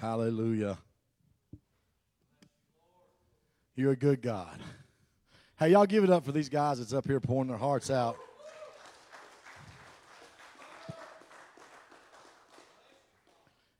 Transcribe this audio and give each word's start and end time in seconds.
Hallelujah. 0.00 0.78
You're 3.74 3.90
a 3.90 3.96
good 3.96 4.22
God. 4.22 4.60
Hey, 5.58 5.70
y'all 5.70 5.86
give 5.86 6.04
it 6.04 6.10
up 6.10 6.24
for 6.24 6.30
these 6.30 6.48
guys 6.48 6.78
that's 6.78 6.92
up 6.92 7.04
here 7.04 7.18
pouring 7.18 7.48
their 7.48 7.56
hearts 7.56 7.90
out. 7.90 8.16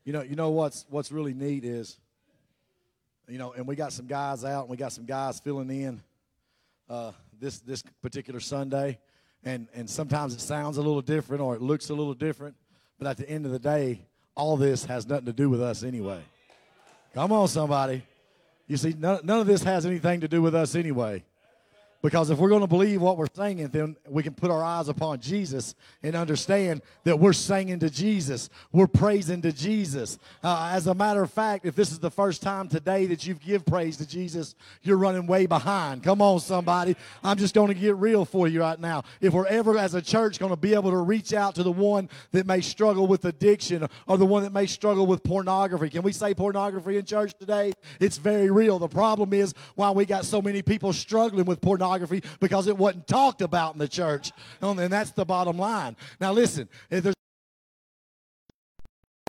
You 0.04 0.12
know, 0.12 0.22
you 0.22 0.34
know 0.34 0.50
what's 0.50 0.86
what's 0.90 1.12
really 1.12 1.34
neat 1.34 1.64
is, 1.64 2.00
you 3.28 3.38
know, 3.38 3.52
and 3.52 3.64
we 3.64 3.76
got 3.76 3.92
some 3.92 4.08
guys 4.08 4.44
out 4.44 4.62
and 4.62 4.70
we 4.70 4.76
got 4.76 4.92
some 4.92 5.04
guys 5.04 5.38
filling 5.38 5.70
in 5.70 6.02
uh, 6.88 7.12
this 7.38 7.60
this 7.60 7.84
particular 8.02 8.40
Sunday, 8.40 8.98
and 9.44 9.68
and 9.72 9.88
sometimes 9.88 10.34
it 10.34 10.40
sounds 10.40 10.78
a 10.78 10.82
little 10.82 11.02
different 11.02 11.42
or 11.42 11.54
it 11.54 11.62
looks 11.62 11.90
a 11.90 11.94
little 11.94 12.14
different, 12.14 12.56
but 12.98 13.06
at 13.06 13.18
the 13.18 13.30
end 13.30 13.46
of 13.46 13.52
the 13.52 13.60
day, 13.60 14.07
all 14.38 14.56
this 14.56 14.84
has 14.84 15.06
nothing 15.06 15.26
to 15.26 15.32
do 15.32 15.50
with 15.50 15.60
us 15.60 15.82
anyway. 15.82 16.20
Come 17.12 17.32
on, 17.32 17.48
somebody. 17.48 18.02
You 18.68 18.76
see, 18.76 18.94
none, 18.96 19.20
none 19.24 19.40
of 19.40 19.46
this 19.46 19.64
has 19.64 19.84
anything 19.84 20.20
to 20.20 20.28
do 20.28 20.40
with 20.40 20.54
us 20.54 20.74
anyway. 20.74 21.24
Because 22.00 22.30
if 22.30 22.38
we're 22.38 22.48
going 22.48 22.60
to 22.60 22.68
believe 22.68 23.02
what 23.02 23.16
we're 23.16 23.26
singing, 23.34 23.66
then 23.68 23.96
we 24.08 24.22
can 24.22 24.32
put 24.32 24.52
our 24.52 24.62
eyes 24.62 24.88
upon 24.88 25.18
Jesus 25.18 25.74
and 26.00 26.14
understand 26.14 26.80
that 27.02 27.18
we're 27.18 27.32
singing 27.32 27.80
to 27.80 27.90
Jesus. 27.90 28.50
We're 28.70 28.86
praising 28.86 29.42
to 29.42 29.50
Jesus. 29.50 30.16
Uh, 30.44 30.70
as 30.72 30.86
a 30.86 30.94
matter 30.94 31.24
of 31.24 31.32
fact, 31.32 31.66
if 31.66 31.74
this 31.74 31.90
is 31.90 31.98
the 31.98 32.10
first 32.10 32.40
time 32.40 32.68
today 32.68 33.06
that 33.06 33.26
you've 33.26 33.40
give 33.40 33.66
praise 33.66 33.96
to 33.96 34.06
Jesus, 34.06 34.54
you're 34.82 34.96
running 34.96 35.26
way 35.26 35.46
behind. 35.46 36.04
Come 36.04 36.22
on, 36.22 36.38
somebody. 36.38 36.94
I'm 37.24 37.36
just 37.36 37.52
going 37.52 37.68
to 37.68 37.74
get 37.74 37.96
real 37.96 38.24
for 38.24 38.46
you 38.46 38.60
right 38.60 38.78
now. 38.78 39.02
If 39.20 39.32
we're 39.32 39.46
ever, 39.46 39.76
as 39.76 39.94
a 39.94 40.02
church, 40.02 40.38
going 40.38 40.50
to 40.50 40.56
be 40.56 40.74
able 40.74 40.92
to 40.92 40.98
reach 40.98 41.32
out 41.32 41.56
to 41.56 41.64
the 41.64 41.72
one 41.72 42.08
that 42.30 42.46
may 42.46 42.60
struggle 42.60 43.08
with 43.08 43.24
addiction 43.24 43.88
or 44.06 44.18
the 44.18 44.26
one 44.26 44.44
that 44.44 44.52
may 44.52 44.66
struggle 44.66 45.06
with 45.06 45.24
pornography, 45.24 45.90
can 45.90 46.02
we 46.02 46.12
say 46.12 46.32
pornography 46.32 46.96
in 46.96 47.04
church 47.04 47.32
today? 47.40 47.72
It's 47.98 48.18
very 48.18 48.52
real. 48.52 48.78
The 48.78 48.86
problem 48.86 49.32
is 49.32 49.52
why 49.74 49.90
we 49.90 50.04
got 50.04 50.24
so 50.24 50.40
many 50.40 50.62
people 50.62 50.92
struggling 50.92 51.44
with 51.44 51.60
pornography 51.60 51.87
pornography 51.88 52.22
because 52.40 52.66
it 52.66 52.76
wasn't 52.76 53.06
talked 53.06 53.42
about 53.42 53.74
in 53.74 53.78
the 53.78 53.88
church. 53.88 54.32
And 54.60 54.78
that's 54.92 55.12
the 55.12 55.24
bottom 55.24 55.58
line. 55.58 55.96
Now, 56.20 56.32
listen, 56.32 56.68
if 56.90 57.04
there's 57.04 57.14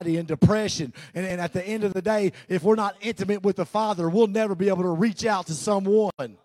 and 0.02 0.26
depression. 0.26 0.94
And, 1.14 1.26
and, 1.26 1.42
at 1.42 1.52
the 1.52 1.62
end 1.62 1.84
of 1.84 1.94
the 1.94 2.02
day, 2.02 2.32
if 2.48 2.64
we're 2.64 2.76
not 2.76 2.96
intimate 3.02 3.44
with 3.44 3.58
the 3.58 3.66
Father, 3.66 4.08
we'll 4.08 4.28
never 4.28 4.56
be 4.56 4.70
able 4.70 4.84
to 4.84 4.90
reach 4.90 5.26
out 5.26 5.48
to 5.48 5.54
someone. 5.54 6.38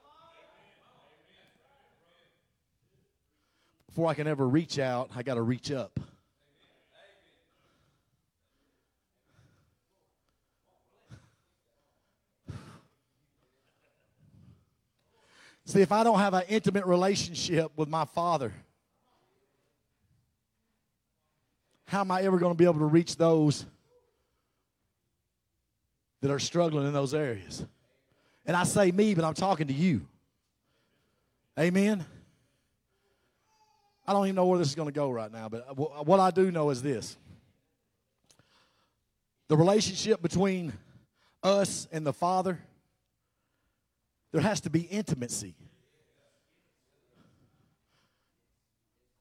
Before 3.87 4.09
I 4.09 4.15
can 4.15 4.27
ever 4.27 4.49
reach 4.49 4.81
out, 4.81 5.11
I 5.15 5.23
got 5.23 5.35
to 5.35 5.43
reach 5.43 5.71
up. 5.71 6.01
See, 15.67 15.81
if 15.81 15.93
I 15.93 16.05
don't 16.05 16.19
have 16.19 16.35
an 16.35 16.45
intimate 16.49 16.85
relationship 16.85 17.73
with 17.77 17.89
my 17.89 18.05
Father, 18.05 18.53
how 21.87 22.01
am 22.01 22.11
I 22.11 22.23
ever 22.23 22.39
going 22.39 22.53
to 22.53 22.59
be 22.59 22.65
able 22.65 22.81
to 22.81 22.87
reach 22.87 23.17
those 23.17 23.65
that 26.21 26.31
are 26.31 26.39
struggling 26.39 26.87
in 26.87 26.93
those 26.93 27.15
areas? 27.15 27.65
And 28.45 28.57
I 28.57 28.65
say 28.65 28.91
me, 28.91 29.15
but 29.15 29.25
I'm 29.25 29.35
talking 29.35 29.69
to 29.69 29.73
you. 29.73 30.07
Amen. 31.59 32.05
I 34.07 34.13
don't 34.13 34.27
even 34.27 34.35
know 34.35 34.47
where 34.47 34.59
this 34.59 34.69
is 34.69 34.75
going 34.75 34.89
to 34.89 34.93
go 34.93 35.11
right 35.11 35.33
now, 35.33 35.49
but 35.49 35.77
what 36.07 36.21
I 36.21 36.31
do 36.31 36.51
know 36.51 36.69
is 36.71 36.83
this 36.83 37.17
the 39.49 39.57
relationship 39.57 40.21
between 40.21 40.73
us 41.43 41.89
and 41.93 42.07
the 42.07 42.13
Father 42.13 42.59
there 44.35 44.43
has 44.43 44.61
to 44.63 44.69
be 44.69 44.81
intimacy. 44.81 45.55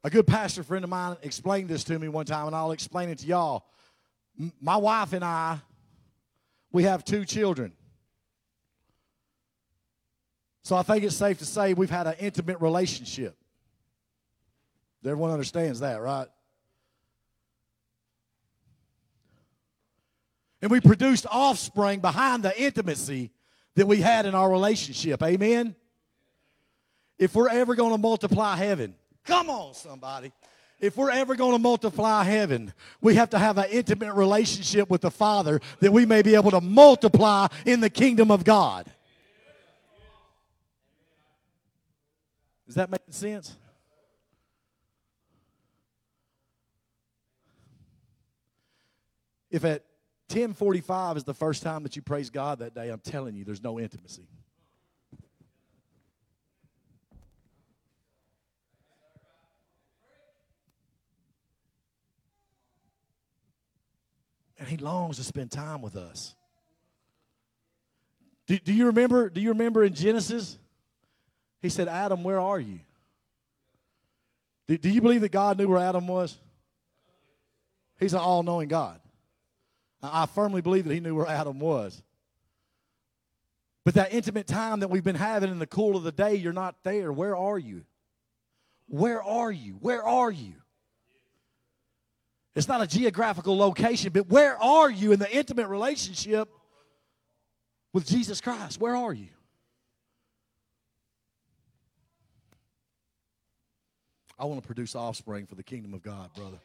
A 0.04 0.10
good 0.10 0.26
pastor 0.26 0.64
friend 0.64 0.84
of 0.84 0.90
mine 0.90 1.18
explained 1.22 1.70
this 1.70 1.84
to 1.84 2.00
me 2.00 2.08
one 2.08 2.26
time, 2.26 2.48
and 2.48 2.56
I'll 2.56 2.72
explain 2.72 3.10
it 3.10 3.20
to 3.20 3.28
y'all. 3.28 3.64
My 4.60 4.76
wife 4.76 5.14
and 5.14 5.24
I, 5.24 5.60
we 6.72 6.82
have 6.86 7.06
two 7.06 7.26
children. 7.26 7.74
So 10.64 10.76
I 10.76 10.82
think 10.82 11.04
it's 11.04 11.16
safe 11.16 11.38
to 11.38 11.46
say 11.46 11.76
we've 11.76 11.92
had 11.92 12.08
an 12.08 12.16
intimate 12.20 12.60
relationship. 12.60 13.38
Everyone 15.06 15.30
understands 15.30 15.82
that, 15.82 16.02
right? 16.02 16.28
And 20.64 20.72
we 20.72 20.82
produced 20.82 21.28
offspring 21.30 22.00
behind 22.00 22.42
the 22.42 22.60
intimacy 22.60 23.30
that 23.76 23.88
we 23.88 24.02
had 24.02 24.26
in 24.26 24.36
our 24.36 24.50
relationship. 24.50 25.22
Amen? 25.24 25.76
If 27.18 27.36
we're 27.36 27.50
ever 27.50 27.76
going 27.76 27.92
to 27.92 27.98
multiply 27.98 28.56
heaven, 28.56 28.96
come 29.26 29.50
on, 29.50 29.74
somebody. 29.74 30.32
If 30.80 30.98
we're 30.98 31.12
ever 31.12 31.36
going 31.36 31.54
to 31.54 31.60
multiply 31.60 32.24
heaven, 32.24 32.74
we 33.00 33.16
have 33.16 33.30
to 33.30 33.40
have 33.40 33.58
an 33.58 33.68
intimate 33.72 34.14
relationship 34.16 34.90
with 34.90 35.02
the 35.02 35.12
Father 35.12 35.62
that 35.80 35.94
we 35.94 36.06
may 36.06 36.22
be 36.22 36.36
able 36.36 36.52
to 36.52 36.60
multiply 36.60 37.48
in 37.66 37.80
the 37.80 37.90
kingdom 37.90 38.32
of 38.32 38.44
God. 38.44 38.86
Does 42.66 42.76
that 42.76 42.90
make 42.90 43.02
sense? 43.12 43.56
If 49.52 49.64
at 49.64 49.84
1045 50.34 51.18
is 51.18 51.24
the 51.26 51.34
first 51.34 51.62
time 51.62 51.84
that 51.84 51.96
you 51.96 52.02
praise 52.02 52.32
God 52.32 52.60
that 52.60 52.74
day. 52.74 52.90
I'm 52.90 53.00
telling 53.00 53.36
you, 53.36 53.46
there's 53.46 53.62
no 53.62 53.80
intimacy. 53.80 54.28
And 64.58 64.68
he 64.68 64.78
longs 64.78 65.18
to 65.18 65.24
spend 65.24 65.52
time 65.52 65.84
with 65.84 65.96
us. 65.96 66.34
Do, 68.48 68.58
do 68.58 68.74
you 68.74 68.88
remember? 68.88 69.30
Do 69.30 69.40
you 69.40 69.50
remember 69.50 69.84
in 69.84 69.94
Genesis? 69.94 70.58
He 71.62 71.70
said, 71.70 71.88
Adam, 71.88 72.24
where 72.24 72.40
are 72.40 72.60
you? 72.60 72.80
Do, 74.68 74.78
do 74.78 74.90
you 74.90 75.02
believe 75.02 75.22
that 75.22 75.32
God 75.32 75.60
knew 75.60 75.68
where 75.68 75.80
Adam 75.80 76.08
was? 76.08 76.40
He's 78.00 78.14
an 78.14 78.20
all 78.20 78.42
knowing 78.42 78.68
God. 78.68 79.00
I 80.04 80.26
firmly 80.26 80.62
believe 80.62 80.86
that 80.86 80.94
he 80.94 81.00
knew 81.00 81.16
where 81.16 81.28
Adam 81.28 81.60
was. 81.60 82.04
But 83.86 83.96
that 83.96 84.14
intimate 84.14 84.48
time 84.48 84.82
that 84.82 84.90
we've 84.90 85.04
been 85.04 85.16
having 85.16 85.50
in 85.50 85.60
the 85.60 85.68
cool 85.68 85.96
of 85.96 86.04
the 86.04 86.12
day, 86.12 86.36
you're 86.36 86.54
not 86.54 86.76
there. 86.84 87.12
Where 87.12 87.36
are 87.36 87.58
you? 87.58 87.84
Where 88.88 89.24
are 89.24 89.52
you? 89.52 89.74
Where 89.80 90.04
are 90.04 90.32
you? 90.32 90.54
It's 92.56 92.68
not 92.68 92.82
a 92.82 92.88
geographical 92.88 93.58
location, 93.58 94.12
but 94.14 94.30
where 94.30 94.62
are 94.62 94.90
you 94.90 95.12
in 95.12 95.20
the 95.20 95.36
intimate 95.36 95.68
relationship 95.68 96.50
with 97.94 98.06
Jesus 98.06 98.42
Christ? 98.42 98.80
Where 98.80 98.96
are 98.96 99.14
you? 99.14 99.30
I 104.38 104.46
want 104.46 104.62
to 104.62 104.68
produce 104.68 104.96
offspring 104.96 105.46
for 105.46 105.56
the 105.56 105.64
kingdom 105.64 105.94
of 105.94 106.04
God, 106.04 106.30
brother. 106.36 106.58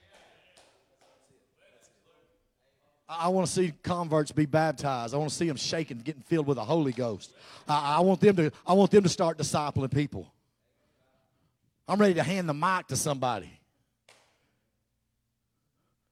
I 3.09 3.29
want 3.29 3.47
to 3.47 3.53
see 3.53 3.73
converts 3.83 4.33
be 4.33 4.45
baptized. 4.45 5.15
I 5.15 5.17
want 5.17 5.31
to 5.31 5.37
see 5.37 5.49
them 5.49 5.57
shaking, 5.57 5.99
getting 5.99 6.23
filled 6.23 6.47
with 6.47 6.57
the 6.57 6.65
Holy 6.65 6.93
Ghost. 6.93 7.33
I, 7.67 7.97
I, 7.97 8.01
want 8.01 8.21
them 8.21 8.37
to, 8.37 8.53
I 8.67 8.75
want 8.75 8.91
them 8.91 9.03
to 9.03 9.09
start 9.09 9.39
discipling 9.39 9.93
people. 9.93 10.31
I'm 11.89 11.99
ready 11.99 12.15
to 12.15 12.23
hand 12.23 12.49
the 12.49 12.55
mic 12.55 12.89
to 12.89 12.97
somebody. 12.97 13.51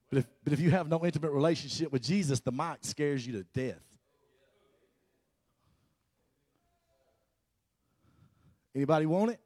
But 0.08 0.20
if, 0.20 0.26
but 0.43 0.52
if 0.54 0.60
you 0.60 0.70
have 0.70 0.88
no 0.88 1.04
intimate 1.04 1.32
relationship 1.32 1.93
with 1.93 2.02
Jesus, 2.02 2.40
the 2.40 2.52
mic 2.52 2.78
scares 2.81 3.26
you 3.26 3.34
to 3.34 3.43
death. 3.52 3.82
Anybody 8.75 9.04
want 9.04 9.32
it? 9.32 9.40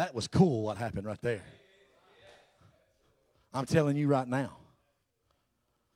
That 0.00 0.14
was 0.14 0.28
cool 0.28 0.62
what 0.62 0.78
happened 0.78 1.04
right 1.04 1.20
there. 1.20 1.42
I'm 3.52 3.66
telling 3.66 3.98
you 3.98 4.08
right 4.08 4.26
now. 4.26 4.56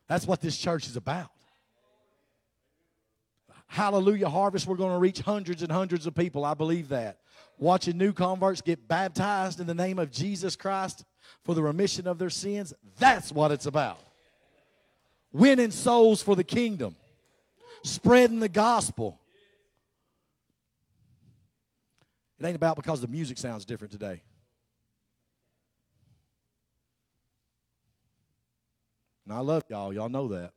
That's 0.09 0.27
what 0.27 0.43
this 0.43 0.59
church 0.59 0.87
is 0.87 0.97
about. 0.97 1.31
Hallelujah 3.67 4.29
Harvest, 4.29 4.67
we're 4.67 4.77
going 4.77 4.93
to 4.93 4.99
reach 4.99 5.21
hundreds 5.21 5.63
and 5.63 5.73
hundreds 5.73 6.07
of 6.07 6.15
people. 6.15 6.45
I 6.45 6.53
believe 6.53 6.91
that. 6.91 7.21
Watching 7.57 7.97
new 7.97 8.13
converts 8.13 8.61
get 8.61 8.87
baptized 8.87 9.59
in 9.59 9.67
the 9.67 9.73
name 9.73 9.99
of 9.99 10.11
Jesus 10.11 10.55
Christ 10.55 11.03
for 11.43 11.55
the 11.55 11.63
remission 11.63 12.07
of 12.07 12.19
their 12.19 12.29
sins, 12.29 12.75
that's 12.99 13.33
what 13.33 13.53
it's 13.53 13.65
about. 13.65 14.01
Winning 15.33 15.71
souls 15.71 16.23
for 16.23 16.37
the 16.37 16.45
kingdom, 16.45 16.95
spreading 17.83 18.41
the 18.41 18.51
gospel. 18.51 19.19
It 22.45 22.49
ain't 22.49 22.57
about 22.57 22.77
because 22.77 23.01
the 23.01 23.09
music 23.09 23.39
sounds 23.39 23.65
different 23.65 23.91
today. 23.91 24.21
And 29.25 29.33
I 29.33 29.41
love 29.41 29.63
y'all. 29.71 29.95
Y'all 29.95 30.11
know 30.11 30.29
that. 30.29 30.53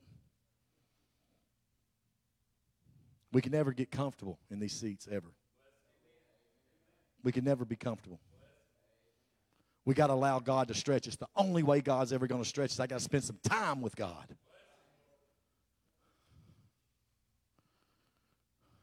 We 3.32 3.42
can 3.42 3.54
never 3.54 3.72
get 3.72 3.90
comfortable 3.90 4.38
in 4.52 4.60
these 4.60 4.74
seats, 4.74 5.08
ever. 5.10 5.30
We 7.24 7.32
can 7.32 7.46
never 7.46 7.64
be 7.64 7.78
comfortable. 7.78 8.20
We 9.86 9.94
got 9.94 10.08
to 10.08 10.14
allow 10.14 10.40
God 10.40 10.68
to 10.68 10.74
stretch 10.74 11.08
us. 11.08 11.16
The 11.16 11.28
only 11.38 11.64
way 11.64 11.80
God's 11.80 12.12
ever 12.12 12.28
going 12.28 12.44
to 12.44 12.50
stretch 12.50 12.72
us, 12.72 12.82
I 12.82 12.88
got 12.88 12.98
to 12.98 13.04
spend 13.06 13.24
some 13.24 13.40
time 13.44 13.80
with 13.80 13.96
God. 13.96 14.36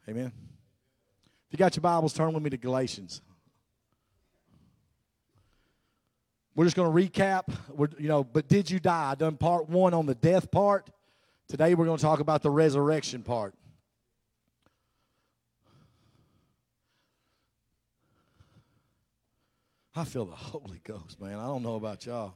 Amen. 0.09 0.33
You 1.55 1.57
got 1.57 1.77
your 1.77 1.83
Bibles, 1.83 2.13
turn 2.13 2.33
with 2.33 2.43
me 2.43 2.51
to 2.51 2.57
Galatians. 2.57 3.23
We're 6.57 6.65
just 6.65 6.75
going 6.75 6.93
to 6.93 7.11
recap. 7.11 7.45
We're, 7.69 7.87
you 7.97 8.09
know, 8.09 8.25
but 8.25 8.49
did 8.49 8.69
you 8.69 8.81
die? 8.81 9.13
I 9.13 9.15
done 9.15 9.37
part 9.37 9.69
one 9.69 9.95
on 9.95 10.05
the 10.05 10.17
death 10.17 10.51
part. 10.51 10.91
Today 11.47 11.77
we're 11.77 11.85
going 11.85 11.99
to 11.99 12.03
talk 12.03 12.19
about 12.19 12.43
the 12.43 12.51
resurrection 12.51 13.23
part. 13.23 13.55
I 19.95 20.03
feel 20.03 20.25
the 20.25 20.35
Holy 20.35 20.81
Ghost, 20.83 21.21
man. 21.21 21.39
I 21.39 21.45
don't 21.45 21.63
know 21.63 21.77
about 21.77 22.05
y'all. 22.05 22.35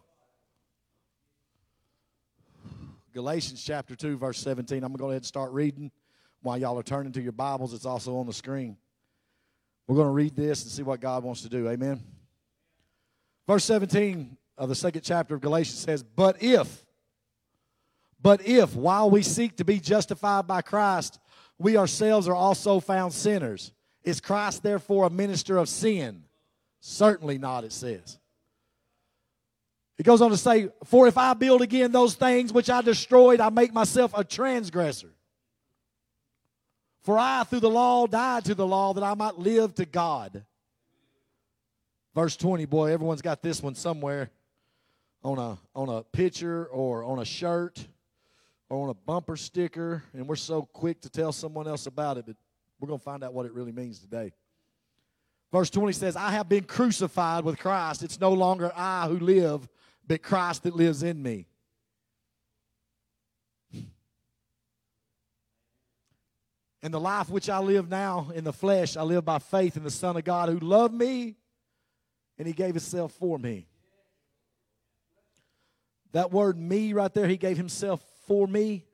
Galatians 3.12 3.64
chapter 3.64 3.96
2, 3.96 4.16
verse 4.16 4.38
17. 4.38 4.76
I'm 4.76 4.82
going 4.82 4.92
to 4.92 4.98
go 4.98 5.06
ahead 5.06 5.16
and 5.16 5.26
start 5.26 5.50
reading 5.50 5.90
while 6.40 6.56
y'all 6.56 6.78
are 6.78 6.84
turning 6.84 7.10
to 7.14 7.20
your 7.20 7.32
Bibles. 7.32 7.74
It's 7.74 7.84
also 7.84 8.16
on 8.18 8.26
the 8.28 8.32
screen. 8.32 8.76
We're 9.88 9.96
going 9.96 10.08
to 10.08 10.12
read 10.12 10.36
this 10.36 10.62
and 10.62 10.70
see 10.70 10.82
what 10.82 11.00
God 11.00 11.24
wants 11.24 11.42
to 11.42 11.48
do. 11.48 11.68
Amen. 11.68 12.02
Verse 13.46 13.64
17 13.64 14.36
of 14.58 14.68
the 14.68 14.74
second 14.74 15.00
chapter 15.00 15.34
of 15.34 15.40
Galatians 15.40 15.78
says, 15.78 16.02
But 16.02 16.42
if, 16.42 16.84
but 18.20 18.46
if, 18.46 18.76
while 18.76 19.10
we 19.10 19.22
seek 19.22 19.56
to 19.56 19.64
be 19.64 19.80
justified 19.80 20.46
by 20.46 20.60
Christ, 20.60 21.18
we 21.58 21.78
ourselves 21.78 22.28
are 22.28 22.34
also 22.34 22.80
found 22.80 23.14
sinners, 23.14 23.72
is 24.04 24.20
Christ 24.20 24.62
therefore 24.62 25.06
a 25.06 25.10
minister 25.10 25.56
of 25.56 25.70
sin? 25.70 26.24
Certainly 26.80 27.38
not, 27.38 27.64
it 27.64 27.72
says. 27.72 28.18
It 29.96 30.04
goes 30.04 30.20
on 30.20 30.30
to 30.30 30.36
say, 30.36 30.68
For 30.84 31.08
if 31.08 31.16
I 31.16 31.32
build 31.32 31.62
again 31.62 31.92
those 31.92 32.14
things 32.14 32.52
which 32.52 32.68
I 32.68 32.82
destroyed, 32.82 33.40
I 33.40 33.48
make 33.48 33.72
myself 33.72 34.12
a 34.14 34.22
transgressor. 34.22 35.10
For 37.08 37.18
I, 37.18 37.42
through 37.44 37.60
the 37.60 37.70
law, 37.70 38.06
died 38.06 38.44
to 38.44 38.54
the 38.54 38.66
law 38.66 38.92
that 38.92 39.02
I 39.02 39.14
might 39.14 39.38
live 39.38 39.74
to 39.76 39.86
God. 39.86 40.44
Verse 42.14 42.36
20, 42.36 42.66
boy, 42.66 42.92
everyone's 42.92 43.22
got 43.22 43.40
this 43.40 43.62
one 43.62 43.74
somewhere 43.74 44.28
on 45.24 45.38
a, 45.38 45.56
on 45.74 45.88
a 45.88 46.02
picture 46.02 46.66
or 46.66 47.04
on 47.04 47.18
a 47.18 47.24
shirt 47.24 47.82
or 48.68 48.82
on 48.82 48.90
a 48.90 48.94
bumper 48.94 49.38
sticker, 49.38 50.04
and 50.12 50.28
we're 50.28 50.36
so 50.36 50.68
quick 50.74 51.00
to 51.00 51.08
tell 51.08 51.32
someone 51.32 51.66
else 51.66 51.86
about 51.86 52.18
it, 52.18 52.26
but 52.26 52.36
we're 52.78 52.88
going 52.88 53.00
to 53.00 53.04
find 53.04 53.24
out 53.24 53.32
what 53.32 53.46
it 53.46 53.54
really 53.54 53.72
means 53.72 54.00
today. 54.00 54.34
Verse 55.50 55.70
20 55.70 55.94
says, 55.94 56.14
I 56.14 56.32
have 56.32 56.46
been 56.46 56.64
crucified 56.64 57.42
with 57.42 57.58
Christ. 57.58 58.02
It's 58.02 58.20
no 58.20 58.34
longer 58.34 58.70
I 58.76 59.08
who 59.08 59.18
live, 59.18 59.66
but 60.06 60.22
Christ 60.22 60.64
that 60.64 60.76
lives 60.76 61.02
in 61.02 61.22
me. 61.22 61.46
And 66.82 66.94
the 66.94 67.00
life 67.00 67.28
which 67.28 67.48
I 67.48 67.58
live 67.58 67.88
now 67.88 68.30
in 68.34 68.44
the 68.44 68.52
flesh, 68.52 68.96
I 68.96 69.02
live 69.02 69.24
by 69.24 69.38
faith 69.38 69.76
in 69.76 69.82
the 69.82 69.90
Son 69.90 70.16
of 70.16 70.24
God 70.24 70.48
who 70.48 70.58
loved 70.58 70.94
me 70.94 71.36
and 72.38 72.46
he 72.46 72.52
gave 72.52 72.74
himself 72.74 73.12
for 73.12 73.38
me. 73.38 73.66
That 76.12 76.30
word 76.30 76.56
me 76.56 76.92
right 76.92 77.12
there, 77.12 77.26
he 77.26 77.36
gave 77.36 77.56
himself 77.56 78.02
for 78.26 78.46
me. 78.46 78.84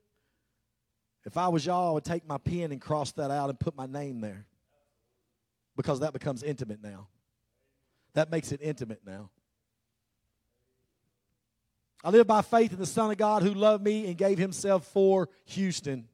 If 1.24 1.36
I 1.36 1.48
was 1.48 1.64
y'all, 1.64 1.90
I 1.90 1.92
would 1.92 2.04
take 2.04 2.26
my 2.26 2.38
pen 2.38 2.72
and 2.72 2.80
cross 2.80 3.12
that 3.12 3.30
out 3.30 3.50
and 3.50 3.60
put 3.60 3.76
my 3.76 3.86
name 3.86 4.20
there 4.20 4.46
because 5.76 6.00
that 6.00 6.12
becomes 6.12 6.42
intimate 6.42 6.82
now. 6.82 7.08
That 8.14 8.30
makes 8.30 8.52
it 8.52 8.60
intimate 8.62 9.00
now. 9.04 9.30
I 12.02 12.10
live 12.10 12.26
by 12.26 12.42
faith 12.42 12.72
in 12.72 12.78
the 12.78 12.86
Son 12.86 13.10
of 13.10 13.16
God 13.16 13.42
who 13.42 13.54
loved 13.54 13.82
me 13.82 14.06
and 14.06 14.16
gave 14.16 14.38
himself 14.38 14.86
for 14.86 15.30
Houston. 15.46 16.06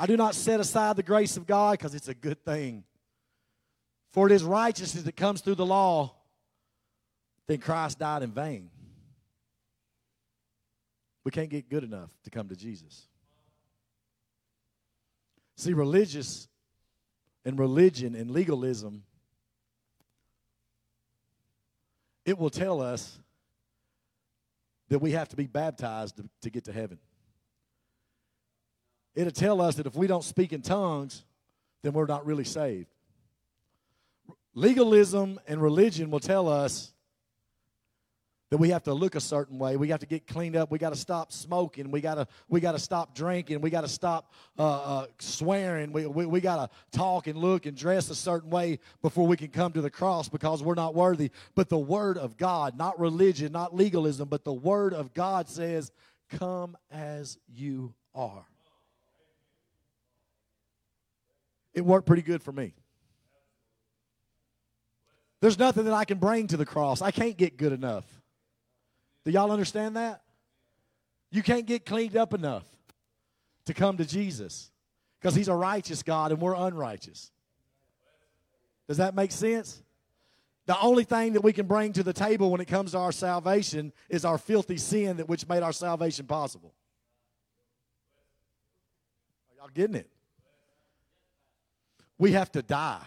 I 0.00 0.06
do 0.06 0.16
not 0.16 0.34
set 0.34 0.60
aside 0.60 0.96
the 0.96 1.02
grace 1.02 1.36
of 1.36 1.46
God 1.46 1.72
because 1.72 1.94
it's 1.94 2.08
a 2.08 2.14
good 2.14 2.42
thing. 2.42 2.84
For 4.12 4.26
it 4.26 4.32
is 4.32 4.42
righteousness 4.42 5.04
that 5.04 5.14
comes 5.14 5.42
through 5.42 5.56
the 5.56 5.66
law, 5.66 6.14
then 7.46 7.58
Christ 7.58 7.98
died 7.98 8.22
in 8.22 8.32
vain. 8.32 8.70
We 11.22 11.30
can't 11.30 11.50
get 11.50 11.68
good 11.68 11.84
enough 11.84 12.08
to 12.24 12.30
come 12.30 12.48
to 12.48 12.56
Jesus. 12.56 13.08
See, 15.56 15.74
religious 15.74 16.48
and 17.44 17.58
religion 17.58 18.14
and 18.14 18.30
legalism, 18.30 19.02
it 22.24 22.38
will 22.38 22.48
tell 22.48 22.80
us 22.80 23.18
that 24.88 25.00
we 25.00 25.10
have 25.10 25.28
to 25.28 25.36
be 25.36 25.46
baptized 25.46 26.16
to, 26.16 26.24
to 26.40 26.48
get 26.48 26.64
to 26.64 26.72
heaven. 26.72 26.98
It'll 29.20 29.32
tell 29.32 29.60
us 29.60 29.74
that 29.74 29.86
if 29.86 29.94
we 29.94 30.06
don't 30.06 30.24
speak 30.24 30.54
in 30.54 30.62
tongues, 30.62 31.24
then 31.82 31.92
we're 31.92 32.06
not 32.06 32.24
really 32.24 32.44
saved. 32.44 32.88
Legalism 34.54 35.38
and 35.46 35.60
religion 35.60 36.10
will 36.10 36.20
tell 36.20 36.48
us 36.48 36.92
that 38.48 38.56
we 38.56 38.70
have 38.70 38.82
to 38.84 38.94
look 38.94 39.14
a 39.14 39.20
certain 39.20 39.58
way. 39.58 39.76
We 39.76 39.88
have 39.88 40.00
to 40.00 40.06
get 40.06 40.26
cleaned 40.26 40.56
up. 40.56 40.70
We 40.70 40.78
got 40.78 40.90
to 40.94 40.98
stop 40.98 41.32
smoking. 41.32 41.90
We 41.90 42.00
got 42.00 42.14
to 42.14 42.26
we 42.48 42.60
got 42.60 42.72
to 42.72 42.78
stop 42.78 43.14
drinking. 43.14 43.60
We 43.60 43.68
got 43.68 43.82
to 43.82 43.88
stop 43.88 44.32
uh, 44.58 44.62
uh, 44.62 45.06
swearing. 45.18 45.92
We, 45.92 46.06
we, 46.06 46.24
we 46.24 46.40
got 46.40 46.56
to 46.56 46.98
talk 46.98 47.26
and 47.26 47.38
look 47.38 47.66
and 47.66 47.76
dress 47.76 48.08
a 48.08 48.14
certain 48.14 48.48
way 48.48 48.78
before 49.02 49.26
we 49.26 49.36
can 49.36 49.48
come 49.48 49.72
to 49.72 49.82
the 49.82 49.90
cross 49.90 50.30
because 50.30 50.62
we're 50.62 50.74
not 50.74 50.94
worthy. 50.94 51.30
But 51.54 51.68
the 51.68 51.78
Word 51.78 52.16
of 52.16 52.38
God, 52.38 52.78
not 52.78 52.98
religion, 52.98 53.52
not 53.52 53.76
legalism, 53.76 54.28
but 54.28 54.44
the 54.44 54.54
Word 54.54 54.94
of 54.94 55.12
God 55.12 55.46
says, 55.46 55.92
"Come 56.30 56.78
as 56.90 57.36
you 57.46 57.92
are." 58.14 58.46
It 61.74 61.84
worked 61.84 62.06
pretty 62.06 62.22
good 62.22 62.42
for 62.42 62.52
me. 62.52 62.74
There's 65.40 65.58
nothing 65.58 65.84
that 65.84 65.94
I 65.94 66.04
can 66.04 66.18
bring 66.18 66.48
to 66.48 66.56
the 66.56 66.66
cross. 66.66 67.00
I 67.00 67.10
can't 67.10 67.36
get 67.36 67.56
good 67.56 67.72
enough. 67.72 68.04
Do 69.24 69.30
y'all 69.30 69.50
understand 69.50 69.96
that? 69.96 70.22
You 71.30 71.42
can't 71.42 71.66
get 71.66 71.86
cleaned 71.86 72.16
up 72.16 72.34
enough 72.34 72.64
to 73.66 73.74
come 73.74 73.96
to 73.98 74.04
Jesus 74.04 74.70
because 75.20 75.34
He's 75.34 75.48
a 75.48 75.54
righteous 75.54 76.02
God 76.02 76.32
and 76.32 76.40
we're 76.40 76.54
unrighteous. 76.54 77.30
Does 78.88 78.96
that 78.98 79.14
make 79.14 79.30
sense? 79.30 79.82
The 80.66 80.78
only 80.80 81.04
thing 81.04 81.32
that 81.34 81.42
we 81.42 81.52
can 81.52 81.66
bring 81.66 81.92
to 81.94 82.02
the 82.02 82.12
table 82.12 82.50
when 82.50 82.60
it 82.60 82.66
comes 82.66 82.92
to 82.92 82.98
our 82.98 83.12
salvation 83.12 83.92
is 84.08 84.24
our 84.24 84.38
filthy 84.38 84.76
sin 84.76 85.16
that 85.18 85.28
which 85.28 85.48
made 85.48 85.62
our 85.62 85.72
salvation 85.72 86.26
possible. 86.26 86.74
Are 89.50 89.62
y'all 89.62 89.70
getting 89.72 89.96
it? 89.96 90.10
We 92.20 92.32
have 92.32 92.52
to 92.52 92.60
die. 92.60 93.02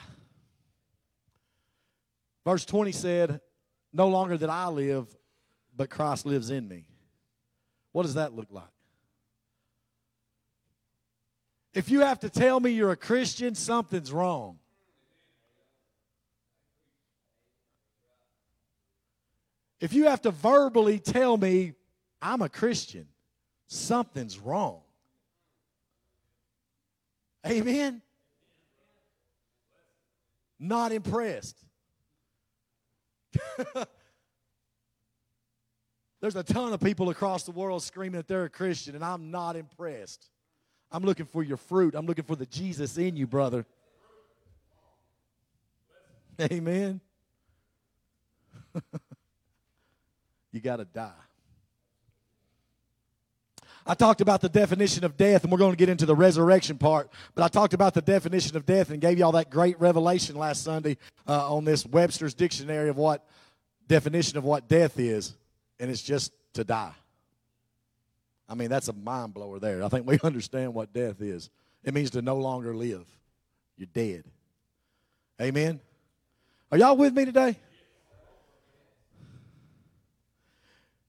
Verse 2.43 2.65
20 2.65 2.91
said, 2.91 3.41
No 3.93 4.07
longer 4.07 4.37
that 4.37 4.49
I 4.49 4.69
live, 4.69 5.05
but 5.77 5.91
Christ 5.91 6.25
lives 6.25 6.49
in 6.49 6.67
me. 6.67 6.87
What 7.91 8.03
does 8.03 8.15
that 8.15 8.33
look 8.33 8.47
like? 8.49 8.63
If 11.75 11.91
you 11.91 11.99
have 11.99 12.21
to 12.21 12.29
tell 12.29 12.59
me 12.59 12.71
you're 12.71 12.89
a 12.89 12.97
Christian, 12.97 13.53
something's 13.53 14.11
wrong. 14.11 14.57
If 19.79 19.93
you 19.93 20.05
have 20.05 20.23
to 20.23 20.31
verbally 20.31 20.97
tell 20.97 21.37
me 21.37 21.73
I'm 22.19 22.41
a 22.41 22.49
Christian, 22.49 23.05
something's 23.67 24.39
wrong. 24.39 24.81
Amen? 27.45 28.01
Not 30.63 30.93
impressed. 30.93 31.57
There's 36.21 36.37
a 36.37 36.43
ton 36.43 36.71
of 36.71 36.79
people 36.79 37.09
across 37.09 37.43
the 37.43 37.51
world 37.51 37.83
screaming 37.83 38.15
that 38.15 38.29
they're 38.29 38.45
a 38.45 38.49
Christian, 38.49 38.95
and 38.95 39.03
I'm 39.03 39.29
not 39.29 39.57
impressed. 39.57 40.29
I'm 40.89 41.03
looking 41.03 41.25
for 41.25 41.43
your 41.43 41.57
fruit. 41.57 41.95
I'm 41.95 42.05
looking 42.05 42.23
for 42.23 42.37
the 42.37 42.45
Jesus 42.45 42.97
in 42.97 43.17
you, 43.17 43.27
brother. 43.27 43.65
Amen. 46.41 47.01
you 50.53 50.61
got 50.61 50.77
to 50.77 50.85
die. 50.85 51.11
I 53.85 53.95
talked 53.95 54.21
about 54.21 54.41
the 54.41 54.49
definition 54.49 55.03
of 55.03 55.17
death, 55.17 55.43
and 55.43 55.51
we're 55.51 55.57
going 55.57 55.73
to 55.73 55.77
get 55.77 55.89
into 55.89 56.05
the 56.05 56.15
resurrection 56.15 56.77
part. 56.77 57.09
But 57.35 57.43
I 57.43 57.47
talked 57.49 57.73
about 57.73 57.93
the 57.93 58.01
definition 58.01 58.55
of 58.55 58.65
death 58.65 58.89
and 58.89 59.01
gave 59.01 59.17
you 59.17 59.25
all 59.25 59.33
that 59.33 59.49
great 59.49 59.79
revelation 59.79 60.35
last 60.35 60.63
Sunday 60.63 60.97
uh, 61.27 61.53
on 61.53 61.65
this 61.65 61.85
Webster's 61.85 62.33
dictionary 62.33 62.89
of 62.89 62.97
what 62.97 63.25
definition 63.87 64.37
of 64.37 64.45
what 64.45 64.67
death 64.67 64.97
is, 64.99 65.35
and 65.79 65.91
it's 65.91 66.01
just 66.01 66.31
to 66.53 66.63
die. 66.63 66.93
I 68.47 68.55
mean, 68.55 68.69
that's 68.69 68.87
a 68.87 68.93
mind 68.93 69.33
blower 69.33 69.59
there. 69.59 69.83
I 69.83 69.89
think 69.89 70.07
we 70.07 70.19
understand 70.23 70.73
what 70.73 70.93
death 70.93 71.21
is. 71.21 71.49
It 71.83 71.93
means 71.93 72.11
to 72.11 72.21
no 72.21 72.37
longer 72.37 72.75
live. 72.75 73.05
You're 73.77 73.87
dead. 73.93 74.23
Amen. 75.41 75.79
Are 76.71 76.77
y'all 76.77 76.95
with 76.95 77.13
me 77.13 77.25
today? 77.25 77.57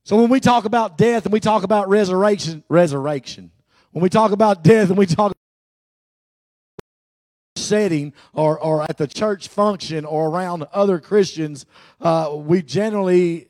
So 0.05 0.17
when 0.17 0.29
we 0.29 0.39
talk 0.39 0.65
about 0.65 0.99
death 0.99 1.25
and 1.25 1.33
we 1.33 1.39
talk 1.39 1.63
about 1.63 1.89
resurrection, 1.89 2.63
resurrection. 2.69 3.49
When 3.91 4.03
we 4.03 4.09
talk 4.09 4.31
about 4.31 4.63
death 4.63 4.89
and 4.89 4.97
we 4.99 5.07
talk 5.07 5.33
setting 7.55 8.13
or, 8.31 8.59
or 8.59 8.83
at 8.83 8.97
the 8.97 9.07
church 9.07 9.47
function 9.47 10.05
or 10.05 10.29
around 10.29 10.67
other 10.71 10.99
Christians, 10.99 11.65
uh, 12.01 12.31
we 12.35 12.61
generally 12.61 13.47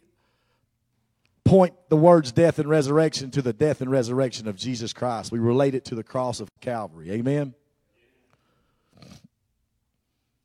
point 1.43 1.73
the 1.89 1.97
words 1.97 2.31
death 2.31 2.57
and 2.57 2.69
resurrection 2.69 3.31
to 3.31 3.41
the 3.41 3.51
death 3.51 3.81
and 3.81 3.91
resurrection 3.91 4.47
of 4.47 4.55
Jesus 4.55 4.93
Christ. 4.93 5.33
We 5.33 5.39
relate 5.39 5.75
it 5.75 5.83
to 5.85 5.95
the 5.95 6.03
cross 6.03 6.39
of 6.39 6.49
Calvary. 6.61 7.11
Amen. 7.11 7.53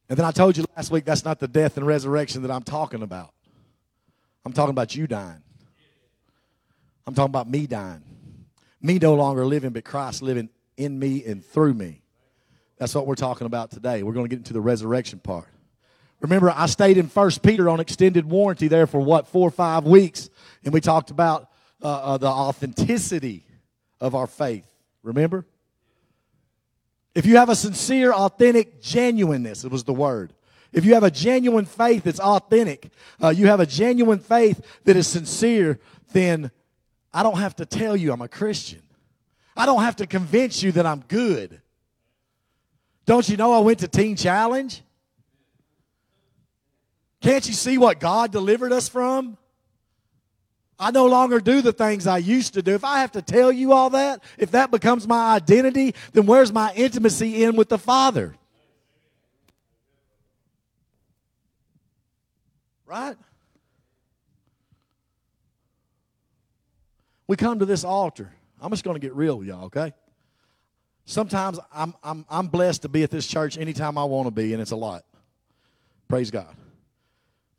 And 0.09 0.19
then 0.19 0.27
I 0.27 0.33
told 0.33 0.57
you 0.57 0.65
last 0.77 0.91
week 0.91 1.05
that's 1.05 1.25
not 1.25 1.39
the 1.39 1.47
death 1.47 1.77
and 1.77 1.87
resurrection 1.87 2.43
that 2.43 2.51
I'm 2.51 2.65
talking 2.65 3.03
about. 3.03 3.33
I'm 4.45 4.53
talking 4.53 4.73
about 4.73 4.97
you 4.97 5.07
dying. 5.07 5.45
I'm 7.11 7.15
talking 7.17 7.31
about 7.31 7.51
me 7.51 7.67
dying. 7.67 8.05
Me 8.81 9.01
no 9.01 9.17
longer 9.17 9.45
living, 9.45 9.71
but 9.71 9.85
Christ 9.85 10.23
living 10.23 10.49
in 10.77 10.97
me 10.97 11.25
and 11.25 11.45
through 11.45 11.75
me. 11.75 12.03
That's 12.79 12.95
what 12.95 13.09
we're 13.09 13.17
talking 13.17 13.49
about 13.49 13.73
today. 13.73 14.05
We're 14.05 14.13
going 14.13 14.27
to 14.27 14.29
get 14.29 14.37
into 14.37 14.53
the 14.53 14.61
resurrection 14.61 15.19
part. 15.19 15.49
Remember, 16.21 16.53
I 16.55 16.67
stayed 16.67 16.99
in 16.99 17.09
First 17.09 17.43
Peter 17.43 17.69
on 17.69 17.81
extended 17.81 18.27
warranty 18.27 18.69
there 18.69 18.87
for 18.87 19.01
what, 19.01 19.27
four 19.27 19.49
or 19.49 19.51
five 19.51 19.87
weeks, 19.87 20.31
and 20.65 20.73
we 20.73 20.81
talked 20.81 21.11
about 21.11 21.51
uh, 21.83 21.89
uh, 21.89 22.19
the 22.19 22.29
authenticity 22.29 23.45
of 24.01 24.15
our 24.15 24.29
faith. 24.29 24.73
Remember? 25.03 25.45
If 27.17 27.27
you 27.27 27.39
have 27.39 27.49
a 27.49 27.57
sincere, 27.57 28.13
authentic, 28.13 28.81
genuineness, 28.81 29.65
it 29.65 29.73
was 29.73 29.83
the 29.83 29.93
word. 29.93 30.33
If 30.73 30.85
you 30.85 30.95
have 30.95 31.03
a 31.03 31.11
genuine 31.11 31.65
faith 31.65 32.05
that's 32.05 32.21
authentic, 32.21 32.89
uh, 33.21 33.31
you 33.31 33.49
have 33.49 33.59
a 33.59 33.67
genuine 33.67 34.21
faith 34.21 34.65
that 34.85 34.97
is 34.97 35.09
sincere, 35.09 35.81
then 36.13 36.53
I 37.13 37.23
don't 37.23 37.39
have 37.39 37.57
to 37.57 37.67
tell 37.67 37.97
you 37.97 38.13
I'm 38.13 38.23
a 38.23 38.29
Christian. 38.29 38.83
I 39.57 39.67
don't 39.67 39.83
have 39.83 39.97
to 39.97 40.07
convince 40.07 40.63
you 40.63 40.73
that 40.73 40.87
I'm 40.87 41.01
good. 41.09 41.61
Don't 43.07 43.29
you 43.29 43.37
know 43.37 43.53
I 43.53 43.59
went 43.59 43.81
to 43.81 43.89
Teen 43.89 44.17
Challenge? 44.17 44.83
Can't 47.21 47.47
you 47.47 47.53
see 47.53 47.77
what 47.77 48.01
God 48.01 48.31
delivered 48.31 48.73
us 48.73 48.89
from? 48.89 49.37
I 50.79 50.91
no 50.91 51.07
longer 51.07 51.41
do 51.41 51.61
the 51.61 51.75
things 51.75 52.07
I 52.07 52.19
used 52.19 52.55
to 52.55 52.63
do. 52.63 52.73
If 52.73 52.85
I 52.85 53.01
have 53.01 53.13
to 53.13 53.21
tell 53.21 53.53
you 53.53 53.73
all 53.75 53.91
that, 53.91 54.23
if 54.39 54.53
that 54.53 54.71
becomes 54.71 55.07
my 55.07 55.35
identity, 55.35 55.95
then 56.13 56.25
where's 56.25 56.51
my 56.51 56.73
intimacy 56.75 57.45
in 57.45 57.57
with 57.57 57.69
the 57.69 57.79
Father? 57.79 58.35
Right? 62.87 63.17
We 67.31 67.37
come 67.37 67.61
to 67.61 67.65
this 67.65 67.85
altar. 67.85 68.29
I'm 68.61 68.73
just 68.73 68.83
going 68.83 68.97
to 68.97 69.01
get 69.01 69.15
real 69.15 69.39
with 69.39 69.47
y'all, 69.47 69.67
okay? 69.67 69.93
Sometimes 71.05 71.61
I'm, 71.73 71.95
I'm, 72.03 72.27
I'm 72.29 72.49
blessed 72.49 72.83
to 72.83 72.89
be 72.89 73.05
at 73.05 73.13
this 73.13 73.25
church 73.25 73.57
anytime 73.57 73.97
I 73.97 74.03
want 74.03 74.27
to 74.27 74.33
be, 74.33 74.53
and 74.53 74.61
it's 74.61 74.73
a 74.73 74.77
lot. 74.77 75.05
Praise 76.09 76.33
God. 76.33 76.53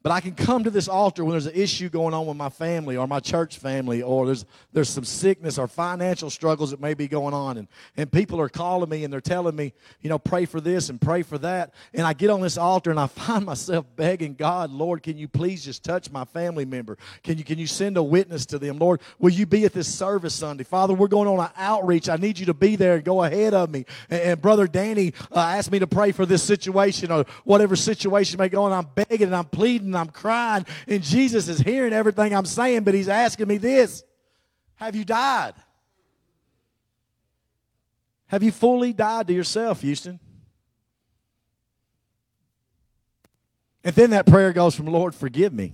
But 0.04 0.12
I 0.12 0.20
can 0.20 0.34
come 0.34 0.64
to 0.64 0.72
this 0.72 0.88
altar 0.88 1.24
when 1.24 1.32
there's 1.32 1.46
an 1.46 1.54
issue 1.54 1.88
going 1.88 2.16
on 2.16 2.26
with 2.26 2.38
my 2.38 2.50
family 2.50 2.98
or 2.98 3.06
my 3.06 3.20
church 3.20 3.60
family, 3.60 4.02
or 4.02 4.26
there's, 4.26 4.46
there's 4.74 4.90
some 4.90 5.04
sickness 5.04 5.60
or 5.60 5.68
financial 5.68 6.32
struggles 6.32 6.72
that 6.72 6.82
may 6.82 6.96
be 6.96 7.08
going 7.08 7.36
on. 7.36 7.58
And, 7.58 7.68
and 7.96 8.12
people 8.12 8.42
are 8.42 8.50
calling 8.50 8.90
me 8.90 9.04
and 9.04 9.14
they're 9.14 9.22
telling 9.22 9.56
me, 9.56 9.74
you 10.02 10.10
know, 10.10 10.18
pray 10.18 10.46
for 10.46 10.60
this 10.60 10.90
and 10.90 11.00
pray 11.00 11.22
for 11.22 11.38
that. 11.40 11.76
And 11.94 12.08
I 12.08 12.14
get 12.14 12.32
on 12.32 12.42
this 12.42 12.58
altar 12.58 12.90
and 12.90 13.00
I 13.00 13.06
find 13.06 13.46
myself 13.52 13.86
begging 13.96 14.34
God, 14.34 14.72
Lord, 14.72 15.04
can 15.04 15.20
you 15.20 15.28
please 15.28 15.64
just 15.64 15.84
touch 15.84 16.10
my 16.10 16.26
family 16.26 16.66
member? 16.66 16.98
Can 17.22 17.38
you, 17.38 17.44
can 17.44 17.60
you 17.60 17.68
send 17.68 17.96
a 17.96 18.04
witness 18.04 18.48
to 18.48 18.58
them? 18.58 18.80
Lord, 18.80 19.02
will 19.20 19.32
you 19.32 19.46
be 19.46 19.66
at 19.66 19.74
this 19.74 19.94
service 19.94 20.34
Sunday? 20.34 20.64
Father, 20.64 20.96
we're 20.96 21.10
going 21.10 21.28
on 21.28 21.40
an 21.40 21.52
outreach. 21.56 22.10
I 22.10 22.16
need 22.16 22.40
you 22.40 22.48
to 22.48 22.56
be 22.56 22.76
there 22.76 22.96
and 22.96 23.04
go 23.04 23.24
ahead 23.24 23.54
of 23.54 23.70
me. 23.70 23.86
And, 24.10 24.22
and 24.22 24.42
Brother 24.42 24.66
Danny 24.66 25.14
uh, 25.32 25.40
asked 25.40 25.72
me 25.72 25.78
to 25.78 25.88
pray 25.88 26.12
for 26.12 26.26
this 26.26 26.42
situation 26.42 27.12
or 27.12 27.26
whatever 27.44 27.76
situation 27.76 28.40
may 28.40 28.50
go 28.50 28.64
on. 28.64 28.72
I'm 28.72 28.88
begging 28.96 29.28
and 29.28 29.36
I'm 29.36 29.46
pleading 29.46 29.91
and 29.94 29.98
I'm 29.98 30.10
crying, 30.10 30.66
and 30.88 31.04
Jesus 31.04 31.48
is 31.48 31.60
hearing 31.60 31.94
everything 31.94 32.34
I'm 32.34 32.46
saying, 32.46 32.84
but 32.84 32.94
He's 32.94 33.10
asking 33.10 33.48
me 33.48 33.58
this 33.58 34.04
Have 34.76 34.96
you 34.96 35.06
died? 35.06 35.54
Have 38.28 38.44
you 38.44 38.52
fully 38.52 38.94
died 38.94 39.28
to 39.28 39.34
yourself, 39.34 39.82
Houston? 39.82 40.20
And 43.84 43.96
then 43.96 44.12
that 44.12 44.26
prayer 44.26 44.54
goes 44.54 44.76
from, 44.76 44.86
Lord, 44.86 45.14
forgive 45.14 45.52
me. 45.52 45.74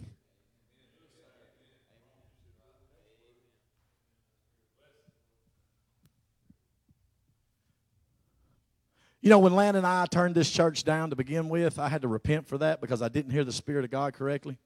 You 9.28 9.32
know, 9.32 9.40
when 9.40 9.56
Lana 9.58 9.80
and 9.80 9.86
I 9.86 10.06
turned 10.06 10.36
this 10.36 10.50
church 10.50 10.86
down 10.86 11.10
to 11.10 11.18
begin 11.18 11.50
with, 11.50 11.80
I 11.80 11.90
had 11.90 12.04
to 12.04 12.08
repent 12.08 12.48
for 12.48 12.58
that 12.60 12.80
because 12.80 13.02
I 13.02 13.10
didn't 13.10 13.32
hear 13.32 13.44
the 13.44 13.52
Spirit 13.52 13.84
of 13.84 13.92
God 13.92 14.14
correctly, 14.14 14.58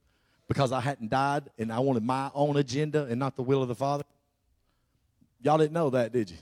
because 0.47 0.71
I 0.71 0.81
hadn't 0.81 1.09
died 1.09 1.49
and 1.57 1.73
I 1.73 1.79
wanted 1.79 2.03
my 2.03 2.29
own 2.35 2.55
agenda 2.57 3.05
and 3.05 3.17
not 3.17 3.35
the 3.35 3.41
will 3.41 3.63
of 3.63 3.69
the 3.69 3.73
Father. 3.73 4.03
Y'all 5.41 5.57
didn't 5.57 5.73
know 5.73 5.89
that, 5.89 6.13
did 6.13 6.29
you? 6.29 6.37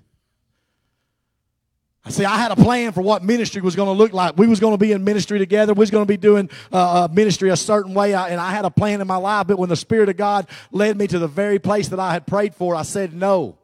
I 2.04 2.10
see. 2.10 2.26
I 2.26 2.38
had 2.38 2.52
a 2.52 2.58
plan 2.58 2.92
for 2.92 3.02
what 3.02 3.24
ministry 3.24 3.62
was 3.62 3.78
going 3.78 3.88
to 3.88 3.94
look 3.94 4.12
like. 4.12 4.38
We 4.38 4.48
was 4.48 4.60
going 4.60 4.74
to 4.74 4.78
be 4.78 4.92
in 4.92 5.06
ministry 5.06 5.40
together. 5.40 5.74
We 5.74 5.80
was 5.80 5.90
going 5.90 6.04
to 6.04 6.06
be 6.06 6.18
doing 6.18 6.50
uh, 6.74 7.08
ministry 7.10 7.52
a 7.52 7.56
certain 7.56 7.94
way, 7.94 8.14
and 8.14 8.42
I 8.42 8.52
had 8.52 8.66
a 8.66 8.70
plan 8.70 9.00
in 9.00 9.08
my 9.08 9.16
life. 9.16 9.48
But 9.48 9.60
when 9.60 9.70
the 9.70 9.78
Spirit 9.78 10.10
of 10.10 10.18
God 10.18 10.50
led 10.74 10.98
me 10.98 11.08
to 11.08 11.20
the 11.20 11.28
very 11.30 11.58
place 11.58 11.88
that 11.88 12.02
I 12.02 12.12
had 12.12 12.28
prayed 12.28 12.54
for, 12.54 12.76
I 12.76 12.82
said 12.82 13.14
no. 13.14 13.59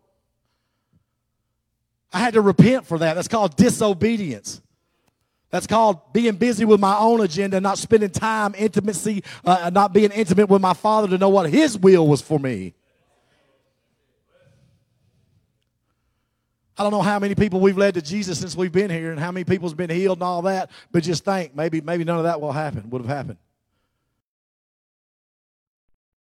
I 2.16 2.20
had 2.20 2.36
to 2.36 2.42
repent 2.42 2.88
for 2.88 2.98
that. 3.00 3.16
That's 3.16 3.28
called 3.28 3.58
disobedience. 3.58 4.62
That's 5.50 5.68
called 5.68 6.14
being 6.14 6.38
busy 6.38 6.64
with 6.64 6.80
my 6.80 6.98
own 6.98 7.20
agenda, 7.20 7.60
not 7.60 7.78
spending 7.78 8.10
time, 8.10 8.56
intimacy, 8.58 9.22
uh, 9.44 9.70
not 9.74 9.92
being 9.92 10.12
intimate 10.12 10.48
with 10.48 10.62
my 10.62 10.74
Father 10.74 11.10
to 11.10 11.18
know 11.18 11.28
what 11.28 11.50
His 11.50 11.78
will 11.78 12.08
was 12.08 12.22
for 12.22 12.40
me. 12.40 12.74
I 16.78 16.84
don't 16.84 16.94
know 16.94 17.02
how 17.02 17.20
many 17.20 17.36
people 17.36 17.60
we've 17.60 17.78
led 17.78 17.96
to 17.96 18.02
Jesus 18.02 18.40
since 18.40 18.56
we've 18.56 18.72
been 18.72 18.90
here 18.90 19.12
and 19.12 19.20
how 19.20 19.34
many 19.34 19.44
people's 19.44 19.74
been 19.74 19.90
healed 19.90 20.20
and 20.20 20.24
all 20.24 20.44
that, 20.44 20.72
but 20.94 21.04
just 21.04 21.26
think 21.26 21.54
maybe 21.54 21.82
maybe 21.82 22.06
none 22.06 22.18
of 22.18 22.24
that 22.24 22.40
will 22.40 22.54
happen, 22.54 22.90
would 22.92 23.02
have 23.02 23.10
happened. 23.10 23.40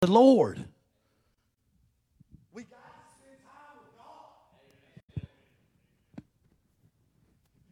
The 0.01 0.11
Lord. 0.11 0.63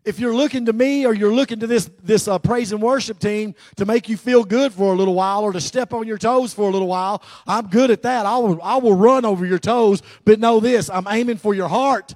If 0.10 0.20
you're 0.20 0.36
looking 0.36 0.66
to 0.66 0.74
me 0.74 1.06
or 1.06 1.14
you're 1.14 1.34
looking 1.34 1.60
to 1.60 1.68
this, 1.68 1.88
this 2.04 2.28
uh, 2.28 2.40
praise 2.40 2.72
and 2.72 2.82
worship 2.82 3.20
team 3.20 3.54
to 3.76 3.86
make 3.86 4.10
you 4.10 4.18
feel 4.18 4.44
good 4.44 4.74
for 4.74 4.92
a 4.92 4.98
little 4.98 5.14
while 5.14 5.44
or 5.44 5.54
to 5.54 5.62
step 5.62 5.94
on 5.94 6.08
your 6.08 6.18
toes 6.18 6.52
for 6.52 6.68
a 6.68 6.72
little 6.72 6.88
while, 6.88 7.22
I'm 7.46 7.68
good 7.68 7.92
at 7.92 8.02
that. 8.02 8.26
I 8.26 8.40
will, 8.40 8.60
I 8.64 8.78
will 8.78 8.96
run 8.96 9.24
over 9.24 9.46
your 9.46 9.60
toes, 9.60 10.02
but 10.26 10.40
know 10.40 10.60
this 10.60 10.90
I'm 10.90 11.06
aiming 11.08 11.38
for 11.38 11.54
your 11.54 11.68
heart. 11.68 12.16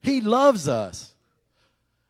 He 0.00 0.20
loves 0.20 0.68
us. 0.68 1.12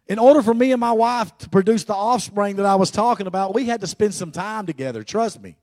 In 0.09 0.19
order 0.19 0.43
for 0.43 0.53
me 0.53 0.73
and 0.73 0.79
my 0.79 0.93
wife 0.93 1.37
to 1.38 1.49
produce 1.49 1.85
the 1.85 1.95
offspring 1.95 2.57
that 2.57 2.67
I 2.67 2.75
was 2.75 2.91
talking 2.91 3.26
about, 3.26 3.55
we 3.55 3.65
had 3.65 3.81
to 3.81 3.87
spend 3.87 4.12
some 4.12 4.31
time 4.31 4.67
together. 4.67 5.03
Trust 5.03 5.41
me. 5.41 5.57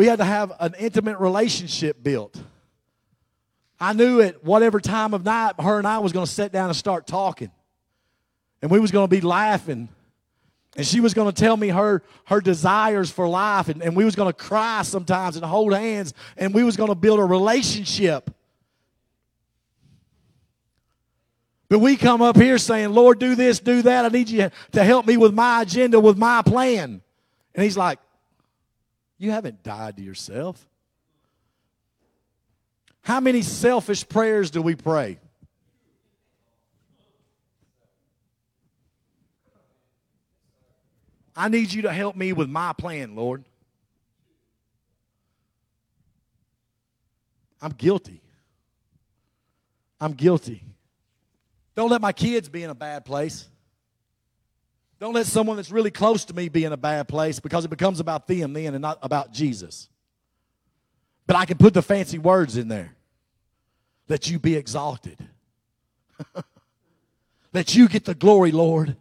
We 0.00 0.06
had 0.06 0.20
to 0.20 0.24
have 0.24 0.54
an 0.60 0.74
intimate 0.78 1.18
relationship 1.18 2.02
built. 2.02 2.34
I 3.78 3.92
knew 3.92 4.22
at 4.22 4.42
whatever 4.42 4.80
time 4.80 5.12
of 5.12 5.26
night 5.26 5.60
her 5.60 5.76
and 5.76 5.86
I 5.86 5.98
was 5.98 6.10
going 6.10 6.24
to 6.24 6.32
sit 6.32 6.52
down 6.52 6.70
and 6.70 6.74
start 6.74 7.06
talking. 7.06 7.50
And 8.62 8.70
we 8.70 8.80
was 8.80 8.92
going 8.92 9.06
to 9.06 9.14
be 9.14 9.20
laughing. 9.20 9.90
And 10.74 10.86
she 10.86 11.00
was 11.00 11.12
going 11.12 11.30
to 11.30 11.38
tell 11.38 11.54
me 11.54 11.68
her, 11.68 12.02
her 12.24 12.40
desires 12.40 13.10
for 13.10 13.28
life. 13.28 13.68
And, 13.68 13.82
and 13.82 13.94
we 13.94 14.06
was 14.06 14.16
going 14.16 14.30
to 14.30 14.32
cry 14.32 14.80
sometimes 14.84 15.36
and 15.36 15.44
hold 15.44 15.74
hands. 15.74 16.14
And 16.38 16.54
we 16.54 16.64
was 16.64 16.78
going 16.78 16.88
to 16.88 16.94
build 16.94 17.20
a 17.20 17.24
relationship. 17.26 18.30
But 21.68 21.80
we 21.80 21.98
come 21.98 22.22
up 22.22 22.38
here 22.38 22.56
saying, 22.56 22.94
Lord, 22.94 23.18
do 23.18 23.34
this, 23.34 23.60
do 23.60 23.82
that. 23.82 24.06
I 24.06 24.08
need 24.08 24.30
you 24.30 24.50
to 24.72 24.82
help 24.82 25.06
me 25.06 25.18
with 25.18 25.34
my 25.34 25.60
agenda, 25.60 26.00
with 26.00 26.16
my 26.16 26.40
plan. 26.40 27.02
And 27.54 27.62
he's 27.62 27.76
like, 27.76 27.98
you 29.20 29.30
haven't 29.30 29.62
died 29.62 29.98
to 29.98 30.02
yourself. 30.02 30.66
How 33.02 33.20
many 33.20 33.42
selfish 33.42 34.08
prayers 34.08 34.50
do 34.50 34.62
we 34.62 34.74
pray? 34.74 35.18
I 41.36 41.48
need 41.48 41.70
you 41.70 41.82
to 41.82 41.92
help 41.92 42.16
me 42.16 42.32
with 42.32 42.48
my 42.48 42.72
plan, 42.72 43.14
Lord. 43.14 43.44
I'm 47.60 47.72
guilty. 47.72 48.22
I'm 50.00 50.14
guilty. 50.14 50.64
Don't 51.76 51.90
let 51.90 52.00
my 52.00 52.12
kids 52.12 52.48
be 52.48 52.62
in 52.62 52.70
a 52.70 52.74
bad 52.74 53.04
place. 53.04 53.46
Don't 55.00 55.14
let 55.14 55.24
someone 55.26 55.56
that's 55.56 55.70
really 55.70 55.90
close 55.90 56.26
to 56.26 56.34
me 56.34 56.50
be 56.50 56.64
in 56.64 56.72
a 56.72 56.76
bad 56.76 57.08
place 57.08 57.40
because 57.40 57.64
it 57.64 57.68
becomes 57.68 58.00
about 58.00 58.28
them 58.28 58.52
then 58.52 58.74
and 58.74 58.82
not 58.82 58.98
about 59.02 59.32
Jesus. 59.32 59.88
But 61.26 61.36
I 61.36 61.46
can 61.46 61.56
put 61.56 61.72
the 61.72 61.82
fancy 61.82 62.18
words 62.18 62.58
in 62.58 62.68
there. 62.68 62.94
Let 64.08 64.28
you 64.28 64.38
be 64.38 64.56
exalted. 64.56 65.16
Let 67.54 67.74
you 67.74 67.88
get 67.88 68.04
the 68.04 68.14
glory, 68.14 68.52
Lord. 68.52 68.94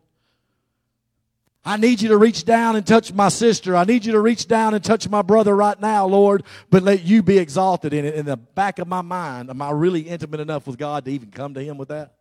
I 1.65 1.75
need 1.75 2.01
you 2.01 2.09
to 2.09 2.17
reach 2.17 2.45
down 2.45 2.77
and 2.77 2.87
touch 2.87 3.11
my 3.11 3.27
sister. 3.27 3.75
I 3.75 3.83
need 3.83 4.05
you 4.05 4.13
to 4.13 4.21
reach 4.21 4.47
down 4.47 4.73
and 4.73 4.83
touch 4.83 5.09
my 5.09 5.21
brother 5.21 5.53
right 5.53 5.79
now, 5.79 6.05
Lord, 6.07 6.43
but 6.69 6.81
let 6.81 7.03
you 7.03 7.21
be 7.21 7.37
exalted 7.37 7.93
in 7.93 8.05
it. 8.05 8.15
In 8.15 8.25
the 8.25 8.37
back 8.37 8.79
of 8.79 8.87
my 8.87 9.01
mind, 9.01 9.49
am 9.49 9.61
I 9.61 9.71
really 9.71 10.01
intimate 10.01 10.39
enough 10.39 10.65
with 10.65 10.77
God 10.77 11.03
to 11.05 11.11
even 11.11 11.29
come 11.29 11.53
to 11.55 11.63
Him 11.63 11.77
with 11.77 11.89
that? 11.89 12.13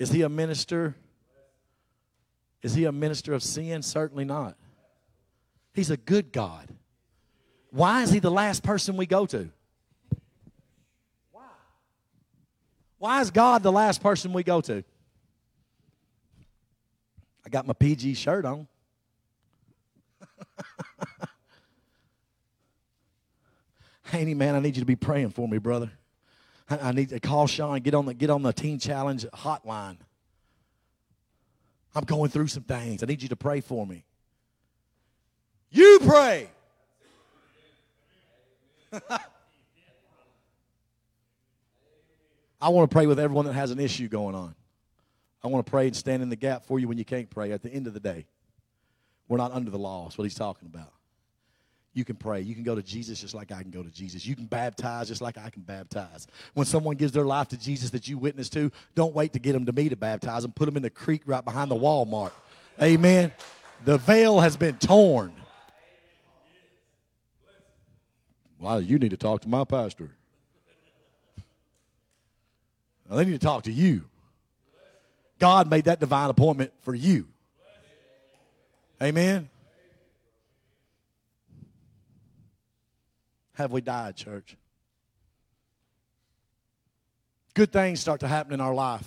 Is 0.00 0.10
He 0.10 0.22
a 0.22 0.28
minister? 0.30 0.96
Is 2.62 2.74
He 2.74 2.86
a 2.86 2.92
minister 2.92 3.34
of 3.34 3.42
sin? 3.42 3.82
Certainly 3.82 4.24
not. 4.24 4.56
He's 5.74 5.90
a 5.90 5.96
good 5.98 6.32
God. 6.32 6.66
Why 7.70 8.02
is 8.02 8.10
He 8.10 8.18
the 8.18 8.30
last 8.30 8.62
person 8.62 8.96
we 8.96 9.04
go 9.04 9.26
to? 9.26 9.50
Why 11.30 11.42
Why 12.96 13.20
is 13.20 13.30
God 13.30 13.62
the 13.62 13.70
last 13.70 14.02
person 14.02 14.32
we 14.32 14.42
go 14.42 14.62
to? 14.62 14.82
I 17.44 17.50
got 17.50 17.66
my 17.66 17.74
PG 17.74 18.14
shirt 18.14 18.46
on. 18.46 18.66
Haney, 24.04 24.32
man, 24.32 24.54
I 24.54 24.60
need 24.60 24.76
you 24.76 24.80
to 24.80 24.86
be 24.86 24.96
praying 24.96 25.28
for 25.30 25.46
me, 25.46 25.58
brother. 25.58 25.92
I, 26.70 26.92
need 26.92 27.08
to 27.08 27.18
call 27.18 27.46
Sean, 27.48 27.80
get 27.80 27.94
on 27.94 28.06
the 28.06 28.14
get 28.14 28.30
on 28.30 28.42
the 28.42 28.52
Teen 28.52 28.78
Challenge 28.78 29.26
hotline. 29.34 29.96
I'm 31.94 32.04
going 32.04 32.30
through 32.30 32.46
some 32.46 32.62
things. 32.62 33.02
I 33.02 33.06
need 33.06 33.22
you 33.22 33.28
to 33.30 33.36
pray 33.36 33.60
for 33.60 33.84
me. 33.84 34.04
You 35.70 35.98
pray. 36.04 36.48
I 42.60 42.68
want 42.68 42.90
to 42.90 42.94
pray 42.94 43.06
with 43.06 43.18
everyone 43.18 43.46
that 43.46 43.54
has 43.54 43.70
an 43.70 43.80
issue 43.80 44.08
going 44.08 44.34
on. 44.34 44.54
I 45.42 45.48
want 45.48 45.64
to 45.64 45.70
pray 45.70 45.86
and 45.86 45.96
stand 45.96 46.22
in 46.22 46.28
the 46.28 46.36
gap 46.36 46.66
for 46.66 46.78
you 46.78 46.86
when 46.86 46.98
you 46.98 47.04
can't 47.04 47.30
pray 47.30 47.52
at 47.52 47.62
the 47.62 47.70
end 47.70 47.86
of 47.86 47.94
the 47.94 48.00
day. 48.00 48.26
We're 49.28 49.38
not 49.38 49.52
under 49.52 49.70
the 49.70 49.78
law. 49.78 50.04
That's 50.04 50.18
what 50.18 50.24
he's 50.24 50.34
talking 50.34 50.66
about. 50.66 50.92
You 51.92 52.04
can 52.04 52.14
pray. 52.14 52.40
You 52.40 52.54
can 52.54 52.62
go 52.62 52.76
to 52.76 52.82
Jesus 52.82 53.20
just 53.20 53.34
like 53.34 53.50
I 53.50 53.62
can 53.62 53.72
go 53.72 53.82
to 53.82 53.90
Jesus. 53.90 54.24
You 54.24 54.36
can 54.36 54.46
baptize 54.46 55.08
just 55.08 55.20
like 55.20 55.36
I 55.36 55.50
can 55.50 55.62
baptize. 55.62 56.28
When 56.54 56.64
someone 56.64 56.94
gives 56.96 57.12
their 57.12 57.24
life 57.24 57.48
to 57.48 57.58
Jesus 57.58 57.90
that 57.90 58.06
you 58.06 58.16
witness 58.16 58.48
to, 58.50 58.70
don't 58.94 59.14
wait 59.14 59.32
to 59.32 59.40
get 59.40 59.52
them 59.52 59.66
to 59.66 59.72
me 59.72 59.88
to 59.88 59.96
baptize 59.96 60.42
them. 60.42 60.52
Put 60.52 60.66
them 60.66 60.76
in 60.76 60.82
the 60.82 60.90
creek 60.90 61.22
right 61.26 61.44
behind 61.44 61.70
the 61.70 61.74
Walmart. 61.74 62.30
Amen. 62.80 63.32
The 63.84 63.98
veil 63.98 64.38
has 64.38 64.56
been 64.56 64.76
torn. 64.76 65.32
Well, 68.60 68.80
you 68.80 68.98
need 68.98 69.10
to 69.10 69.16
talk 69.16 69.40
to 69.40 69.48
my 69.48 69.64
pastor. 69.64 70.10
Now, 73.08 73.16
they 73.16 73.24
need 73.24 73.32
to 73.32 73.38
talk 73.38 73.64
to 73.64 73.72
you. 73.72 74.04
God 75.40 75.68
made 75.68 75.86
that 75.86 75.98
divine 75.98 76.30
appointment 76.30 76.72
for 76.82 76.94
you. 76.94 77.26
Amen. 79.02 79.49
Have 83.60 83.72
we 83.72 83.82
died, 83.82 84.16
church? 84.16 84.56
Good 87.52 87.70
things 87.70 88.00
start 88.00 88.20
to 88.20 88.26
happen 88.26 88.54
in 88.54 88.60
our 88.62 88.72
life. 88.72 89.06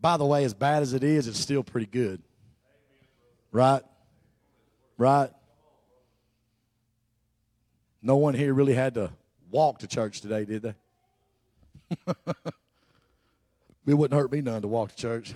By 0.00 0.16
the 0.16 0.24
way, 0.24 0.44
as 0.44 0.54
bad 0.54 0.82
as 0.82 0.94
it 0.94 1.04
is, 1.04 1.28
it's 1.28 1.38
still 1.38 1.62
pretty 1.62 1.88
good. 1.88 2.22
Right? 3.50 3.82
Right? 4.96 5.28
No 8.00 8.16
one 8.16 8.32
here 8.32 8.54
really 8.54 8.72
had 8.72 8.94
to 8.94 9.10
walk 9.50 9.80
to 9.80 9.86
church 9.86 10.22
today, 10.22 10.46
did 10.46 10.62
they? 10.62 10.74
it 13.86 13.92
wouldn't 13.92 14.18
hurt 14.18 14.32
me 14.32 14.40
none 14.40 14.62
to 14.62 14.68
walk 14.68 14.88
to 14.92 14.96
church. 14.96 15.34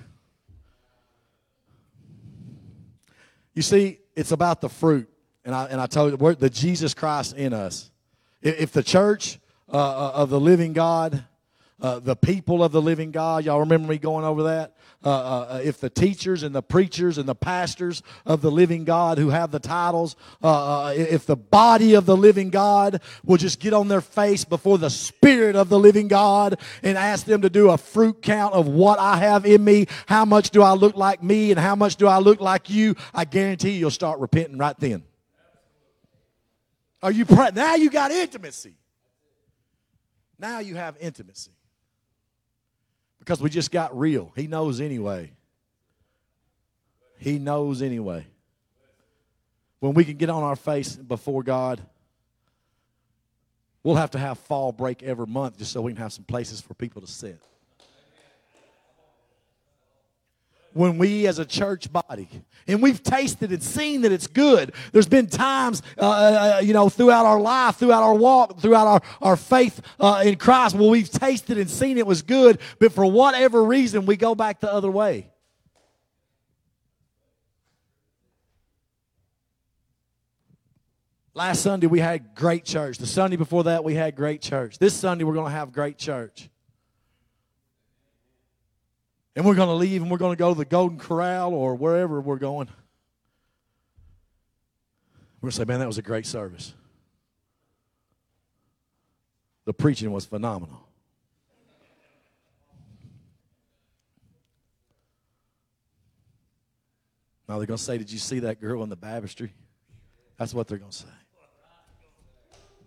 You 3.57 3.63
see, 3.63 3.99
it's 4.15 4.33
about 4.33 4.61
the 4.61 4.69
fruit. 4.69 5.09
And 5.45 5.55
I, 5.55 5.65
and 5.65 5.81
I 5.81 5.87
told 5.87 6.13
you, 6.13 6.35
the 6.35 6.51
Jesus 6.51 6.93
Christ 6.93 7.35
in 7.35 7.53
us. 7.53 7.91
If 8.43 8.71
the 8.73 8.83
church 8.83 9.39
uh, 9.73 9.77
uh, 9.77 10.13
of 10.15 10.29
the 10.29 10.39
living 10.39 10.75
God, 10.75 11.25
uh, 11.81 11.99
the 11.99 12.15
people 12.15 12.63
of 12.63 12.71
the 12.71 12.83
living 12.83 13.13
God, 13.13 13.45
y'all 13.45 13.61
remember 13.61 13.89
me 13.89 13.99
going 13.99 14.27
over 14.27 14.45
that? 14.45 14.76
Uh, 15.07 15.09
uh, 15.09 15.47
uh, 15.51 15.61
if 15.63 15.79
the 15.79 15.89
teachers 15.89 16.43
and 16.43 16.53
the 16.53 16.61
preachers 16.61 17.17
and 17.17 17.29
the 17.29 17.35
pastors 17.35 18.03
of 18.25 18.43
the 18.43 18.51
living 18.51 18.83
God 18.83 19.19
who 19.19 19.29
have 19.29 19.53
the 19.53 19.61
titles, 19.61 20.17
uh, 20.43 20.87
uh, 20.87 20.95
if 20.97 21.27
the 21.27 21.37
body 21.37 21.95
of 21.95 22.07
the 22.07 22.17
living 22.17 22.51
God 22.51 23.01
will 23.25 23.37
just 23.37 23.61
get 23.61 23.73
on 23.73 23.87
their 23.87 24.01
face 24.01 24.45
before 24.45 24.79
the 24.79 24.91
Spirit 24.91 25.55
of 25.55 25.69
the 25.69 25.79
living 25.79 26.09
God 26.09 26.59
and 26.83 26.99
ask 26.99 27.25
them 27.25 27.43
to 27.43 27.49
do 27.49 27.71
a 27.71 27.79
fruit 27.79 28.21
count 28.21 28.55
of 28.55 28.67
what 28.67 28.99
I 28.99 29.19
have 29.19 29.47
in 29.47 29.63
me, 29.63 29.87
how 30.07 30.25
much 30.25 30.51
do 30.51 30.61
I 30.61 30.73
look 30.73 30.97
like 30.97 31.23
me, 31.23 31.53
and 31.53 31.61
how 31.61 31.77
much 31.77 31.95
do 31.95 32.09
I 32.09 32.19
look 32.19 32.41
like 32.41 32.69
you, 32.69 32.97
I 33.15 33.27
guarantee 33.27 33.77
you'll 33.77 33.93
start 33.93 34.19
repenting 34.19 34.59
right 34.59 34.77
then. 34.81 35.05
Are 37.01 37.13
you 37.13 37.27
now 37.55 37.77
you 37.77 37.91
got 37.91 38.11
intimacy. 38.11 38.75
Now 40.37 40.59
you 40.59 40.75
have 40.75 40.97
intimacy 40.99 41.56
because 43.27 43.43
we 43.43 43.51
just 43.51 43.73
got 43.73 43.99
real. 43.99 44.33
He 44.37 44.47
knows 44.47 44.81
anyway. 44.81 45.33
He 47.19 47.41
knows 47.41 47.83
anyway. 47.83 48.25
When 49.81 49.95
we 49.95 50.05
can 50.05 50.17
get 50.17 50.31
on 50.31 50.45
our 50.45 50.55
face 50.55 50.95
before 50.95 51.43
God, 51.43 51.83
we'll 53.83 53.97
have 53.97 54.13
to 54.13 54.19
have 54.19 54.39
fall 54.39 54.71
break 54.71 55.03
every 55.03 55.27
month 55.27 55.59
just 55.59 55.73
so 55.73 55.83
we 55.83 55.93
can 55.93 56.01
have 56.01 56.13
some 56.13 56.25
places 56.25 56.61
for 56.61 56.75
people 56.75 57.03
to 57.03 57.09
sit. 57.09 57.41
When 60.77 60.99
we 60.99 61.27
as 61.27 61.39
a 61.39 61.45
church 61.45 61.91
body 61.91 62.29
and 62.67 62.83
we've 62.83 63.03
tasted 63.03 63.51
and 63.51 63.63
seen 63.63 64.03
that 64.03 64.13
it's 64.13 64.27
good. 64.27 64.73
There's 64.93 65.09
been 65.09 65.27
times 65.27 65.83
uh, 65.99 66.57
uh, 66.57 66.61
you 66.63 66.73
know 66.73 66.89
throughout 66.89 67.25
our 67.25 67.41
life 67.41 67.77
throughout 67.77 68.03
our 68.03 68.15
walk 68.15 68.61
throughout 68.61 68.87
our, 68.87 69.01
our 69.23 69.37
faith 69.37 69.81
uh, 69.99 70.23
in 70.25 70.37
christ 70.37 70.75
well 70.75 70.91
we've 70.91 71.11
tasted 71.11 71.59
and 71.59 71.71
seen 71.71 71.99
it 71.99 72.07
was 72.07 72.23
good 72.23 72.59
but 72.79 72.93
for 72.93 73.11
whatever 73.11 73.65
reason 73.65 74.07
we 74.07 74.17
go 74.17 74.35
back 74.35 74.61
the 74.61 74.73
other 74.73 74.91
way. 74.91 75.31
Last 81.35 81.63
sunday 81.63 81.87
we 81.87 82.01
had 82.01 82.35
great 82.35 82.65
church. 82.65 82.99
The 82.99 83.07
sunday 83.07 83.37
before 83.37 83.65
that 83.65 83.85
we 83.85 83.95
had 83.95 84.15
great 84.15 84.43
church. 84.43 84.79
This 84.79 84.95
sunday 84.95 85.25
we're 85.25 85.35
going 85.35 85.51
to 85.51 85.59
have 85.59 85.73
great 85.73 85.99
church 85.99 86.51
and 89.37 89.45
we're 89.45 89.55
going 89.55 89.69
to 89.69 89.75
leave 89.75 90.01
and 90.01 90.11
we're 90.11 90.17
going 90.17 90.35
to 90.35 90.39
go 90.39 90.55
to 90.55 90.59
the 90.59 90.65
Golden 90.65 90.99
Corral 90.99 91.53
or 91.53 91.75
wherever 91.75 92.21
we're 92.23 92.39
going. 92.39 92.69
We're 95.41 95.49
going 95.49 95.51
to 95.51 95.57
say, 95.57 95.65
man, 95.65 95.79
that 95.81 95.87
was 95.87 95.99
a 95.99 96.03
great 96.03 96.25
service. 96.27 96.75
The 99.67 99.75
preaching 99.75 100.11
was 100.11 100.25
phenomenal. 100.25 100.83
Now 107.49 107.59
they're 107.59 107.67
going 107.67 107.79
to 107.79 107.83
say, 107.83 107.97
Did 107.99 108.11
you 108.11 108.19
see 108.19 108.41
that 108.41 108.61
girl 108.61 108.83
in 108.83 108.89
the 108.89 108.97
baptistry? 108.97 109.53
That's 110.37 110.53
what 110.53 110.67
they're 110.67 110.79
going 110.79 110.91
to 110.91 110.97
say. 110.97 111.07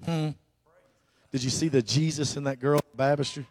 Hmm. 0.05 0.29
Did 1.31 1.43
you 1.43 1.49
see 1.49 1.69
the 1.69 1.81
Jesus 1.81 2.35
in 2.35 2.43
that 2.45 2.59
girl 2.59 2.79
in 2.79 2.85
the 2.91 2.97
baptistry? 2.97 3.45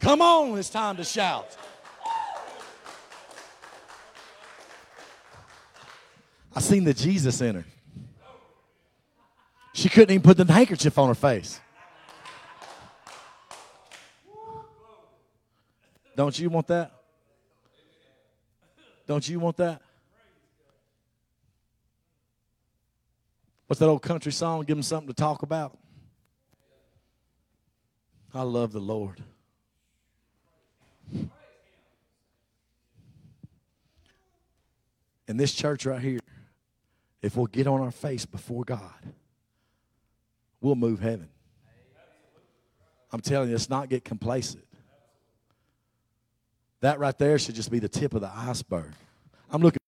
Come 0.00 0.22
on, 0.22 0.58
it's 0.58 0.70
time 0.70 0.96
to 0.96 1.04
shout. 1.04 1.56
I 6.54 6.60
seen 6.60 6.84
the 6.84 6.94
Jesus 6.94 7.40
in 7.40 7.56
her. 7.56 7.64
She 9.72 9.88
couldn't 9.88 10.10
even 10.10 10.22
put 10.22 10.36
the 10.36 10.50
handkerchief 10.52 10.98
on 10.98 11.08
her 11.08 11.14
face. 11.14 11.60
Don't 16.16 16.36
you 16.36 16.50
want 16.50 16.66
that? 16.66 16.90
Don't 19.06 19.28
you 19.28 19.38
want 19.38 19.56
that? 19.58 19.80
What's 23.68 23.78
that 23.78 23.86
old 23.86 24.02
country 24.02 24.32
song? 24.32 24.64
Give 24.64 24.76
them 24.76 24.82
something 24.82 25.08
to 25.08 25.14
talk 25.14 25.42
about. 25.42 25.78
I 28.34 28.42
love 28.42 28.72
the 28.72 28.80
Lord. 28.80 29.22
And 35.28 35.38
this 35.38 35.52
church 35.52 35.84
right 35.84 36.00
here, 36.00 36.20
if 37.20 37.36
we'll 37.36 37.46
get 37.46 37.66
on 37.66 37.80
our 37.80 37.90
face 37.90 38.24
before 38.24 38.64
God, 38.64 39.12
we'll 40.60 40.74
move 40.74 41.00
heaven. 41.00 41.28
I'm 43.12 43.20
telling 43.20 43.48
you, 43.48 43.54
let's 43.54 43.70
not 43.70 43.88
get 43.88 44.04
complacent. 44.04 44.64
That 46.80 46.98
right 46.98 47.16
there 47.16 47.38
should 47.38 47.54
just 47.54 47.70
be 47.70 47.78
the 47.78 47.88
tip 47.88 48.14
of 48.14 48.22
the 48.22 48.30
iceberg. 48.34 48.92
I'm 49.50 49.62
looking. 49.62 49.78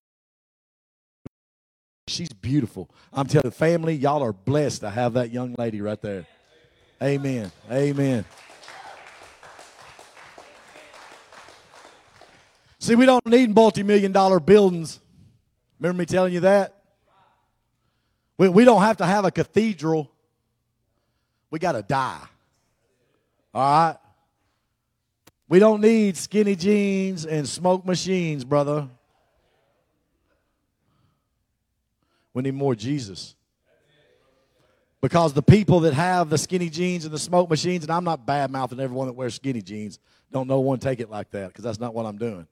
She's 2.09 2.33
beautiful. 2.33 2.91
I'm 3.13 3.27
telling 3.27 3.49
the 3.49 3.55
family, 3.55 3.95
y'all 3.95 4.23
are 4.23 4.33
blessed 4.33 4.81
to 4.81 4.91
have 4.91 5.15
that 5.15 5.31
young 5.31 5.55
lady 5.57 5.81
right 5.81 6.01
there. 6.01 6.27
Amen. 7.03 7.53
Amen. 7.71 8.25
See, 12.79 12.95
we 12.95 13.07
don't 13.07 13.25
need 13.27 13.55
multi 13.55 13.83
million 13.83 14.11
dollar 14.11 14.41
buildings. 14.41 15.01
Remember 15.81 15.99
me 15.99 16.07
telling 16.07 16.33
you 16.33 16.41
that? 16.41 16.77
We, 18.37 18.49
we 18.49 18.65
don't 18.65 18.83
have 18.83 18.99
to 18.99 19.07
have 19.07 19.25
a 19.25 19.31
cathedral. 19.31 20.11
We 21.51 21.59
got 21.59 21.73
to 21.73 21.83
die. 21.83 22.21
All 23.55 23.63
right? 23.63 23.97
We 25.49 25.59
don't 25.59 25.81
need 25.81 26.17
skinny 26.17 26.55
jeans 26.55 27.27
and 27.27 27.49
smoke 27.49 27.85
machines, 27.85 28.45
brother. 28.45 28.89
We 32.33 32.43
need 32.43 32.55
more 32.55 32.75
Jesus. 32.75 33.35
Because 35.01 35.33
the 35.33 35.43
people 35.43 35.81
that 35.81 35.95
have 35.95 36.29
the 36.29 36.39
skinny 36.39 36.69
jeans 36.69 37.05
and 37.05 37.13
the 37.13 37.19
smoke 37.19 37.49
machines, 37.49 37.85
and 37.85 37.91
I'm 37.91 38.05
not 38.05 38.27
bad 38.27 38.51
mouthing 38.51 38.79
everyone 38.79 39.07
that 39.09 39.15
wears 39.15 39.35
skinny 39.35 39.63
jeans, 39.63 39.99
don't 40.31 40.47
know 40.47 40.61
one 40.61 40.79
take 40.79 41.01
it 41.01 41.11
like 41.11 41.31
that 41.31 41.49
because 41.49 41.65
that's 41.65 41.81
not 41.81 41.95
what 41.95 42.07
I'm 42.07 42.19
doing. 42.19 42.47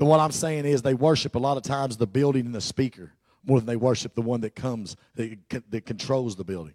But 0.00 0.06
what 0.06 0.18
I'm 0.18 0.32
saying 0.32 0.64
is 0.64 0.80
they 0.80 0.94
worship 0.94 1.34
a 1.34 1.38
lot 1.38 1.58
of 1.58 1.62
times 1.62 1.98
the 1.98 2.06
building 2.06 2.46
and 2.46 2.54
the 2.54 2.60
speaker 2.62 3.12
more 3.44 3.58
than 3.60 3.66
they 3.66 3.76
worship 3.76 4.14
the 4.14 4.22
one 4.22 4.40
that 4.40 4.54
comes, 4.54 4.96
that, 5.16 5.36
that 5.68 5.84
controls 5.84 6.36
the 6.36 6.42
building. 6.42 6.72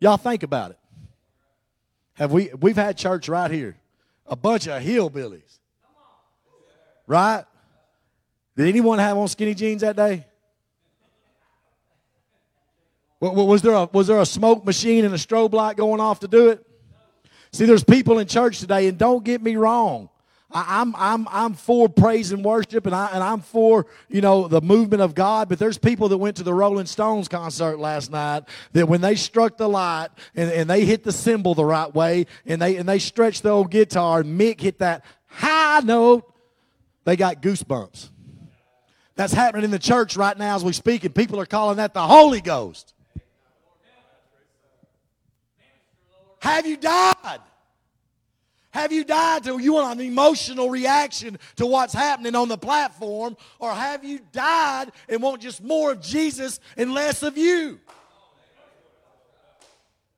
Y'all 0.00 0.18
think 0.18 0.42
about 0.42 0.72
it. 0.72 0.78
Have 2.12 2.30
we 2.30 2.50
we've 2.60 2.76
had 2.76 2.98
church 2.98 3.26
right 3.26 3.50
here. 3.50 3.78
A 4.26 4.36
bunch 4.36 4.68
of 4.68 4.82
hillbillies. 4.82 5.58
Right? 7.06 7.44
Did 8.56 8.68
anyone 8.68 8.98
have 8.98 9.16
on 9.16 9.28
skinny 9.28 9.54
jeans 9.54 9.80
that 9.80 9.96
day? 9.96 10.26
Was 13.18 13.62
there 13.62 13.72
a, 13.72 13.88
was 13.90 14.08
there 14.08 14.20
a 14.20 14.26
smoke 14.26 14.66
machine 14.66 15.06
and 15.06 15.14
a 15.14 15.18
strobe 15.18 15.54
light 15.54 15.78
going 15.78 16.02
off 16.02 16.20
to 16.20 16.28
do 16.28 16.50
it? 16.50 16.66
See, 17.54 17.66
there's 17.66 17.84
people 17.84 18.18
in 18.18 18.26
church 18.26 18.58
today, 18.58 18.88
and 18.88 18.98
don't 18.98 19.24
get 19.24 19.40
me 19.40 19.54
wrong. 19.54 20.08
I, 20.50 20.82
am 20.82 20.92
I'm, 20.98 21.28
I'm 21.30 21.54
for 21.54 21.88
praise 21.88 22.32
and 22.32 22.44
worship, 22.44 22.84
and, 22.84 22.92
I, 22.92 23.10
and 23.12 23.22
I'm 23.22 23.42
for, 23.42 23.86
you 24.08 24.20
know, 24.20 24.48
the 24.48 24.60
movement 24.60 25.02
of 25.02 25.14
God, 25.14 25.48
but 25.48 25.60
there's 25.60 25.78
people 25.78 26.08
that 26.08 26.18
went 26.18 26.38
to 26.38 26.42
the 26.42 26.52
Rolling 26.52 26.86
Stones 26.86 27.28
concert 27.28 27.78
last 27.78 28.10
night 28.10 28.42
that 28.72 28.88
when 28.88 29.00
they 29.00 29.14
struck 29.14 29.56
the 29.56 29.68
light 29.68 30.08
and, 30.34 30.50
and 30.50 30.68
they 30.68 30.84
hit 30.84 31.04
the 31.04 31.12
cymbal 31.12 31.54
the 31.54 31.64
right 31.64 31.94
way 31.94 32.26
and 32.44 32.60
they, 32.60 32.74
and 32.74 32.88
they 32.88 32.98
stretched 32.98 33.44
the 33.44 33.50
old 33.50 33.70
guitar 33.70 34.22
and 34.22 34.40
Mick 34.40 34.60
hit 34.60 34.80
that 34.80 35.04
high 35.26 35.78
note, 35.78 36.24
they 37.04 37.14
got 37.14 37.40
goosebumps. 37.40 38.10
That's 39.14 39.32
happening 39.32 39.62
in 39.62 39.70
the 39.70 39.78
church 39.78 40.16
right 40.16 40.36
now 40.36 40.56
as 40.56 40.64
we 40.64 40.72
speak, 40.72 41.04
and 41.04 41.14
people 41.14 41.38
are 41.38 41.46
calling 41.46 41.76
that 41.76 41.94
the 41.94 42.02
Holy 42.02 42.40
Ghost. 42.40 42.94
Have 46.44 46.66
you 46.66 46.76
died? 46.76 47.40
Have 48.70 48.92
you 48.92 49.02
died 49.02 49.44
to 49.44 49.58
you 49.58 49.72
want 49.72 49.98
an 49.98 50.06
emotional 50.06 50.68
reaction 50.68 51.38
to 51.56 51.64
what's 51.64 51.94
happening 51.94 52.34
on 52.34 52.48
the 52.48 52.58
platform? 52.58 53.38
Or 53.58 53.72
have 53.72 54.04
you 54.04 54.20
died 54.30 54.92
and 55.08 55.22
want 55.22 55.40
just 55.40 55.64
more 55.64 55.92
of 55.92 56.02
Jesus 56.02 56.60
and 56.76 56.92
less 56.92 57.22
of 57.22 57.38
you? 57.38 57.80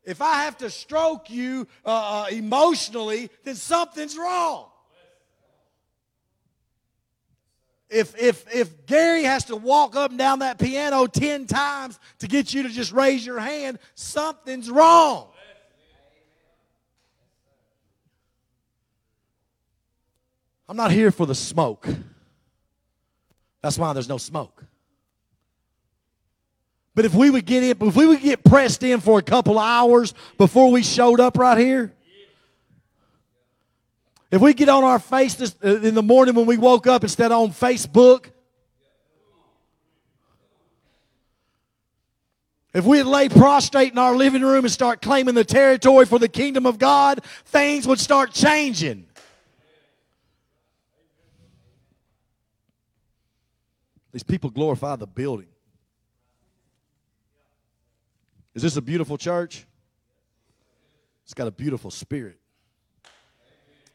If 0.02 0.20
I 0.20 0.42
have 0.42 0.58
to 0.58 0.68
stroke 0.68 1.30
you 1.30 1.68
uh, 1.84 2.24
uh, 2.24 2.26
emotionally, 2.32 3.30
then 3.44 3.54
something's 3.54 4.18
wrong. 4.18 4.66
If, 7.88 8.20
if, 8.20 8.52
if 8.52 8.84
Gary 8.86 9.22
has 9.22 9.44
to 9.44 9.54
walk 9.54 9.94
up 9.94 10.10
and 10.10 10.18
down 10.18 10.40
that 10.40 10.58
piano 10.58 11.06
10 11.06 11.46
times 11.46 12.00
to 12.18 12.26
get 12.26 12.52
you 12.52 12.64
to 12.64 12.68
just 12.68 12.90
raise 12.90 13.24
your 13.24 13.38
hand, 13.38 13.78
something's 13.94 14.68
wrong. 14.68 15.28
I'm 20.68 20.76
not 20.76 20.90
here 20.90 21.10
for 21.10 21.26
the 21.26 21.34
smoke. 21.34 21.86
That's 23.62 23.78
why 23.78 23.92
there's 23.92 24.08
no 24.08 24.18
smoke. 24.18 24.64
But 26.94 27.04
if 27.04 27.14
we 27.14 27.30
would 27.30 27.44
get 27.44 27.62
in, 27.62 27.88
if 27.88 27.94
we 27.94 28.06
would 28.06 28.22
get 28.22 28.42
pressed 28.42 28.82
in 28.82 29.00
for 29.00 29.18
a 29.18 29.22
couple 29.22 29.58
hours 29.58 30.14
before 30.38 30.70
we 30.70 30.82
showed 30.82 31.20
up 31.20 31.36
right 31.36 31.58
here, 31.58 31.92
if 34.30 34.40
we 34.40 34.54
get 34.54 34.68
on 34.68 34.82
our 34.82 34.98
face 34.98 35.34
this, 35.34 35.54
uh, 35.64 35.80
in 35.80 35.94
the 35.94 36.02
morning 36.02 36.34
when 36.34 36.46
we 36.46 36.56
woke 36.56 36.86
up 36.86 37.04
instead 37.04 37.32
of 37.32 37.42
on 37.42 37.50
Facebook, 37.50 38.26
if 42.74 42.84
we 42.84 43.02
lay 43.02 43.28
prostrate 43.28 43.92
in 43.92 43.98
our 43.98 44.16
living 44.16 44.42
room 44.42 44.64
and 44.64 44.72
start 44.72 45.00
claiming 45.00 45.34
the 45.34 45.44
territory 45.44 46.06
for 46.06 46.18
the 46.18 46.28
kingdom 46.28 46.66
of 46.66 46.78
God, 46.78 47.22
things 47.46 47.86
would 47.86 48.00
start 48.00 48.32
changing. 48.32 49.05
These 54.16 54.22
people 54.22 54.48
glorify 54.48 54.96
the 54.96 55.06
building. 55.06 55.48
Is 58.54 58.62
this 58.62 58.74
a 58.78 58.80
beautiful 58.80 59.18
church? 59.18 59.66
It's 61.24 61.34
got 61.34 61.46
a 61.46 61.50
beautiful 61.50 61.90
spirit. 61.90 62.38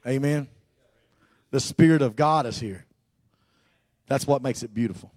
Amen. 0.06 0.48
The 1.50 1.60
Spirit 1.60 2.04
of 2.04 2.16
God 2.16 2.46
is 2.46 2.60
here. 2.60 2.86
That's 4.06 4.28
what 4.28 4.44
makes 4.44 4.62
it 4.62 4.76
beautiful. 4.76 5.12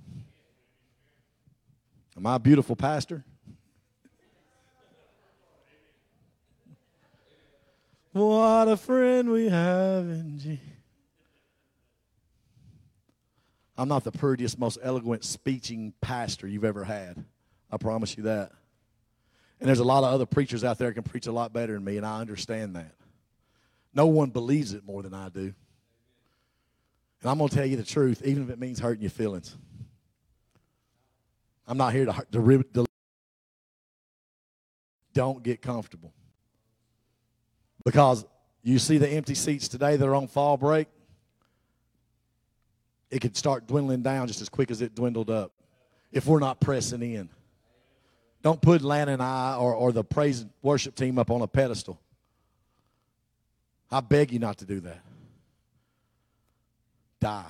Am 2.17 2.27
I 2.27 2.37
a 2.37 2.39
beautiful 2.39 2.75
pastor? 2.75 3.27
What 8.13 8.69
a 8.69 8.79
friend 8.79 9.29
we 9.29 9.51
have 9.51 10.05
in 10.05 10.39
Jesus. 10.39 10.74
I'm 13.77 13.89
not 13.89 14.05
the 14.05 14.13
prettiest, 14.13 14.59
most 14.59 14.79
eloquent 14.83 15.25
speaking 15.25 15.93
pastor 16.01 16.47
you've 16.47 16.65
ever 16.65 16.85
had. 16.85 17.25
I 17.71 17.77
promise 17.77 18.17
you 18.17 18.25
that. 18.25 18.53
And 19.61 19.69
there's 19.69 19.81
a 19.81 19.85
lot 19.85 20.05
of 20.05 20.13
other 20.13 20.27
preachers 20.27 20.63
out 20.63 20.79
there 20.79 20.93
can 20.93 21.03
preach 21.03 21.27
a 21.27 21.33
lot 21.33 21.53
better 21.53 21.75
than 21.75 21.85
me, 21.85 21.97
and 21.97 22.07
I 22.07 22.21
understand 22.21 22.77
that. 22.77 22.93
No 23.93 24.07
one 24.07 24.31
believes 24.31 24.73
it 24.75 24.85
more 24.85 25.03
than 25.03 25.15
I 25.15 25.29
do. 25.29 25.55
And 27.23 27.31
I'm 27.31 27.39
going 27.39 27.49
to 27.49 27.57
tell 27.57 27.67
you 27.67 27.77
the 27.77 27.85
truth, 27.85 28.23
even 28.25 28.43
if 28.43 28.51
it 28.51 28.59
means 28.59 28.79
hurting 28.79 29.03
your 29.03 29.11
feelings. 29.11 29.57
I'm 31.67 31.79
not 31.79 31.93
here 31.93 32.05
to, 32.05 32.27
to, 32.33 32.65
to 32.75 32.87
don't 35.15 35.43
get 35.43 35.63
comfortable. 35.63 36.13
Because 37.85 38.27
you 38.63 38.79
see 38.79 38.99
the 38.99 39.09
empty 39.09 39.35
seats 39.35 39.69
today 39.69 39.97
that 39.97 40.07
are 40.07 40.15
on 40.15 40.27
fall 40.27 40.57
break 40.57 40.89
it 43.15 43.21
could 43.21 43.37
start 43.37 43.69
dwindling 43.69 44.03
down 44.03 44.27
just 44.27 44.41
as 44.41 44.49
quick 44.49 44.73
as 44.73 44.83
it 44.83 44.97
dwindled 44.97 45.31
up 45.31 45.53
if 46.11 46.27
we're 46.27 46.41
not 46.41 46.59
pressing 46.59 47.01
in. 47.01 47.29
Don't 48.43 48.61
put 48.61 48.83
Lana 48.83 49.13
and 49.13 49.23
I 49.23 49.55
or, 49.57 49.73
or 49.73 49.93
the 49.93 50.03
praise 50.03 50.45
worship 50.63 50.97
team 50.97 51.17
up 51.17 51.31
on 51.31 51.41
a 51.41 51.47
pedestal. 51.47 52.01
I 53.89 54.01
beg 54.01 54.33
you 54.33 54.41
not 54.41 54.59
to 54.59 54.65
do 54.65 54.81
that. 54.81 55.01
Die. 57.21 57.45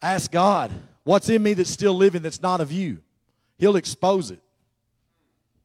Ask 0.00 0.30
God, 0.30 0.70
what's 1.02 1.28
in 1.28 1.42
me 1.42 1.54
that's 1.54 1.68
still 1.68 1.94
living 1.94 2.22
that's 2.22 2.40
not 2.40 2.60
of 2.60 2.70
you? 2.70 2.98
He'll 3.58 3.74
expose 3.74 4.30
it. 4.30 4.40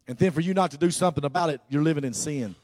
And 0.07 0.17
then 0.17 0.31
for 0.31 0.41
you 0.41 0.55
not 0.55 0.71
to 0.71 0.77
do 0.79 0.89
something 0.89 1.23
about 1.23 1.51
it, 1.51 1.61
you're 1.69 1.83
living 1.83 2.05
in 2.05 2.13
sin. 2.13 2.55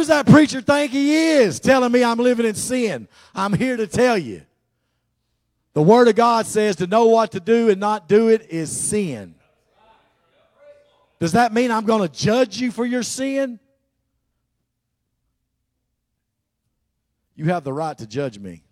Does 0.00 0.08
that 0.08 0.26
preacher 0.26 0.62
think 0.62 0.92
he 0.92 1.14
is 1.14 1.60
telling 1.60 1.92
me 1.92 2.02
I'm 2.02 2.18
living 2.18 2.46
in 2.46 2.54
sin? 2.54 3.06
I'm 3.34 3.52
here 3.52 3.76
to 3.76 3.86
tell 3.86 4.16
you. 4.16 4.42
The 5.74 5.82
Word 5.82 6.08
of 6.08 6.14
God 6.14 6.46
says 6.46 6.76
to 6.76 6.86
know 6.86 7.06
what 7.06 7.32
to 7.32 7.40
do 7.40 7.68
and 7.68 7.78
not 7.78 8.08
do 8.08 8.28
it 8.28 8.46
is 8.50 8.74
sin. 8.74 9.34
Does 11.18 11.32
that 11.32 11.52
mean 11.52 11.70
I'm 11.70 11.84
going 11.84 12.00
to 12.00 12.08
judge 12.08 12.58
you 12.58 12.72
for 12.72 12.86
your 12.86 13.02
sin? 13.02 13.60
You 17.36 17.44
have 17.46 17.62
the 17.62 17.72
right 17.72 17.96
to 17.98 18.06
judge 18.06 18.38
me 18.38 18.62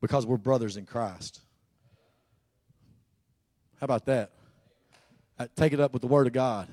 because 0.00 0.24
we're 0.24 0.38
brothers 0.38 0.78
in 0.78 0.86
Christ. 0.86 1.40
How 3.78 3.84
about 3.84 4.06
that? 4.06 4.30
Uh, 5.38 5.46
take 5.56 5.74
it 5.74 5.80
up 5.80 5.92
with 5.92 6.00
the 6.00 6.08
Word 6.08 6.26
of 6.26 6.32
God. 6.32 6.68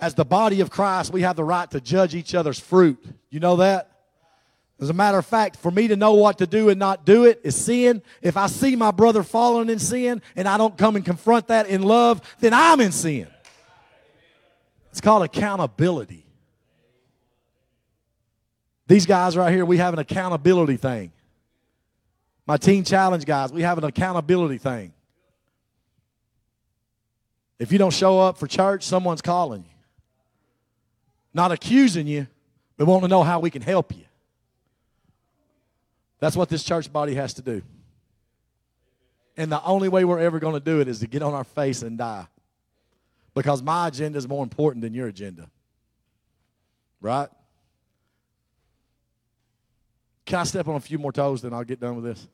As 0.00 0.14
the 0.14 0.24
body 0.24 0.60
of 0.60 0.70
Christ, 0.70 1.12
we 1.12 1.22
have 1.22 1.36
the 1.36 1.44
right 1.44 1.70
to 1.70 1.80
judge 1.80 2.14
each 2.14 2.34
other's 2.34 2.58
fruit. 2.58 3.04
You 3.28 3.38
know 3.38 3.56
that? 3.56 3.90
As 4.80 4.88
a 4.88 4.94
matter 4.94 5.18
of 5.18 5.26
fact, 5.26 5.56
for 5.56 5.70
me 5.70 5.88
to 5.88 5.96
know 5.96 6.14
what 6.14 6.38
to 6.38 6.46
do 6.46 6.70
and 6.70 6.78
not 6.78 7.04
do 7.04 7.26
it 7.26 7.40
is 7.44 7.54
sin. 7.54 8.00
If 8.22 8.38
I 8.38 8.46
see 8.46 8.76
my 8.76 8.92
brother 8.92 9.22
falling 9.22 9.68
in 9.68 9.78
sin 9.78 10.22
and 10.34 10.48
I 10.48 10.56
don't 10.56 10.76
come 10.78 10.96
and 10.96 11.04
confront 11.04 11.48
that 11.48 11.66
in 11.66 11.82
love, 11.82 12.22
then 12.40 12.54
I'm 12.54 12.80
in 12.80 12.92
sin. 12.92 13.26
It's 14.90 15.02
called 15.02 15.22
accountability. 15.22 16.24
These 18.86 19.04
guys 19.04 19.36
right 19.36 19.52
here, 19.52 19.66
we 19.66 19.76
have 19.76 19.92
an 19.92 20.00
accountability 20.00 20.78
thing. 20.78 21.12
My 22.46 22.56
teen 22.56 22.82
challenge 22.82 23.26
guys, 23.26 23.52
we 23.52 23.62
have 23.62 23.76
an 23.76 23.84
accountability 23.84 24.58
thing. 24.58 24.94
If 27.58 27.70
you 27.70 27.78
don't 27.78 27.92
show 27.92 28.18
up 28.18 28.38
for 28.38 28.46
church, 28.46 28.82
someone's 28.84 29.20
calling 29.20 29.62
you. 29.62 29.69
Not 31.32 31.52
accusing 31.52 32.06
you, 32.06 32.26
but 32.76 32.86
wanting 32.86 33.02
to 33.02 33.08
know 33.08 33.22
how 33.22 33.40
we 33.40 33.50
can 33.50 33.62
help 33.62 33.94
you. 33.94 34.04
That's 36.18 36.36
what 36.36 36.48
this 36.48 36.62
church 36.62 36.92
body 36.92 37.14
has 37.14 37.34
to 37.34 37.42
do. 37.42 37.62
And 39.36 39.50
the 39.50 39.62
only 39.64 39.88
way 39.88 40.04
we're 40.04 40.18
ever 40.18 40.38
going 40.38 40.54
to 40.54 40.60
do 40.60 40.80
it 40.80 40.88
is 40.88 41.00
to 41.00 41.06
get 41.06 41.22
on 41.22 41.32
our 41.32 41.44
face 41.44 41.82
and 41.82 41.96
die. 41.96 42.26
Because 43.34 43.62
my 43.62 43.88
agenda 43.88 44.18
is 44.18 44.28
more 44.28 44.42
important 44.42 44.82
than 44.82 44.92
your 44.92 45.06
agenda. 45.06 45.48
Right? 47.00 47.28
Can 50.26 50.38
I 50.38 50.44
step 50.44 50.68
on 50.68 50.76
a 50.76 50.80
few 50.80 50.98
more 50.98 51.12
toes, 51.12 51.42
then 51.42 51.52
I'll 51.52 51.64
get 51.64 51.80
done 51.80 51.96
with 51.96 52.04
this? 52.04 52.28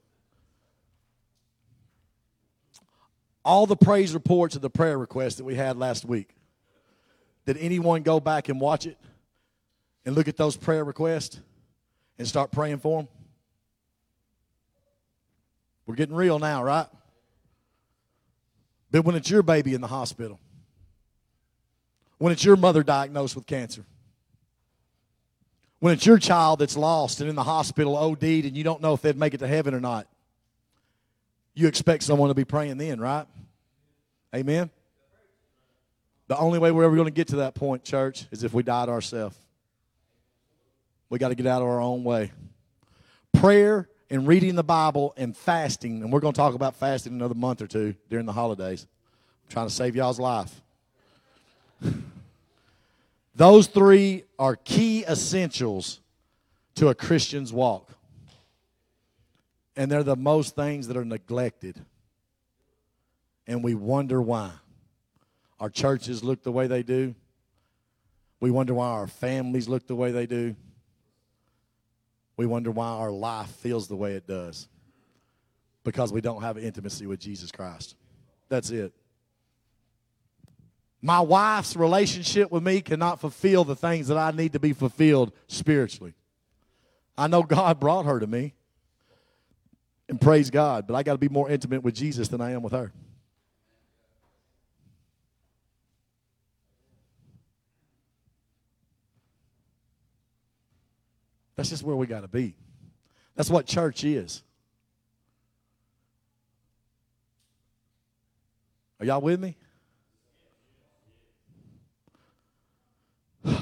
All 3.45 3.67
the 3.67 3.77
praise 3.77 4.13
reports 4.13 4.55
of 4.57 4.61
the 4.63 4.69
prayer 4.69 4.99
requests 4.99 5.37
that 5.37 5.45
we 5.45 5.55
had 5.55 5.79
last 5.79 6.05
week. 6.05 6.36
Did 7.47 7.57
anyone 7.59 8.03
go 8.03 8.19
back 8.19 8.49
and 8.49 8.61
watch 8.61 8.87
it 8.87 8.99
and 10.05 10.15
look 10.15 10.29
at 10.29 10.37
those 10.37 10.57
prayer 10.57 10.85
requests 10.85 11.41
and 12.19 12.27
start 12.27 12.51
praying 12.51 12.79
for 12.79 12.99
them? 12.99 13.09
We're 15.87 15.95
getting 15.95 16.17
real 16.17 16.41
now, 16.41 16.65
right? 16.65 16.87
But 18.91 19.05
when 19.05 19.15
it's 19.15 19.31
your 19.31 19.43
baby 19.43 19.75
in 19.75 19.81
the 19.81 19.87
hospital, 19.87 20.41
when 22.19 22.33
it's 22.33 22.45
your 22.45 22.57
mother 22.57 22.83
diagnosed 22.83 23.37
with 23.37 23.47
cancer, 23.47 23.85
when 25.79 25.93
it's 25.93 26.07
your 26.07 26.19
child 26.19 26.59
that's 26.59 26.77
lost 26.77 27.21
and 27.21 27.29
in 27.29 27.37
the 27.37 27.45
hospital 27.45 27.97
OD'd 27.97 28.25
and 28.25 28.57
you 28.57 28.65
don't 28.65 28.81
know 28.81 28.95
if 28.95 29.03
they'd 29.03 29.17
make 29.17 29.35
it 29.35 29.39
to 29.39 29.47
heaven 29.47 29.75
or 29.75 29.81
not, 29.81 30.09
you 31.55 31.69
expect 31.69 32.03
someone 32.03 32.29
to 32.29 32.35
be 32.35 32.45
praying 32.45 32.79
then, 32.79 33.01
right? 33.01 33.27
Amen? 34.35 34.71
The 36.29 36.37
only 36.37 36.59
way 36.59 36.73
we're 36.73 36.85
ever 36.85 36.97
going 36.97 37.07
to 37.07 37.13
get 37.13 37.29
to 37.29 37.37
that 37.37 37.55
point, 37.55 37.85
church, 37.85 38.27
is 38.31 38.43
if 38.43 38.53
we 38.53 38.63
died 38.63 38.89
ourselves. 38.89 39.37
We 41.09 41.19
got 41.19 41.29
to 41.29 41.35
get 41.37 41.47
out 41.47 41.63
of 41.63 41.69
our 41.69 41.81
own 41.81 42.03
way. 42.03 42.33
Prayer 43.33 43.89
and 44.11 44.27
reading 44.27 44.57
the 44.57 44.65
Bible 44.65 45.15
and 45.17 45.37
fasting, 45.37 46.03
and 46.03 46.13
we're 46.13 46.21
going 46.21 46.33
to 46.33 46.37
talk 46.37 46.55
about 46.55 46.75
fasting 46.75 47.13
another 47.13 47.35
month 47.35 47.63
or 47.63 47.69
two 47.69 47.95
during 48.11 48.27
the 48.27 48.33
holidays. 48.33 48.87
I'm 49.45 49.53
trying 49.53 49.69
to 49.69 49.75
save 49.75 49.95
y'all's 49.95 50.19
life. 50.19 50.61
Those 53.37 53.67
three 53.69 54.25
are 54.39 54.57
key 54.57 55.05
essentials 55.05 56.01
to 56.77 56.89
a 56.89 56.95
Christian's 56.95 57.53
walk. 57.53 57.91
And 59.77 59.93
they're 59.93 60.03
the 60.03 60.17
most 60.17 60.57
things 60.57 60.89
that 60.89 60.97
are 60.97 61.05
neglected. 61.05 61.85
And 63.47 63.63
we 63.63 63.75
wonder 63.75 64.23
why. 64.23 64.53
Our 65.59 65.71
churches 65.71 66.23
look 66.23 66.43
the 66.43 66.53
way 66.53 66.67
they 66.67 66.83
do. 66.83 67.15
We 68.41 68.51
wonder 68.51 68.75
why 68.75 68.89
our 68.89 69.07
families 69.07 69.69
look 69.69 69.87
the 69.87 69.97
way 69.97 70.13
they 70.13 70.27
do 70.27 70.57
we 72.37 72.47
wonder 72.47 72.71
why 72.71 72.89
our 72.89 73.11
life 73.11 73.49
feels 73.49 73.89
the 73.89 73.97
way 73.97 74.13
it 74.13 74.27
does. 74.27 74.69
Because 75.85 76.13
we 76.13 76.21
don't 76.21 76.43
have 76.43 76.59
intimacy 76.59 77.07
with 77.07 77.21
Jesus 77.21 77.51
Christ. 77.51 77.97
That's 78.49 78.71
it. 78.71 78.93
My 81.01 81.21
wife's 81.21 81.77
relationship 81.77 82.51
with 82.51 82.63
me 82.63 82.81
cannot 82.81 83.21
fulfill 83.21 83.65
the 83.65 83.77
things 83.77 84.09
that 84.09 84.19
I 84.19 84.33
need 84.33 84.53
to 84.55 84.61
be 84.61 84.73
fulfilled 84.73 85.33
spiritually. 85.47 86.15
I 87.17 87.29
know 87.29 87.43
God 87.43 87.81
brought 87.81 88.07
her 88.07 88.21
to 88.21 88.27
me. 88.27 88.55
And 90.09 90.21
praise 90.21 90.51
God, 90.51 90.87
but 90.87 90.95
I 90.95 91.03
got 91.03 91.13
to 91.13 91.19
be 91.19 91.29
more 91.29 91.51
intimate 91.51 91.83
with 91.83 91.95
Jesus 91.95 92.29
than 92.29 92.41
I 92.41 92.53
am 92.53 92.63
with 92.63 92.73
her. 92.73 92.93
That's 101.57 101.71
just 101.71 101.83
where 101.83 101.97
we 101.97 102.07
got 102.07 102.21
to 102.21 102.29
be. 102.29 102.55
That's 103.35 103.51
what 103.51 103.67
church 103.67 104.05
is. 104.05 104.43
Are 109.01 109.07
y'all 109.07 109.21
with 109.21 109.41
me? 109.41 109.57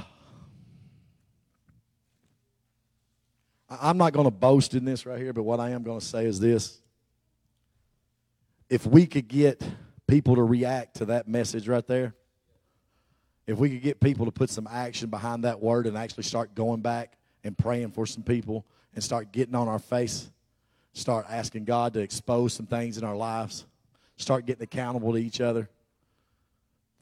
I'm 3.71 3.97
not 3.99 4.13
going 4.13 4.27
to 4.27 4.31
boast 4.31 4.75
in 4.75 4.85
this 4.85 5.07
right 5.07 5.19
here, 5.19 5.33
but 5.33 5.45
what 5.45 5.59
I 5.61 5.71
am 5.71 5.83
going 5.83 5.99
to 5.99 6.05
say 6.05 6.27
is 6.27 6.39
this. 6.39 6.81
If 8.69 8.87
we 8.87 9.07
could 9.07 9.29
get 9.29 9.63
people 10.07 10.37
to 10.37 10.43
react 10.43 10.97
to 10.97 11.07
that 11.07 11.27
message 11.29 11.69
right 11.69 11.87
there, 11.87 12.15
if 13.47 13.59
we 13.59 13.71
could 13.71 13.83
get 13.83 14.01
people 14.01 14.27
to 14.27 14.33
put 14.33 14.51
some 14.51 14.69
action 14.71 15.11
behind 15.11 15.45
that 15.45 15.61
word 15.61 15.87
and 15.87 15.99
actually 15.99 16.25
start 16.25 16.55
going 16.55 16.81
back 16.81 17.19
and 17.45 17.57
praying 17.57 17.91
for 17.91 18.07
some 18.07 18.23
people 18.23 18.65
and 18.95 19.05
start 19.05 19.31
getting 19.31 19.55
on 19.55 19.69
our 19.69 19.79
face, 19.79 20.31
start 20.95 21.27
asking 21.29 21.65
God 21.65 21.95
to 21.95 22.01
expose 22.01 22.55
some 22.55 22.67
things 22.67 22.99
in 22.99 23.05
our 23.05 23.17
lives, 23.17 23.67
start 24.17 24.47
getting 24.47 24.63
accountable 24.63 25.13
to 25.13 25.19
each 25.19 25.41
other, 25.41 25.69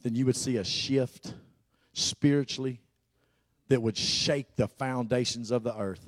then 0.03 0.15
you 0.15 0.27
would 0.27 0.37
see 0.37 0.57
a 0.57 0.65
shift 0.65 1.33
spiritually 1.93 2.81
that 3.69 3.81
would 3.81 3.97
shake 3.97 4.57
the 4.57 4.67
foundations 4.67 5.51
of 5.51 5.63
the 5.63 5.77
earth. 5.79 6.05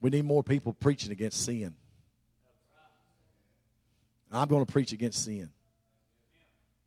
We 0.00 0.10
need 0.10 0.24
more 0.24 0.44
people 0.44 0.72
preaching 0.72 1.10
against 1.10 1.44
sin. 1.44 1.74
I'm 4.30 4.48
going 4.48 4.64
to 4.64 4.70
preach 4.70 4.92
against 4.92 5.24
sin. 5.24 5.50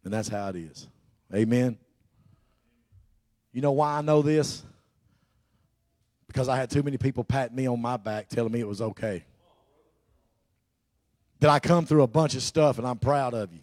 And 0.03 0.13
that's 0.13 0.27
how 0.27 0.47
it 0.49 0.55
is. 0.55 0.87
Amen. 1.33 1.77
You 3.51 3.61
know 3.61 3.71
why 3.71 3.97
I 3.97 4.01
know 4.01 4.21
this? 4.21 4.63
Because 6.31 6.47
I 6.47 6.55
had 6.55 6.69
too 6.69 6.81
many 6.81 6.97
people 6.97 7.25
patting 7.25 7.57
me 7.57 7.67
on 7.67 7.81
my 7.81 7.97
back 7.97 8.29
telling 8.29 8.53
me 8.53 8.61
it 8.61 8.67
was 8.67 8.81
okay. 8.81 9.25
That 11.41 11.49
I 11.49 11.59
come 11.59 11.85
through 11.85 12.03
a 12.03 12.07
bunch 12.07 12.35
of 12.35 12.41
stuff 12.41 12.77
and 12.77 12.87
I'm 12.87 12.99
proud 12.99 13.33
of 13.33 13.51
you. 13.51 13.59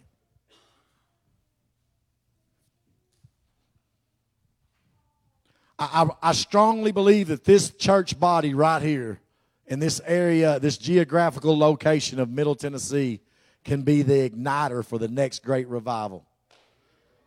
I, 5.79 6.03
I, 6.03 6.29
I 6.29 6.31
strongly 6.33 6.91
believe 6.91 7.29
that 7.29 7.43
this 7.43 7.71
church 7.71 8.19
body 8.19 8.53
right 8.53 8.81
here 8.81 9.19
in 9.65 9.79
this 9.79 9.99
area, 10.05 10.59
this 10.59 10.77
geographical 10.77 11.57
location 11.57 12.19
of 12.19 12.29
Middle 12.29 12.55
Tennessee, 12.55 13.19
can 13.63 13.81
be 13.81 14.03
the 14.03 14.29
igniter 14.29 14.85
for 14.85 14.99
the 14.99 15.07
next 15.07 15.43
great 15.43 15.67
revival. 15.67 16.23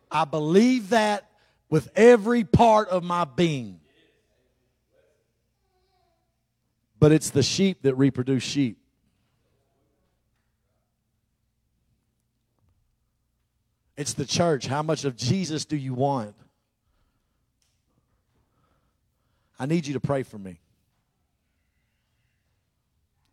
I 0.09 0.23
believe 0.23 0.89
that 0.89 1.29
with 1.69 1.89
every 1.95 2.45
part 2.45 2.87
of 2.87 3.03
my 3.03 3.25
being. 3.25 3.81
But 7.03 7.11
it's 7.11 7.31
the 7.31 7.43
sheep 7.43 7.81
that 7.81 7.95
reproduce 7.95 8.43
sheep. 8.43 8.77
It's 13.97 14.13
the 14.13 14.23
church. 14.23 14.67
How 14.67 14.81
much 14.81 15.03
of 15.03 15.17
Jesus 15.17 15.65
do 15.65 15.75
you 15.75 15.93
want? 15.93 16.33
I 19.59 19.65
need 19.65 19.85
you 19.85 19.95
to 19.95 19.99
pray 19.99 20.23
for 20.23 20.37
me. 20.37 20.61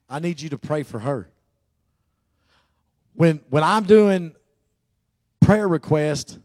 I 0.08 0.18
need 0.18 0.40
you 0.40 0.48
to 0.48 0.58
pray 0.58 0.82
for 0.82 0.98
her. 0.98 1.30
When 3.14 3.40
when 3.50 3.62
I'm 3.62 3.84
doing 3.84 4.34
prayer 5.38 5.68
request, 5.68 6.40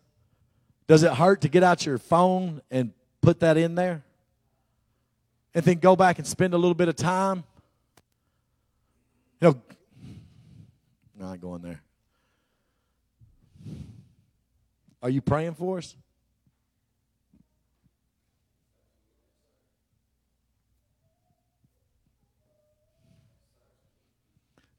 does 0.86 1.02
it 1.02 1.12
hurt 1.12 1.42
to 1.42 1.50
get 1.50 1.64
out 1.64 1.88
your 1.88 1.98
phone 1.98 2.62
and 2.70 2.94
put 3.22 3.40
that 3.40 3.58
in 3.58 3.74
there? 3.74 4.05
And 5.56 5.64
then 5.64 5.80
go 5.80 5.96
back 5.96 6.20
and 6.20 6.28
spend 6.28 6.54
a 6.54 6.58
little 6.58 6.76
bit 6.76 6.90
of 6.90 6.98
time. 6.98 7.46
You 9.40 9.50
know, 9.50 9.62
no, 11.18 11.28
I 11.28 11.38
going 11.38 11.62
there. 11.62 11.82
Are 15.02 15.10
you 15.10 15.22
praying 15.22 15.56
for 15.56 15.78
us? 15.78 15.96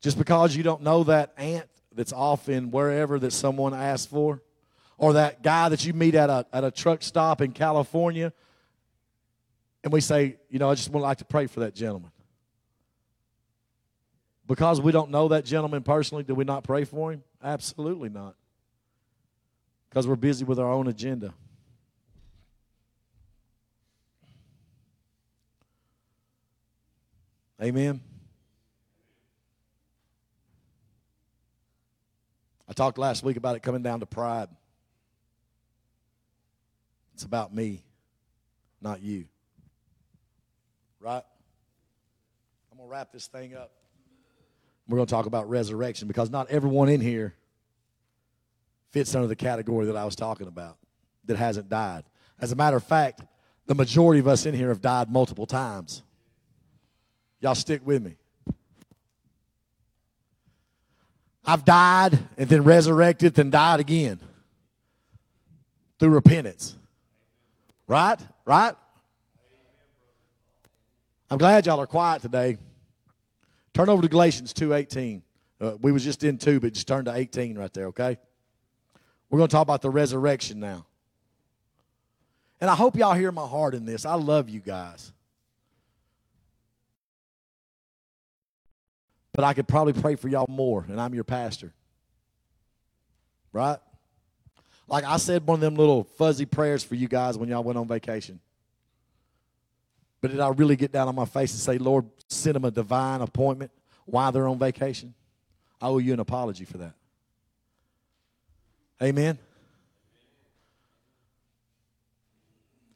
Just 0.03 0.19
because 0.19 0.55
you 0.55 0.62
don't 0.62 0.83
know 0.83 1.05
that 1.05 1.33
aunt 1.39 1.69
that's 1.93 2.12
off 2.12 2.49
in 2.49 2.71
wherever 2.71 3.19
that 3.19 3.33
someone 3.33 3.73
asked 3.73 4.11
for, 4.11 4.43
or 4.99 5.15
that 5.15 5.43
guy 5.43 5.71
that 5.71 5.85
you 5.87 5.95
meet 5.95 6.15
at 6.15 6.29
a, 6.29 6.45
at 6.53 6.65
a 6.65 6.71
truck 6.71 7.03
stop 7.03 7.41
in 7.41 7.53
California, 7.53 8.33
and 9.87 9.92
we 9.92 10.01
say, 10.01 10.37
you 10.51 10.59
know, 10.59 10.68
I 10.68 10.75
just 10.75 10.90
would 10.90 10.99
like 10.99 11.18
to 11.18 11.25
pray 11.25 11.46
for 11.46 11.61
that 11.61 11.72
gentleman. 11.72 12.11
Because 14.44 14.81
we 14.81 14.90
don't 14.90 15.12
know 15.12 15.29
that 15.29 15.44
gentleman 15.44 15.85
personally, 15.85 16.25
do 16.25 16.35
we 16.35 16.42
not 16.42 16.64
pray 16.64 16.83
for 16.83 17.12
him? 17.12 17.22
Absolutely 17.40 18.09
not. 18.09 18.35
Because 19.88 20.09
we're 20.09 20.16
busy 20.16 20.44
with 20.44 20.59
our 20.59 20.72
own 20.72 20.88
agenda. 20.88 21.33
Amen. 27.62 28.01
I 32.68 32.72
talked 32.72 32.99
last 32.99 33.22
week 33.22 33.37
about 33.37 33.55
it 33.55 33.62
coming 33.62 33.83
down 33.85 34.01
to 34.01 34.07
pride. 34.07 34.49
It's 37.14 37.22
about 37.22 37.55
me, 37.55 37.85
not 38.81 39.01
you. 39.01 39.27
Right? 41.07 41.23
I'm 42.73 42.79
going 42.79 42.88
to 42.88 42.92
wrap 42.92 43.12
this 43.12 43.29
thing 43.29 43.55
up. 43.55 43.71
We're 44.88 44.97
going 44.97 45.07
to 45.07 45.11
talk 45.11 45.27
about 45.27 45.49
resurrection 45.49 46.09
because 46.09 46.31
not 46.31 46.51
everyone 46.51 46.88
in 46.88 47.01
here 47.01 47.33
fits 48.90 49.14
under 49.14 49.29
the 49.29 49.37
category 49.37 49.87
that 49.87 49.97
I 49.97 50.05
was 50.05 50.16
talking 50.16 50.49
about 50.49 50.79
that 51.27 51.37
hasn't 51.37 51.69
died. 51.69 52.03
As 52.40 52.51
a 52.51 52.57
matter 52.57 52.77
of 52.77 52.83
fact, 52.83 53.23
the 53.66 53.75
majority 53.77 54.19
of 54.19 54.27
us 54.27 54.47
in 54.47 54.55
here 54.55 54.66
have 54.71 54.81
died 54.81 55.09
multiple 55.09 55.47
times. 55.47 56.03
Y'all 57.38 57.55
stick 57.55 57.83
with 57.87 58.03
me. 58.03 58.16
I've 61.45 61.64
died 61.64 62.19
and 62.37 62.49
then 62.49 62.64
resurrected, 62.64 63.35
then 63.35 63.51
died 63.51 63.79
again 63.79 64.19
through 66.01 66.09
repentance. 66.09 66.75
Right? 67.87 68.19
Right? 68.45 68.75
I'm 71.31 71.39
glad 71.39 71.67
y'all 71.67 71.81
are 71.81 71.87
quiet 71.87 72.23
today. 72.23 72.57
Turn 73.75 73.89
over 73.89 74.01
to 74.01 74.09
Galatians 74.09 74.55
2.18. 74.55 75.23
Uh, 75.61 75.77
we 75.81 75.91
was 75.91 76.05
just 76.05 76.23
in 76.23 76.39
2, 76.39 76.61
but 76.61 76.73
just 76.73 76.87
turn 76.87 77.05
to 77.07 77.15
18 77.15 77.59
right 77.59 77.73
there, 77.73 77.87
okay? 77.87 78.17
We're 79.29 79.39
going 79.39 79.49
to 79.49 79.53
talk 79.53 79.62
about 79.62 79.83
the 79.83 79.91
resurrection 79.91 80.61
now. 80.61 80.87
And 82.61 82.71
I 82.71 82.75
hope 82.75 82.97
y'all 82.97 83.15
hear 83.15 83.33
my 83.33 83.47
heart 83.47 83.75
in 83.75 83.85
this. 83.85 84.07
I 84.07 84.15
love 84.15 84.49
you 84.49 84.61
guys. 84.61 85.12
But 89.33 89.45
I 89.45 89.53
could 89.53 89.69
probably 89.69 89.93
pray 89.93 90.15
for 90.15 90.29
y'all 90.29 90.47
more, 90.49 90.87
and 90.89 91.01
I'm 91.01 91.12
your 91.12 91.25
pastor. 91.25 91.75
Right? 93.53 93.79
Like 94.89 95.05
I 95.05 95.17
said, 95.17 95.47
one 95.47 95.57
of 95.57 95.61
them 95.61 95.75
little 95.75 96.05
fuzzy 96.05 96.47
prayers 96.47 96.85
for 96.85 96.95
you 96.95 97.09
guys 97.09 97.37
when 97.37 97.49
y'all 97.49 97.65
went 97.65 97.79
on 97.79 97.89
vacation. 97.89 98.41
But 100.20 100.31
did 100.31 100.40
I 100.40 100.48
really 100.48 100.76
get 100.76 100.92
down 100.92 101.09
on 101.09 101.14
my 101.14 101.24
face 101.24 101.52
and 101.52 101.61
say, 101.61 101.79
Lord, 101.79 102.07
send 102.29 102.55
them 102.55 102.64
a 102.64 102.70
divine 102.70 103.20
appointment 103.20 103.70
while 104.07 104.33
they're 104.33 104.48
on 104.48 104.59
vacation? 104.59 105.14
I 105.81 105.88
owe 105.88 105.98
you 105.98 106.12
an 106.12 106.20
apology 106.20 106.64
for 106.64 106.79
that. 106.79 106.94
Amen. 109.02 109.38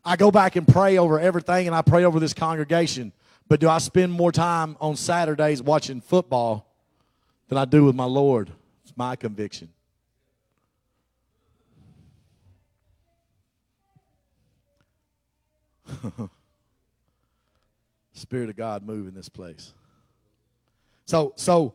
I 0.03 0.17
go 0.17 0.31
back 0.31 0.57
and 0.57 0.67
pray 0.67 0.97
over 0.97 1.21
everything, 1.21 1.67
and 1.67 1.77
I 1.77 1.83
pray 1.83 2.05
over 2.05 2.19
this 2.19 2.33
congregation. 2.33 3.13
But 3.49 3.61
do 3.61 3.69
I 3.69 3.79
spend 3.79 4.13
more 4.13 4.33
time 4.33 4.77
on 4.81 4.97
Saturdays 4.97 5.63
watching 5.63 6.01
football 6.01 6.67
than 7.49 7.59
I 7.59 7.67
do 7.67 7.85
with 7.85 7.95
my 7.95 8.05
Lord? 8.05 8.51
It's 8.85 8.97
my 8.97 9.15
conviction. 9.15 9.69
Spirit 18.21 18.51
of 18.51 18.57
God 18.57 18.85
move 18.85 19.09
in 19.09 19.15
this 19.15 19.29
place. 19.29 19.73
So, 21.07 21.33
so 21.37 21.75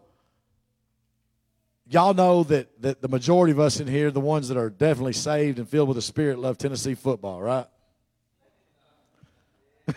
y'all 1.90 2.14
know 2.14 2.44
that, 2.44 2.82
that 2.82 3.02
the 3.02 3.08
majority 3.08 3.52
of 3.52 3.60
us 3.60 3.80
in 3.80 3.88
here, 3.88 4.12
the 4.12 4.22
ones 4.22 4.48
that 4.50 4.58
are 4.58 4.70
definitely 4.70 5.14
saved 5.14 5.60
and 5.60 5.68
filled 5.68 5.88
with 5.90 5.96
the 5.96 6.02
Spirit, 6.02 6.40
love 6.40 6.58
Tennessee 6.58 6.96
football, 6.96 7.42
right? 7.42 7.68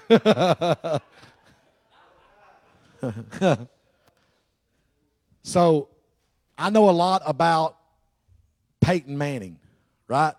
so 5.42 5.88
I 6.58 6.70
know 6.70 6.90
a 6.90 6.92
lot 6.92 7.22
about 7.24 7.76
Peyton 8.80 9.16
Manning, 9.16 9.58
right? 10.08 10.34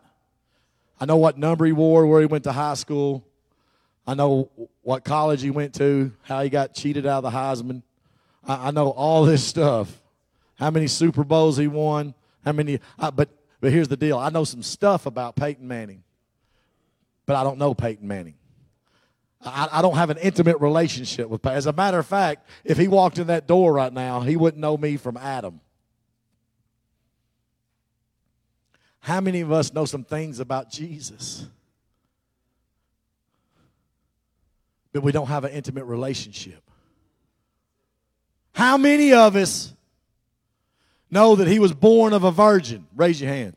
I 1.00 1.06
know 1.06 1.18
what 1.18 1.38
number 1.38 1.66
he 1.66 1.72
wore, 1.72 2.06
where 2.06 2.20
he 2.20 2.26
went 2.26 2.44
to 2.44 2.52
high 2.52 2.74
school. 2.74 3.26
I 4.08 4.16
know 4.16 4.50
what 4.82 5.04
college 5.04 5.42
he 5.42 5.52
went 5.52 5.76
to, 5.76 6.12
how 6.24 6.42
he 6.42 6.50
got 6.50 6.74
cheated 6.74 7.06
out 7.06 7.24
of 7.24 7.32
the 7.32 7.38
Heisman. 7.38 7.84
I, 8.44 8.68
I 8.68 8.72
know 8.72 8.90
all 8.90 9.26
this 9.26 9.44
stuff. 9.44 10.02
How 10.56 10.72
many 10.72 10.88
Super 10.88 11.24
Bowls 11.24 11.58
he 11.58 11.68
won. 11.68 12.14
How 12.44 12.52
many. 12.52 12.80
I, 12.98 13.12
but, 13.12 13.30
but 13.62 13.72
here's 13.72 13.88
the 13.88 13.98
deal 13.98 14.18
I 14.18 14.30
know 14.30 14.44
some 14.44 14.64
stuff 14.64 15.06
about 15.06 15.36
Peyton 15.36 15.68
Manning, 15.68 16.04
but 17.26 17.36
I 17.36 17.44
don't 17.44 17.58
know 17.58 17.74
Peyton 17.74 18.08
Manning. 18.08 18.36
I, 19.42 19.70
I, 19.72 19.82
don't 19.82 19.96
have 19.96 20.10
an 20.10 20.18
intimate 20.18 20.60
relationship 20.60 21.30
with. 21.30 21.46
As 21.46 21.66
a 21.66 21.72
matter 21.72 21.98
of 21.98 22.06
fact, 22.06 22.50
if 22.66 22.78
he 22.78 22.90
walked 22.90 23.20
in 23.20 23.28
that 23.28 23.48
door 23.48 23.72
right 23.72 23.94
now, 23.94 24.20
he 24.20 24.36
wouldn't 24.36 24.60
know 24.60 24.76
me 24.76 24.98
from 24.98 25.16
Adam. 25.16 25.62
How 29.00 29.22
many 29.22 29.40
of 29.42 29.52
us 29.52 29.74
know 29.74 29.86
some 29.86 30.04
things 30.04 30.42
about 30.42 30.70
Jesus? 30.70 31.48
But 34.94 35.04
we 35.04 35.12
don't 35.12 35.28
have 35.28 35.46
an 35.46 35.52
intimate 35.52 35.86
relationship. 35.86 36.64
How 38.54 38.78
many 38.78 39.14
of 39.14 39.36
us 39.36 39.74
know 41.12 41.36
that 41.36 41.48
he 41.48 41.60
was 41.60 41.74
born 41.74 42.14
of 42.14 42.24
a 42.24 42.32
virgin? 42.32 42.88
Raise 42.96 43.22
your 43.22 43.30
hand. 43.32 43.56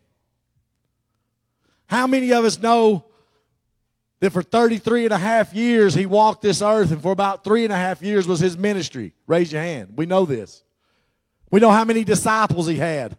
How 1.87 2.07
many 2.07 2.33
of 2.33 2.45
us 2.45 2.59
know 2.59 3.05
that 4.23 4.31
for 4.31 4.43
33 4.43 5.07
and 5.07 5.13
a 5.13 5.19
half 5.19 5.53
years 5.53 5.95
he 5.95 6.07
walked 6.07 6.43
this 6.43 6.63
earth, 6.63 6.93
and 6.93 7.03
for 7.03 7.11
about 7.11 7.43
three 7.43 7.65
and 7.65 7.73
a 7.73 7.77
half 7.77 8.01
years 8.03 8.29
was 8.29 8.39
his 8.39 8.57
ministry. 8.57 9.13
Raise 9.27 9.53
your 9.53 9.61
hand. 9.61 9.95
We 9.97 10.07
know 10.07 10.25
this. 10.25 10.63
We 11.51 11.59
know 11.59 11.73
how 11.73 11.85
many 11.85 12.05
disciples 12.05 12.69
he 12.69 12.77
had. 12.77 13.17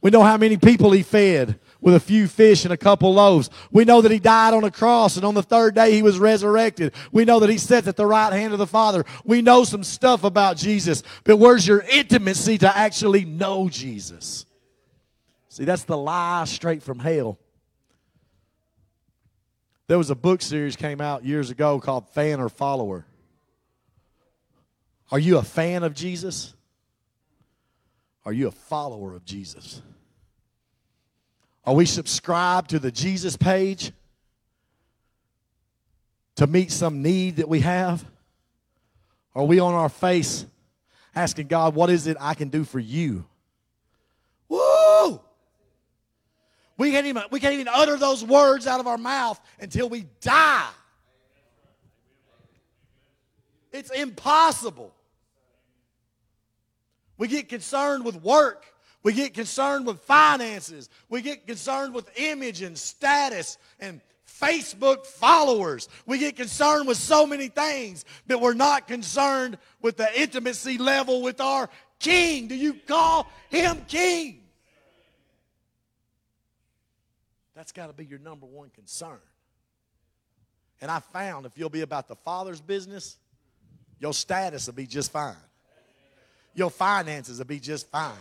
We 0.00 0.10
know 0.12 0.22
how 0.22 0.36
many 0.36 0.56
people 0.56 0.92
he 0.92 1.02
fed 1.02 1.58
with 1.86 1.94
a 1.94 2.00
few 2.00 2.26
fish 2.26 2.64
and 2.64 2.74
a 2.74 2.76
couple 2.76 3.14
loaves. 3.14 3.48
We 3.70 3.84
know 3.84 4.00
that 4.00 4.10
he 4.10 4.18
died 4.18 4.54
on 4.54 4.64
a 4.64 4.72
cross 4.72 5.14
and 5.14 5.24
on 5.24 5.34
the 5.34 5.42
third 5.42 5.76
day 5.76 5.92
he 5.92 6.02
was 6.02 6.18
resurrected. 6.18 6.92
We 7.12 7.24
know 7.24 7.38
that 7.38 7.48
he 7.48 7.58
sits 7.58 7.86
at 7.86 7.94
the 7.94 8.04
right 8.04 8.32
hand 8.32 8.52
of 8.52 8.58
the 8.58 8.66
Father. 8.66 9.04
We 9.24 9.40
know 9.40 9.62
some 9.62 9.84
stuff 9.84 10.24
about 10.24 10.56
Jesus, 10.56 11.04
but 11.22 11.36
where's 11.36 11.64
your 11.64 11.82
intimacy 11.82 12.58
to 12.58 12.76
actually 12.76 13.24
know 13.24 13.68
Jesus? 13.68 14.46
See, 15.48 15.64
that's 15.64 15.84
the 15.84 15.96
lie 15.96 16.42
straight 16.46 16.82
from 16.82 16.98
hell. 16.98 17.38
There 19.86 19.96
was 19.96 20.10
a 20.10 20.16
book 20.16 20.42
series 20.42 20.74
came 20.74 21.00
out 21.00 21.24
years 21.24 21.50
ago 21.50 21.78
called 21.78 22.08
Fan 22.08 22.40
or 22.40 22.48
Follower. 22.48 23.06
Are 25.12 25.20
you 25.20 25.38
a 25.38 25.44
fan 25.44 25.84
of 25.84 25.94
Jesus? 25.94 26.52
Are 28.24 28.32
you 28.32 28.48
a 28.48 28.50
follower 28.50 29.14
of 29.14 29.24
Jesus? 29.24 29.82
Are 31.66 31.74
we 31.74 31.84
subscribed 31.84 32.70
to 32.70 32.78
the 32.78 32.92
Jesus 32.92 33.36
page 33.36 33.92
to 36.36 36.46
meet 36.46 36.70
some 36.70 37.02
need 37.02 37.36
that 37.36 37.48
we 37.48 37.60
have? 37.60 38.04
Are 39.34 39.44
we 39.44 39.58
on 39.58 39.74
our 39.74 39.88
face 39.88 40.46
asking 41.14 41.48
God, 41.48 41.74
what 41.74 41.90
is 41.90 42.06
it 42.06 42.16
I 42.20 42.34
can 42.34 42.48
do 42.48 42.62
for 42.62 42.78
you? 42.78 43.24
Woo! 44.48 45.20
We 46.78 46.92
can't 46.92 47.06
even, 47.06 47.22
we 47.30 47.40
can't 47.40 47.54
even 47.54 47.68
utter 47.68 47.96
those 47.96 48.24
words 48.24 48.66
out 48.66 48.80
of 48.80 48.86
our 48.86 48.98
mouth 48.98 49.40
until 49.58 49.88
we 49.88 50.06
die. 50.20 50.68
It's 53.72 53.90
impossible. 53.90 54.94
We 57.18 57.28
get 57.28 57.48
concerned 57.48 58.04
with 58.04 58.22
work. 58.22 58.66
We 59.06 59.12
get 59.12 59.34
concerned 59.34 59.86
with 59.86 60.00
finances. 60.00 60.90
We 61.08 61.22
get 61.22 61.46
concerned 61.46 61.94
with 61.94 62.10
image 62.18 62.62
and 62.62 62.76
status 62.76 63.56
and 63.78 64.00
Facebook 64.26 65.06
followers. 65.06 65.88
We 66.06 66.18
get 66.18 66.34
concerned 66.34 66.88
with 66.88 66.96
so 66.96 67.24
many 67.24 67.46
things, 67.46 68.04
but 68.26 68.40
we're 68.40 68.54
not 68.54 68.88
concerned 68.88 69.58
with 69.80 69.96
the 69.96 70.20
intimacy 70.20 70.76
level 70.76 71.22
with 71.22 71.40
our 71.40 71.70
king. 72.00 72.48
Do 72.48 72.56
you 72.56 72.74
call 72.74 73.30
him 73.48 73.80
king? 73.86 74.42
That's 77.54 77.70
got 77.70 77.86
to 77.86 77.92
be 77.92 78.06
your 78.06 78.18
number 78.18 78.46
one 78.46 78.70
concern. 78.70 79.20
And 80.80 80.90
I 80.90 80.98
found 80.98 81.46
if 81.46 81.56
you'll 81.56 81.70
be 81.70 81.82
about 81.82 82.08
the 82.08 82.16
Father's 82.16 82.60
business, 82.60 83.18
your 84.00 84.14
status 84.14 84.66
will 84.66 84.74
be 84.74 84.88
just 84.88 85.12
fine. 85.12 85.36
Your 86.56 86.70
finances 86.70 87.38
will 87.38 87.44
be 87.44 87.60
just 87.60 87.88
fine. 87.88 88.12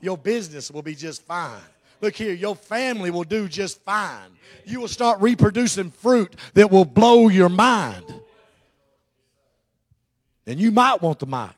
Your 0.00 0.16
business 0.16 0.70
will 0.70 0.82
be 0.82 0.94
just 0.94 1.22
fine. 1.22 1.60
Look 2.00 2.14
here, 2.14 2.32
your 2.32 2.54
family 2.54 3.10
will 3.10 3.24
do 3.24 3.48
just 3.48 3.82
fine. 3.82 4.30
You 4.64 4.80
will 4.80 4.88
start 4.88 5.20
reproducing 5.20 5.90
fruit 5.90 6.36
that 6.54 6.70
will 6.70 6.84
blow 6.84 7.28
your 7.28 7.48
mind. 7.48 8.04
And 10.46 10.60
you 10.60 10.70
might 10.70 11.02
want 11.02 11.18
the 11.18 11.26
mic. 11.26 11.56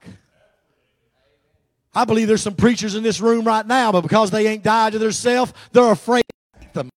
I 1.95 2.05
believe 2.05 2.29
there's 2.29 2.43
some 2.43 2.55
preachers 2.55 2.95
in 2.95 3.03
this 3.03 3.21
room 3.21 3.45
right 3.45 3.67
now, 3.67 3.93
but 3.93 4.01
because 4.03 4.31
they 4.31 4.47
ain't 4.47 4.63
died 4.63 4.93
to 4.93 4.99
themselves, 4.99 5.53
they're 5.73 5.91
afraid 5.91 6.25
them. 6.73 6.89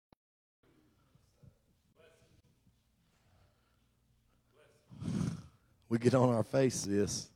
We 5.89 5.97
get 5.97 6.13
on 6.13 6.33
our 6.33 6.43
face 6.43 6.83
this. 6.83 7.27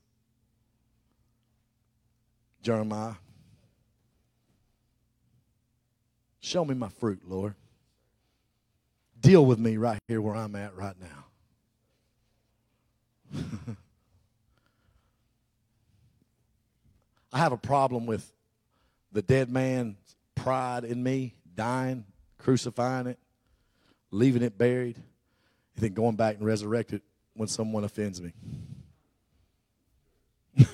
Jeremiah. 2.61 3.13
Show 6.39 6.63
me 6.65 6.75
my 6.75 6.89
fruit, 6.89 7.21
Lord. 7.27 7.55
Deal 9.19 9.45
with 9.45 9.59
me 9.59 9.77
right 9.77 9.99
here 10.07 10.21
where 10.21 10.35
I'm 10.35 10.55
at 10.55 10.75
right 10.75 10.95
now. 10.99 11.25
I 17.33 17.39
have 17.39 17.51
a 17.51 17.57
problem 17.57 18.05
with 18.05 18.31
the 19.11 19.21
dead 19.21 19.49
man's 19.49 19.97
pride 20.35 20.83
in 20.83 21.01
me, 21.03 21.33
dying, 21.55 22.05
crucifying 22.37 23.07
it, 23.07 23.19
leaving 24.11 24.43
it 24.43 24.57
buried, 24.57 24.95
and 24.95 25.83
then 25.83 25.93
going 25.93 26.15
back 26.15 26.37
and 26.37 26.45
resurrect 26.45 26.93
it 26.93 27.01
when 27.33 27.47
someone 27.47 27.83
offends 27.83 28.21
me. 28.21 28.33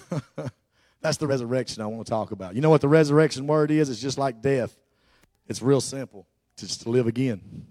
That's 1.01 1.17
the 1.17 1.27
resurrection 1.27 1.81
I 1.81 1.87
want 1.87 2.05
to 2.05 2.09
talk 2.09 2.31
about. 2.31 2.55
You 2.55 2.61
know 2.61 2.69
what 2.69 2.81
the 2.81 2.87
resurrection 2.87 3.47
word 3.47 3.71
is? 3.71 3.89
It's 3.89 3.99
just 3.99 4.17
like 4.17 4.41
death. 4.41 4.73
It's 5.47 5.61
real 5.61 5.81
simple. 5.81 6.27
Just 6.57 6.81
to 6.83 6.89
live 6.89 7.07
again. 7.07 7.65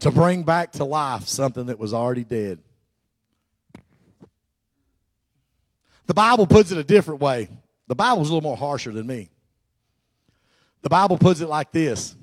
To 0.00 0.10
bring 0.10 0.44
back 0.44 0.72
to 0.72 0.84
life 0.84 1.28
something 1.28 1.66
that 1.66 1.78
was 1.78 1.92
already 1.92 2.24
dead. 2.24 2.58
The 6.06 6.14
Bible 6.14 6.46
puts 6.46 6.72
it 6.72 6.78
a 6.78 6.84
different 6.84 7.20
way. 7.20 7.48
The 7.86 7.94
Bible's 7.94 8.30
a 8.30 8.34
little 8.34 8.48
more 8.48 8.56
harsher 8.56 8.92
than 8.92 9.06
me. 9.06 9.30
The 10.82 10.88
Bible 10.88 11.18
puts 11.18 11.40
it 11.40 11.48
like 11.48 11.70
this 11.72 12.16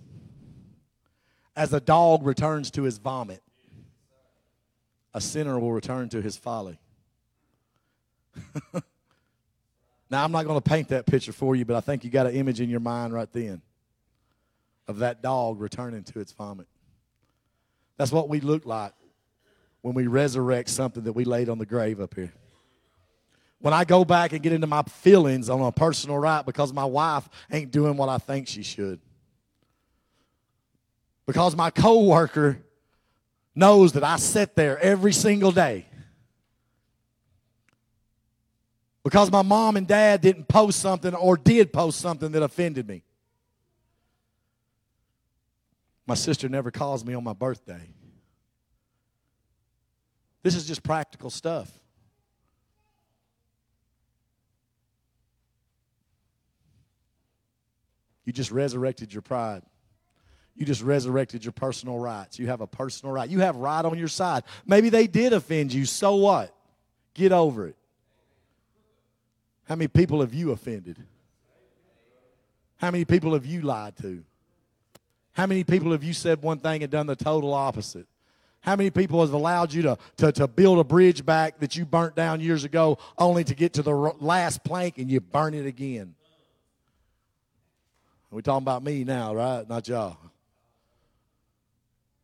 As 1.55 1.71
a 1.73 1.79
dog 1.79 2.25
returns 2.25 2.71
to 2.71 2.83
his 2.83 2.97
vomit, 2.97 3.43
a 5.13 5.21
sinner 5.21 5.59
will 5.59 5.71
return 5.71 6.09
to 6.09 6.21
his 6.21 6.35
folly. 6.35 6.79
now, 10.09 10.23
I'm 10.23 10.31
not 10.31 10.45
going 10.45 10.59
to 10.59 10.69
paint 10.69 10.89
that 10.89 11.05
picture 11.05 11.33
for 11.33 11.55
you, 11.55 11.65
but 11.65 11.75
I 11.75 11.81
think 11.81 12.03
you 12.03 12.09
got 12.09 12.27
an 12.27 12.35
image 12.35 12.61
in 12.61 12.69
your 12.69 12.79
mind 12.79 13.13
right 13.13 13.31
then 13.31 13.61
of 14.87 14.99
that 14.99 15.21
dog 15.21 15.59
returning 15.59 16.03
to 16.03 16.19
its 16.19 16.31
vomit. 16.31 16.67
That's 17.97 18.11
what 18.11 18.29
we 18.29 18.39
look 18.39 18.65
like 18.65 18.93
when 19.81 19.95
we 19.95 20.07
resurrect 20.07 20.69
something 20.69 21.03
that 21.03 21.13
we 21.13 21.25
laid 21.25 21.49
on 21.49 21.57
the 21.57 21.65
grave 21.65 21.99
up 21.99 22.15
here 22.15 22.31
when 23.59 23.73
I 23.73 23.85
go 23.85 24.05
back 24.05 24.33
and 24.33 24.41
get 24.41 24.53
into 24.53 24.67
my 24.67 24.83
feelings 24.83 25.49
on 25.49 25.61
a 25.61 25.71
personal 25.71 26.17
right 26.17 26.45
because 26.45 26.71
my 26.71 26.85
wife 26.85 27.27
ain't 27.51 27.71
doing 27.71 27.97
what 27.97 28.09
I 28.09 28.17
think 28.17 28.47
she 28.47 28.63
should. 28.63 28.99
Because 31.25 31.55
my 31.55 31.71
coworker 31.71 32.59
knows 33.55 33.93
that 33.93 34.03
I 34.03 34.17
sit 34.17 34.55
there 34.55 34.79
every 34.79 35.11
single 35.11 35.51
day. 35.51 35.86
Because 39.07 39.31
my 39.31 39.41
mom 39.41 39.77
and 39.77 39.87
dad 39.87 40.19
didn't 40.19 40.49
post 40.49 40.81
something 40.81 41.15
or 41.15 41.37
did 41.37 41.71
post 41.71 42.01
something 42.01 42.33
that 42.33 42.43
offended 42.43 42.85
me. 42.85 43.03
My 46.05 46.13
sister 46.13 46.49
never 46.49 46.71
calls 46.71 47.05
me 47.05 47.13
on 47.13 47.23
my 47.23 47.31
birthday. 47.31 47.79
This 50.43 50.55
is 50.55 50.67
just 50.67 50.83
practical 50.83 51.29
stuff. 51.29 51.71
You 58.25 58.33
just 58.33 58.51
resurrected 58.51 59.13
your 59.13 59.21
pride. 59.21 59.61
You 60.53 60.65
just 60.65 60.81
resurrected 60.81 61.45
your 61.45 61.53
personal 61.53 61.97
rights. 61.97 62.37
You 62.39 62.47
have 62.47 62.59
a 62.59 62.67
personal 62.67 63.13
right. 63.13 63.29
You 63.29 63.39
have 63.39 63.55
right 63.55 63.85
on 63.85 63.97
your 63.97 64.09
side. 64.09 64.43
Maybe 64.65 64.89
they 64.89 65.07
did 65.07 65.31
offend 65.31 65.71
you. 65.71 65.85
So 65.85 66.15
what? 66.15 66.53
Get 67.13 67.31
over 67.31 67.67
it. 67.67 67.77
How 69.67 69.75
many 69.75 69.87
people 69.87 70.21
have 70.21 70.33
you 70.33 70.51
offended? 70.51 70.97
How 72.77 72.91
many 72.91 73.05
people 73.05 73.33
have 73.33 73.45
you 73.45 73.61
lied 73.61 73.97
to? 73.97 74.23
How 75.33 75.45
many 75.45 75.63
people 75.63 75.91
have 75.91 76.03
you 76.03 76.13
said 76.13 76.41
one 76.41 76.59
thing 76.59 76.83
and 76.83 76.91
done 76.91 77.07
the 77.07 77.15
total 77.15 77.53
opposite? 77.53 78.07
How 78.61 78.75
many 78.75 78.89
people 78.89 79.21
have 79.21 79.33
allowed 79.33 79.73
you 79.73 79.81
to, 79.83 79.97
to, 80.17 80.31
to 80.33 80.47
build 80.47 80.79
a 80.79 80.83
bridge 80.83 81.25
back 81.25 81.59
that 81.59 81.75
you 81.75 81.85
burnt 81.85 82.15
down 82.15 82.39
years 82.39 82.63
ago 82.63 82.97
only 83.17 83.43
to 83.43 83.55
get 83.55 83.73
to 83.73 83.81
the 83.81 83.91
last 83.91 84.63
plank 84.63 84.97
and 84.97 85.09
you 85.09 85.19
burn 85.19 85.53
it 85.53 85.65
again? 85.65 86.15
We're 88.31 88.41
talking 88.41 88.63
about 88.63 88.83
me 88.83 89.03
now, 89.03 89.33
right? 89.33 89.67
Not 89.67 89.87
y'all. 89.87 90.17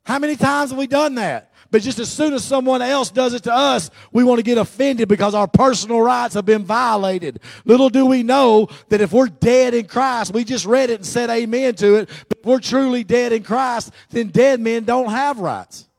How 0.06 0.20
many 0.20 0.36
times 0.36 0.72
have 0.72 0.80
we 0.80 0.88
done 0.88 1.16
that? 1.16 1.52
But 1.72 1.82
just 1.82 1.98
as 1.98 2.12
soon 2.12 2.34
as 2.34 2.44
someone 2.44 2.84
else 2.84 3.10
does 3.10 3.34
it 3.34 3.44
to 3.44 3.54
us, 3.54 3.90
we 4.12 4.24
want 4.24 4.38
to 4.38 4.44
get 4.44 4.60
offended 4.60 5.08
because 5.08 5.34
our 5.34 5.48
personal 5.48 6.02
rights 6.02 6.36
have 6.36 6.46
been 6.46 6.64
violated. 6.64 7.40
Little 7.66 7.90
do 7.90 8.06
we 8.06 8.22
know 8.22 8.68
that 8.90 9.02
if 9.02 9.12
we're 9.12 9.26
dead 9.26 9.74
in 9.74 9.88
Christ, 9.88 10.36
we 10.36 10.44
just 10.44 10.68
read 10.68 10.92
it 10.92 11.00
and 11.00 11.06
said 11.06 11.32
amen 11.32 11.74
to 11.78 11.96
it, 11.96 12.10
but 12.30 12.38
if 12.38 12.46
we're 12.46 12.60
truly 12.60 13.04
dead 13.04 13.34
in 13.34 13.42
Christ, 13.42 13.92
then 14.12 14.28
dead 14.28 14.60
men 14.60 14.84
don't 14.84 15.10
have 15.10 15.40
rights. 15.40 15.90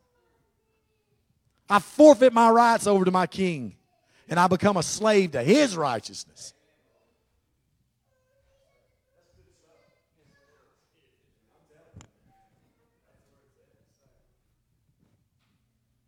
I 1.68 1.80
forfeit 1.80 2.32
my 2.32 2.50
rights 2.50 2.86
over 2.86 3.04
to 3.04 3.10
my 3.10 3.26
king, 3.26 3.74
and 4.28 4.38
I 4.38 4.46
become 4.46 4.76
a 4.76 4.82
slave 4.84 5.32
to 5.32 5.42
his 5.42 5.76
righteousness. 5.76 6.53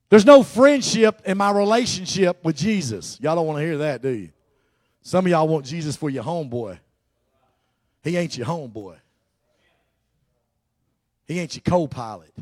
There's 0.09 0.25
no 0.25 0.43
friendship 0.43 1.23
in 1.25 1.37
my 1.37 1.51
relationship 1.51 2.45
with 2.45 2.57
Jesus. 2.57 3.19
Y'all 3.21 3.35
don't 3.35 3.47
want 3.47 3.59
to 3.59 3.65
hear 3.65 3.79
that, 3.79 4.03
do 4.03 4.11
you? 4.11 4.31
Some 5.03 5.27
of 5.27 5.31
y'all 5.31 5.49
want 5.49 5.65
Jesus 5.65 5.97
for 5.97 6.11
your 6.11 6.25
homeboy. 6.25 6.79
He 8.03 8.17
ain't 8.17 8.37
your 8.37 8.47
homeboy. 8.47 8.97
He 11.27 11.41
ain't 11.41 11.55
your 11.57 11.63
co 11.63 11.89
pilot. 11.89 12.33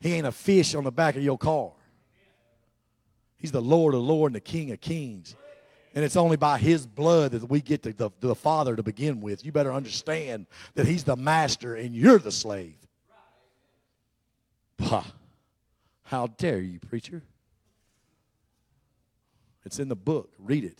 He 0.00 0.12
ain't 0.12 0.26
a 0.26 0.32
fish 0.32 0.74
on 0.74 0.84
the 0.84 0.92
back 0.92 1.16
of 1.16 1.22
your 1.22 1.38
car. 1.38 1.72
He's 3.38 3.52
the 3.52 3.62
Lord 3.62 3.94
of 3.94 4.02
Lords 4.02 4.30
and 4.30 4.36
the 4.36 4.40
King 4.40 4.70
of 4.72 4.80
Kings. 4.80 5.34
And 5.94 6.04
it's 6.04 6.16
only 6.16 6.36
by 6.36 6.58
His 6.58 6.86
blood 6.86 7.32
that 7.32 7.48
we 7.48 7.62
get 7.62 7.82
to 7.84 7.92
the, 7.92 8.10
to 8.20 8.26
the 8.26 8.34
Father 8.34 8.76
to 8.76 8.82
begin 8.82 9.20
with. 9.20 9.44
You 9.44 9.52
better 9.52 9.72
understand 9.72 10.46
that 10.74 10.86
He's 10.86 11.04
the 11.04 11.16
master 11.16 11.74
and 11.74 11.94
you're 11.94 12.18
the 12.18 12.32
slave. 12.32 12.76
Bah. 14.76 15.04
How 16.04 16.28
dare 16.28 16.60
you, 16.60 16.78
preacher? 16.78 17.22
It's 19.64 19.78
in 19.78 19.88
the 19.88 19.96
book. 19.96 20.30
Read 20.38 20.64
it. 20.64 20.78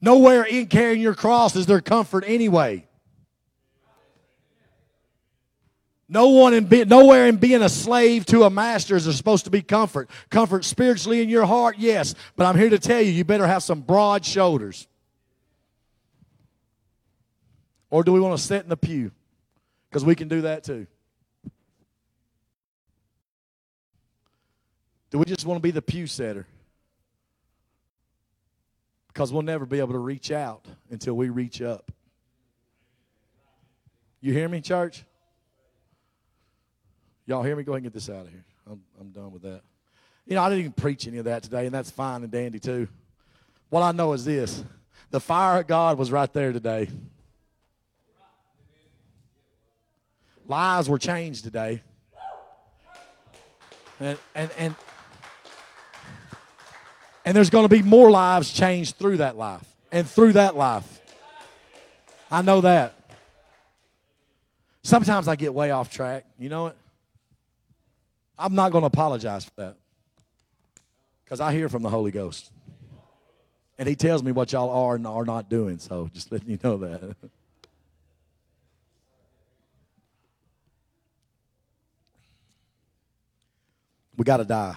Nowhere 0.00 0.44
in 0.44 0.66
carrying 0.66 1.00
your 1.00 1.14
cross 1.14 1.56
is 1.56 1.66
there 1.66 1.80
comfort 1.80 2.24
anyway. 2.26 2.86
No 6.08 6.28
one 6.28 6.54
in 6.54 6.66
be, 6.66 6.84
nowhere 6.84 7.26
in 7.26 7.36
being 7.36 7.62
a 7.62 7.68
slave 7.68 8.24
to 8.26 8.44
a 8.44 8.50
master 8.50 8.94
is 8.94 9.06
there 9.06 9.14
supposed 9.14 9.46
to 9.46 9.50
be 9.50 9.62
comfort. 9.62 10.08
Comfort 10.30 10.64
spiritually 10.64 11.20
in 11.20 11.28
your 11.28 11.44
heart, 11.44 11.76
yes. 11.78 12.14
But 12.36 12.46
I'm 12.46 12.56
here 12.56 12.70
to 12.70 12.78
tell 12.78 13.00
you, 13.00 13.10
you 13.10 13.24
better 13.24 13.46
have 13.46 13.64
some 13.64 13.80
broad 13.80 14.24
shoulders. 14.24 14.86
Or 17.90 18.04
do 18.04 18.12
we 18.12 18.20
want 18.20 18.38
to 18.38 18.44
sit 18.44 18.62
in 18.62 18.68
the 18.68 18.76
pew? 18.76 19.10
Because 19.90 20.04
we 20.04 20.14
can 20.14 20.28
do 20.28 20.42
that 20.42 20.62
too. 20.62 20.86
Do 25.16 25.20
we 25.20 25.24
just 25.24 25.46
want 25.46 25.56
to 25.56 25.62
be 25.62 25.70
the 25.70 25.80
pew 25.80 26.06
setter? 26.06 26.46
Because 29.08 29.32
we'll 29.32 29.40
never 29.40 29.64
be 29.64 29.78
able 29.78 29.94
to 29.94 29.98
reach 29.98 30.30
out 30.30 30.66
until 30.90 31.14
we 31.14 31.30
reach 31.30 31.62
up. 31.62 31.90
You 34.20 34.34
hear 34.34 34.46
me, 34.46 34.60
church? 34.60 35.06
Y'all 37.24 37.42
hear 37.42 37.56
me? 37.56 37.62
Go 37.62 37.72
ahead 37.72 37.76
and 37.76 37.84
get 37.84 37.94
this 37.94 38.10
out 38.10 38.26
of 38.26 38.28
here. 38.30 38.44
I'm, 38.70 38.82
I'm 39.00 39.08
done 39.08 39.32
with 39.32 39.40
that. 39.40 39.62
You 40.26 40.34
know, 40.34 40.42
I 40.42 40.50
didn't 40.50 40.60
even 40.60 40.72
preach 40.72 41.06
any 41.06 41.16
of 41.16 41.24
that 41.24 41.42
today, 41.42 41.64
and 41.64 41.74
that's 41.74 41.90
fine 41.90 42.22
and 42.22 42.30
dandy 42.30 42.58
too. 42.58 42.86
What 43.70 43.80
I 43.80 43.92
know 43.92 44.12
is 44.12 44.22
this 44.26 44.62
the 45.12 45.20
fire 45.20 45.60
of 45.60 45.66
God 45.66 45.96
was 45.96 46.12
right 46.12 46.30
there 46.30 46.52
today. 46.52 46.90
Lives 50.46 50.90
were 50.90 50.98
changed 50.98 51.42
today. 51.42 51.80
And, 53.98 54.18
and, 54.34 54.50
and 54.58 54.74
And 57.26 57.36
there's 57.36 57.50
going 57.50 57.64
to 57.64 57.68
be 57.68 57.82
more 57.82 58.08
lives 58.10 58.52
changed 58.52 58.96
through 58.96 59.16
that 59.16 59.36
life 59.36 59.66
and 59.90 60.08
through 60.08 60.34
that 60.34 60.56
life. 60.56 61.00
I 62.30 62.40
know 62.42 62.60
that. 62.60 62.94
Sometimes 64.84 65.26
I 65.26 65.34
get 65.34 65.52
way 65.52 65.72
off 65.72 65.90
track. 65.90 66.24
You 66.38 66.48
know 66.48 66.68
it? 66.68 66.76
I'm 68.38 68.54
not 68.54 68.70
going 68.70 68.82
to 68.82 68.86
apologize 68.86 69.44
for 69.44 69.50
that 69.56 69.76
because 71.24 71.40
I 71.40 71.52
hear 71.52 71.68
from 71.68 71.82
the 71.82 71.90
Holy 71.90 72.12
Ghost. 72.12 72.52
And 73.76 73.88
He 73.88 73.96
tells 73.96 74.22
me 74.22 74.30
what 74.30 74.52
y'all 74.52 74.70
are 74.70 74.94
and 74.94 75.04
are 75.04 75.24
not 75.24 75.50
doing. 75.50 75.80
So 75.80 76.08
just 76.14 76.30
letting 76.30 76.48
you 76.48 76.60
know 76.62 76.76
that. 76.76 77.16
we 84.16 84.22
got 84.22 84.36
to 84.36 84.44
die. 84.44 84.76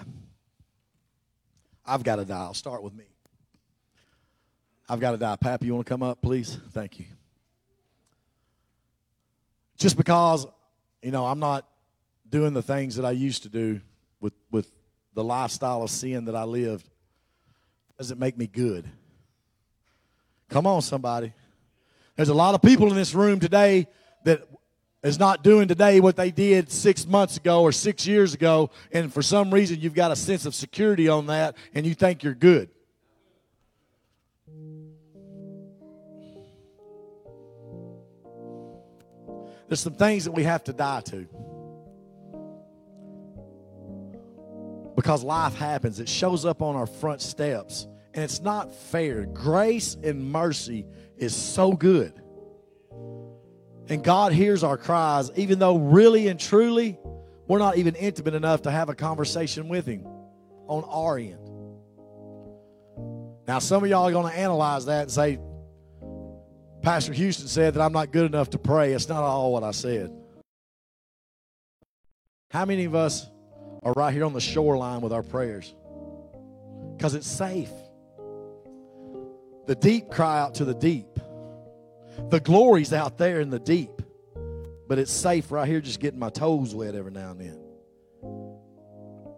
I've 1.90 2.04
got 2.04 2.16
to 2.16 2.24
die. 2.24 2.38
I'll 2.38 2.54
start 2.54 2.84
with 2.84 2.94
me. 2.94 3.04
I've 4.88 5.00
got 5.00 5.10
to 5.10 5.16
die. 5.16 5.34
Pap, 5.34 5.64
you 5.64 5.74
want 5.74 5.86
to 5.86 5.90
come 5.90 6.04
up, 6.04 6.22
please? 6.22 6.56
Thank 6.70 7.00
you. 7.00 7.06
Just 9.76 9.96
because, 9.96 10.46
you 11.02 11.10
know, 11.10 11.26
I'm 11.26 11.40
not 11.40 11.66
doing 12.28 12.54
the 12.54 12.62
things 12.62 12.94
that 12.94 13.04
I 13.04 13.10
used 13.10 13.42
to 13.42 13.48
do 13.48 13.80
with, 14.20 14.34
with 14.52 14.70
the 15.14 15.24
lifestyle 15.24 15.82
of 15.82 15.90
sin 15.90 16.26
that 16.26 16.36
I 16.36 16.44
lived 16.44 16.88
doesn't 17.98 18.20
make 18.20 18.38
me 18.38 18.46
good. 18.46 18.88
Come 20.48 20.68
on, 20.68 20.82
somebody. 20.82 21.32
There's 22.14 22.28
a 22.28 22.34
lot 22.34 22.54
of 22.54 22.62
people 22.62 22.88
in 22.88 22.94
this 22.94 23.14
room 23.14 23.40
today 23.40 23.88
that 24.24 24.46
is 25.02 25.18
not 25.18 25.42
doing 25.42 25.66
today 25.66 26.00
what 26.00 26.16
they 26.16 26.30
did 26.30 26.70
six 26.70 27.06
months 27.06 27.36
ago 27.36 27.62
or 27.62 27.72
six 27.72 28.06
years 28.06 28.34
ago, 28.34 28.70
and 28.92 29.12
for 29.12 29.22
some 29.22 29.52
reason 29.52 29.80
you've 29.80 29.94
got 29.94 30.10
a 30.10 30.16
sense 30.16 30.44
of 30.44 30.54
security 30.54 31.08
on 31.08 31.26
that 31.26 31.56
and 31.74 31.86
you 31.86 31.94
think 31.94 32.22
you're 32.22 32.34
good. 32.34 32.68
There's 39.68 39.80
some 39.80 39.94
things 39.94 40.24
that 40.24 40.32
we 40.32 40.42
have 40.42 40.64
to 40.64 40.72
die 40.72 41.00
to. 41.02 41.28
Because 44.96 45.22
life 45.22 45.54
happens, 45.54 46.00
it 46.00 46.08
shows 46.08 46.44
up 46.44 46.60
on 46.60 46.74
our 46.74 46.86
front 46.86 47.22
steps, 47.22 47.86
and 48.12 48.24
it's 48.24 48.40
not 48.40 48.74
fair. 48.74 49.26
Grace 49.26 49.96
and 50.02 50.30
mercy 50.30 50.86
is 51.16 51.34
so 51.34 51.72
good. 51.72 52.20
And 53.90 54.04
God 54.04 54.32
hears 54.32 54.62
our 54.62 54.76
cries, 54.76 55.32
even 55.34 55.58
though 55.58 55.76
really 55.76 56.28
and 56.28 56.38
truly 56.38 56.96
we're 57.48 57.58
not 57.58 57.76
even 57.76 57.96
intimate 57.96 58.34
enough 58.34 58.62
to 58.62 58.70
have 58.70 58.88
a 58.88 58.94
conversation 58.94 59.68
with 59.68 59.84
Him 59.84 60.06
on 60.68 60.84
our 60.84 61.18
end. 61.18 61.50
Now, 63.48 63.58
some 63.58 63.82
of 63.82 63.90
y'all 63.90 64.06
are 64.06 64.12
going 64.12 64.32
to 64.32 64.38
analyze 64.38 64.86
that 64.86 65.02
and 65.02 65.10
say, 65.10 65.40
Pastor 66.82 67.12
Houston 67.12 67.48
said 67.48 67.74
that 67.74 67.82
I'm 67.82 67.92
not 67.92 68.12
good 68.12 68.26
enough 68.26 68.50
to 68.50 68.58
pray. 68.58 68.92
It's 68.92 69.08
not 69.08 69.24
all 69.24 69.52
what 69.52 69.64
I 69.64 69.72
said. 69.72 70.12
How 72.52 72.64
many 72.64 72.84
of 72.84 72.94
us 72.94 73.28
are 73.82 73.92
right 73.96 74.14
here 74.14 74.24
on 74.24 74.34
the 74.34 74.40
shoreline 74.40 75.00
with 75.00 75.12
our 75.12 75.24
prayers? 75.24 75.74
Because 76.96 77.16
it's 77.16 77.26
safe. 77.26 77.70
The 79.66 79.74
deep 79.74 80.10
cry 80.10 80.38
out 80.38 80.54
to 80.56 80.64
the 80.64 80.74
deep. 80.74 81.09
The 82.30 82.40
glory's 82.40 82.92
out 82.92 83.18
there 83.18 83.40
in 83.40 83.50
the 83.50 83.58
deep, 83.58 84.02
but 84.88 84.98
it's 84.98 85.12
safe 85.12 85.50
right 85.50 85.68
here 85.68 85.80
just 85.80 86.00
getting 86.00 86.18
my 86.18 86.30
toes 86.30 86.74
wet 86.74 86.94
every 86.94 87.12
now 87.12 87.30
and 87.30 87.40
then. 87.40 87.60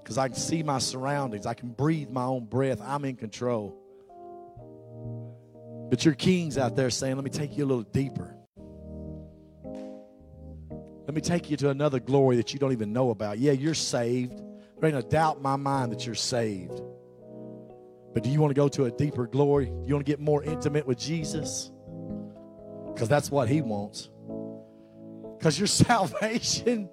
Because 0.02 0.18
I 0.18 0.28
can 0.28 0.36
see 0.36 0.62
my 0.62 0.78
surroundings, 0.78 1.46
I 1.46 1.54
can 1.54 1.70
breathe 1.70 2.10
my 2.10 2.24
own 2.24 2.44
breath, 2.46 2.80
I'm 2.82 3.04
in 3.04 3.16
control. 3.16 3.78
But 5.90 6.04
your 6.04 6.14
king's 6.14 6.56
out 6.56 6.76
there 6.76 6.90
saying, 6.90 7.16
Let 7.16 7.24
me 7.24 7.30
take 7.30 7.56
you 7.56 7.64
a 7.64 7.66
little 7.66 7.82
deeper. 7.82 8.34
Let 11.06 11.14
me 11.14 11.20
take 11.20 11.50
you 11.50 11.56
to 11.58 11.70
another 11.70 12.00
glory 12.00 12.36
that 12.36 12.52
you 12.52 12.58
don't 12.58 12.72
even 12.72 12.92
know 12.92 13.10
about. 13.10 13.38
Yeah, 13.38 13.52
you're 13.52 13.74
saved. 13.74 14.40
There 14.80 14.88
ain't 14.88 14.96
a 14.96 15.02
doubt 15.02 15.38
in 15.38 15.42
my 15.42 15.56
mind 15.56 15.92
that 15.92 16.06
you're 16.06 16.14
saved. 16.14 16.80
But 18.14 18.22
do 18.22 18.30
you 18.30 18.40
want 18.40 18.50
to 18.50 18.54
go 18.54 18.68
to 18.68 18.84
a 18.84 18.90
deeper 18.90 19.26
glory? 19.26 19.66
Do 19.66 19.84
you 19.86 19.94
want 19.94 20.06
to 20.06 20.10
get 20.10 20.20
more 20.20 20.42
intimate 20.44 20.86
with 20.86 20.98
Jesus? 20.98 21.71
Because 22.92 23.08
that's 23.08 23.30
what 23.30 23.48
He 23.48 23.60
wants. 23.60 24.10
Because 25.38 25.58
your 25.58 25.66
salvation, 25.66 26.88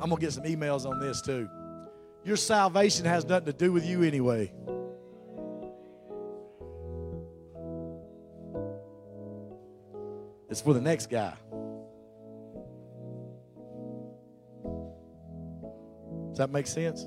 I'm 0.00 0.08
going 0.08 0.20
to 0.20 0.26
get 0.26 0.32
some 0.32 0.44
emails 0.44 0.86
on 0.86 0.98
this 1.00 1.20
too. 1.22 1.48
Your 2.24 2.36
salvation 2.36 3.06
has 3.06 3.24
nothing 3.24 3.46
to 3.46 3.52
do 3.52 3.72
with 3.72 3.86
you 3.86 4.02
anyway. 4.02 4.52
It's 10.50 10.60
for 10.60 10.74
the 10.74 10.80
next 10.80 11.10
guy. 11.10 11.34
Does 16.30 16.38
that 16.38 16.50
make 16.50 16.66
sense? 16.66 17.06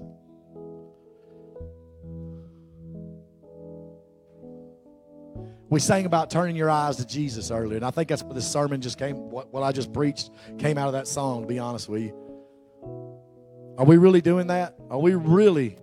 We 5.72 5.80
sang 5.80 6.05
about 6.05 6.30
turning 6.30 6.57
your 6.57 6.69
eyes 6.69 6.97
to 6.97 7.05
Jesus 7.07 7.49
earlier, 7.49 7.78
and 7.78 7.86
I 7.86 7.91
think 7.91 8.09
that's 8.09 8.22
what 8.22 8.36
this 8.36 8.45
sermon 8.45 8.82
just 8.82 8.99
came, 8.99 9.15
what, 9.32 9.53
what 9.53 9.63
I 9.63 9.72
just 9.72 9.93
preached 9.93 10.30
came 10.59 10.78
out 10.78 10.88
of 10.88 10.93
that 10.93 11.07
song, 11.07 11.43
to 11.43 11.47
be 11.47 11.59
honest 11.59 11.88
with 11.88 12.01
you. 12.01 12.13
Are 13.78 13.86
we 13.86 13.95
really 13.95 14.19
doing 14.19 14.47
that? 14.47 14.76
Are 14.89 14.99
we 14.99 15.15
really 15.15 15.78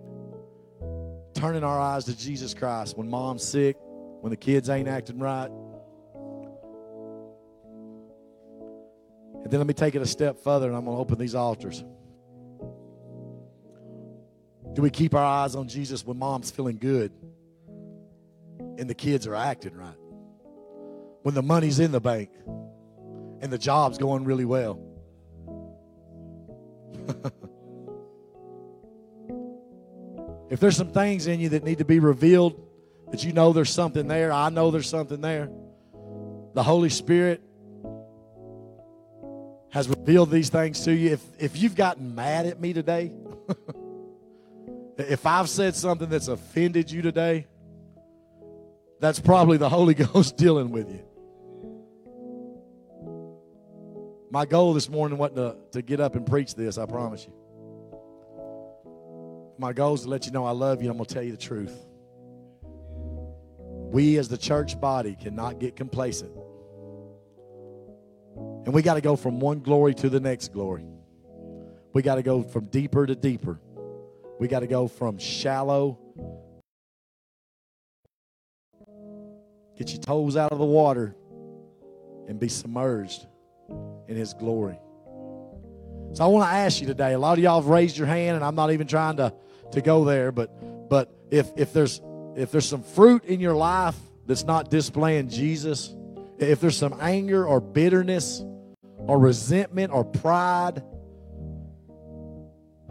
turning 1.33 1.63
our 1.63 1.79
eyes 1.79 2.05
to 2.05 2.15
Jesus 2.15 2.53
Christ 2.53 2.99
when 2.99 3.09
mom's 3.09 3.43
sick, 3.43 3.77
when 4.21 4.29
the 4.29 4.37
kids 4.37 4.69
ain't 4.69 4.87
acting 4.87 5.17
right? 5.17 5.49
And 9.41 9.51
then 9.51 9.59
let 9.59 9.65
me 9.65 9.73
take 9.73 9.95
it 9.95 10.03
a 10.03 10.05
step 10.05 10.37
further, 10.43 10.67
and 10.67 10.75
I'm 10.75 10.85
going 10.85 10.97
to 10.97 11.01
open 11.01 11.17
these 11.17 11.33
altars. 11.33 11.83
Do 14.73 14.83
we 14.83 14.91
keep 14.91 15.15
our 15.15 15.25
eyes 15.25 15.55
on 15.55 15.67
Jesus 15.67 16.05
when 16.05 16.19
mom's 16.19 16.51
feeling 16.51 16.77
good? 16.77 17.11
And 18.79 18.89
the 18.89 18.95
kids 18.95 19.27
are 19.27 19.35
acting 19.35 19.75
right. 19.75 19.97
When 21.23 21.35
the 21.35 21.43
money's 21.43 21.79
in 21.79 21.91
the 21.91 21.99
bank 21.99 22.29
and 23.41 23.51
the 23.51 23.57
job's 23.57 23.97
going 23.97 24.23
really 24.23 24.45
well. 24.45 24.79
if 30.49 30.61
there's 30.61 30.77
some 30.77 30.91
things 30.91 31.27
in 31.27 31.41
you 31.41 31.49
that 31.49 31.63
need 31.65 31.79
to 31.79 31.85
be 31.85 31.99
revealed, 31.99 32.65
that 33.11 33.23
you 33.23 33.33
know 33.33 33.51
there's 33.51 33.69
something 33.69 34.07
there, 34.07 34.31
I 34.31 34.49
know 34.49 34.71
there's 34.71 34.89
something 34.89 35.19
there. 35.19 35.49
The 36.53 36.63
Holy 36.63 36.89
Spirit 36.89 37.41
has 39.71 39.89
revealed 39.89 40.31
these 40.31 40.49
things 40.49 40.83
to 40.85 40.93
you. 40.93 41.11
If, 41.11 41.23
if 41.37 41.57
you've 41.57 41.75
gotten 41.75 42.15
mad 42.15 42.45
at 42.45 42.61
me 42.61 42.71
today, 42.73 43.11
if 44.97 45.25
I've 45.25 45.49
said 45.49 45.75
something 45.75 46.07
that's 46.07 46.29
offended 46.29 46.89
you 46.89 47.01
today, 47.01 47.45
that's 48.99 49.19
probably 49.19 49.57
the 49.57 49.69
Holy 49.69 49.93
Ghost 50.13 50.37
dealing 50.37 50.71
with 50.71 50.89
you. 50.89 51.03
My 54.31 54.45
goal 54.45 54.73
this 54.73 54.89
morning 54.89 55.17
wasn't 55.17 55.37
to, 55.37 55.57
to 55.71 55.81
get 55.81 55.99
up 55.99 56.15
and 56.15 56.25
preach 56.25 56.53
this, 56.53 56.77
I 56.77 56.85
promise 56.85 57.25
you. 57.25 57.33
My 59.57 59.73
goal 59.73 59.95
is 59.95 60.01
to 60.01 60.09
let 60.09 60.25
you 60.25 60.31
know 60.31 60.45
I 60.45 60.51
love 60.51 60.83
you. 60.83 60.89
I'm 60.89 60.97
going 60.97 61.05
to 61.05 61.13
tell 61.13 61.23
you 61.23 61.31
the 61.31 61.37
truth. 61.37 61.75
We, 63.91 64.17
as 64.17 64.29
the 64.29 64.37
church 64.37 64.79
body, 64.79 65.17
cannot 65.19 65.59
get 65.59 65.75
complacent. 65.75 66.31
And 68.65 68.73
we 68.73 68.83
got 68.83 68.93
to 68.93 69.01
go 69.01 69.15
from 69.15 69.39
one 69.39 69.61
glory 69.61 69.95
to 69.95 70.09
the 70.09 70.19
next 70.19 70.53
glory. 70.53 70.85
We 71.93 72.03
got 72.03 72.15
to 72.15 72.23
go 72.23 72.43
from 72.43 72.65
deeper 72.65 73.05
to 73.07 73.15
deeper. 73.15 73.59
We 74.39 74.47
got 74.47 74.59
to 74.59 74.67
go 74.67 74.87
from 74.87 75.17
shallow 75.17 75.99
Get 79.79 79.91
your 79.91 80.01
toes 80.01 80.35
out 80.35 80.51
of 80.51 80.59
the 80.59 80.65
water 80.65 81.15
and 82.27 82.37
be 82.37 82.49
submerged 82.49 83.25
in 84.09 84.17
His 84.17 84.33
glory. 84.33 84.77
So 86.13 86.25
I 86.25 86.27
want 86.27 86.49
to 86.49 86.53
ask 86.53 86.81
you 86.81 86.87
today. 86.87 87.13
A 87.13 87.19
lot 87.19 87.37
of 87.37 87.43
y'all 87.43 87.61
have 87.61 87.69
raised 87.69 87.97
your 87.97 88.05
hand, 88.05 88.35
and 88.35 88.43
I'm 88.43 88.55
not 88.55 88.73
even 88.73 88.87
trying 88.87 89.15
to, 89.17 89.33
to 89.71 89.81
go 89.81 90.03
there, 90.03 90.33
but 90.33 90.89
but 90.89 91.09
if 91.31 91.49
if 91.55 91.71
there's 91.71 92.01
if 92.35 92.51
there's 92.51 92.67
some 92.67 92.83
fruit 92.83 93.23
in 93.23 93.39
your 93.39 93.53
life 93.53 93.95
that's 94.27 94.43
not 94.43 94.69
displaying 94.69 95.29
Jesus, 95.29 95.95
if 96.37 96.59
there's 96.59 96.75
some 96.75 96.97
anger 96.99 97.47
or 97.47 97.61
bitterness 97.61 98.43
or 98.97 99.17
resentment 99.17 99.93
or 99.93 100.03
pride, 100.03 100.83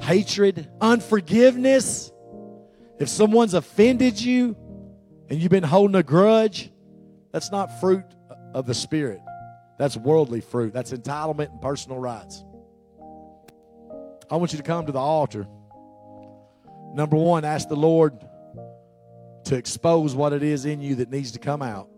hatred, 0.01 0.71
unforgiveness, 0.81 2.11
if 2.99 3.11
someone's 3.11 3.53
offended 3.53 4.19
you 4.19 4.57
and 5.29 5.39
you've 5.39 5.51
been 5.51 5.63
holding 5.65 5.97
a 5.97 6.03
grudge, 6.03 6.71
that's 7.33 7.51
not 7.51 7.81
fruit 7.81 8.05
of 8.55 8.67
the 8.67 8.75
Spirit. 8.75 9.21
That's 9.79 9.97
worldly 9.97 10.41
fruit. 10.41 10.73
That's 10.73 10.93
entitlement 10.93 11.51
and 11.51 11.61
personal 11.61 11.99
rights. 11.99 12.45
I 14.31 14.37
want 14.37 14.53
you 14.53 14.59
to 14.59 14.65
come 14.65 14.87
to 14.87 14.93
the 14.93 14.99
altar. 14.99 15.47
Number 16.95 17.17
one, 17.17 17.45
ask 17.45 17.69
the 17.69 17.77
Lord 17.77 18.19
to 19.45 19.57
expose 19.57 20.15
what 20.15 20.33
it 20.33 20.43
is 20.43 20.65
in 20.65 20.81
you 20.81 20.97
that 20.97 21.11
needs 21.11 21.33
to 21.33 21.39
come 21.39 21.63
out. 21.63 21.89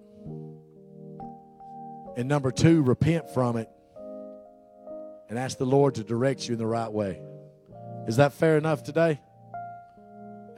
And 2.17 2.29
number 2.29 2.51
two, 2.51 2.83
repent 2.83 3.31
from 3.31 3.57
it 3.57 3.69
and 5.29 5.39
ask 5.39 5.59
the 5.59 5.65
Lord 5.65 5.95
to 5.95 6.05
direct 6.05 6.47
you 6.47 6.53
in 6.53 6.59
the 6.59 6.67
right 6.67 6.93
way. 6.93 7.21
Is 8.07 8.17
that 8.17 8.33
fair 8.33 8.59
enough 8.59 8.83
today? 8.83 9.21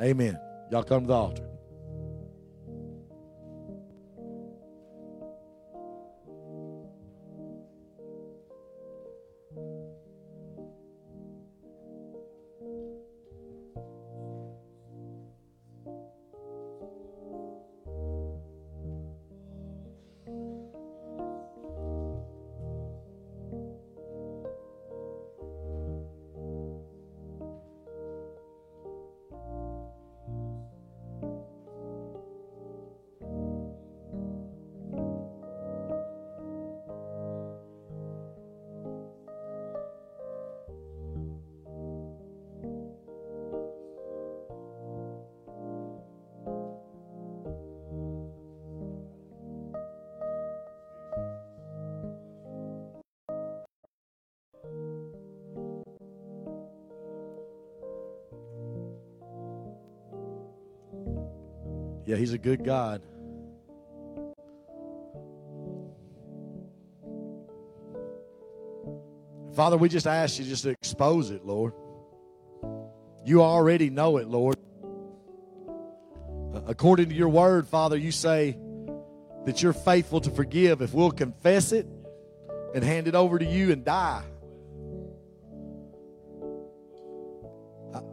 Amen. 0.01 0.39
Y'all 0.71 0.83
come 0.83 1.03
to 1.03 1.07
the 1.07 1.15
altar. 1.15 1.45
He's 62.23 62.33
a 62.33 62.39
good 62.39 62.65
God. 62.65 63.03
Father, 69.57 69.77
we 69.77 69.89
just 69.89 70.07
ask 70.07 70.39
you 70.39 70.45
just 70.45 70.63
to 70.63 70.71
expose 70.71 71.33
it, 71.33 71.45
Lord. 71.45 71.73
You 73.25 73.43
already 73.43 73.91
know 73.91 74.19
it, 74.19 74.29
Lord. 74.29 74.55
According 76.65 77.09
to 77.09 77.15
your 77.17 77.29
word, 77.29 77.67
Father, 77.67 77.97
you 77.97 78.13
say 78.13 78.57
that 79.45 79.61
you're 79.61 79.73
faithful 79.73 80.21
to 80.21 80.31
forgive 80.31 80.81
if 80.81 80.95
we'll 80.95 81.11
confess 81.11 81.73
it 81.73 81.89
and 82.73 82.85
hand 82.85 83.09
it 83.09 83.17
over 83.17 83.41
to 83.41 83.45
you 83.45 83.73
and 83.73 83.85
die. 83.85 84.23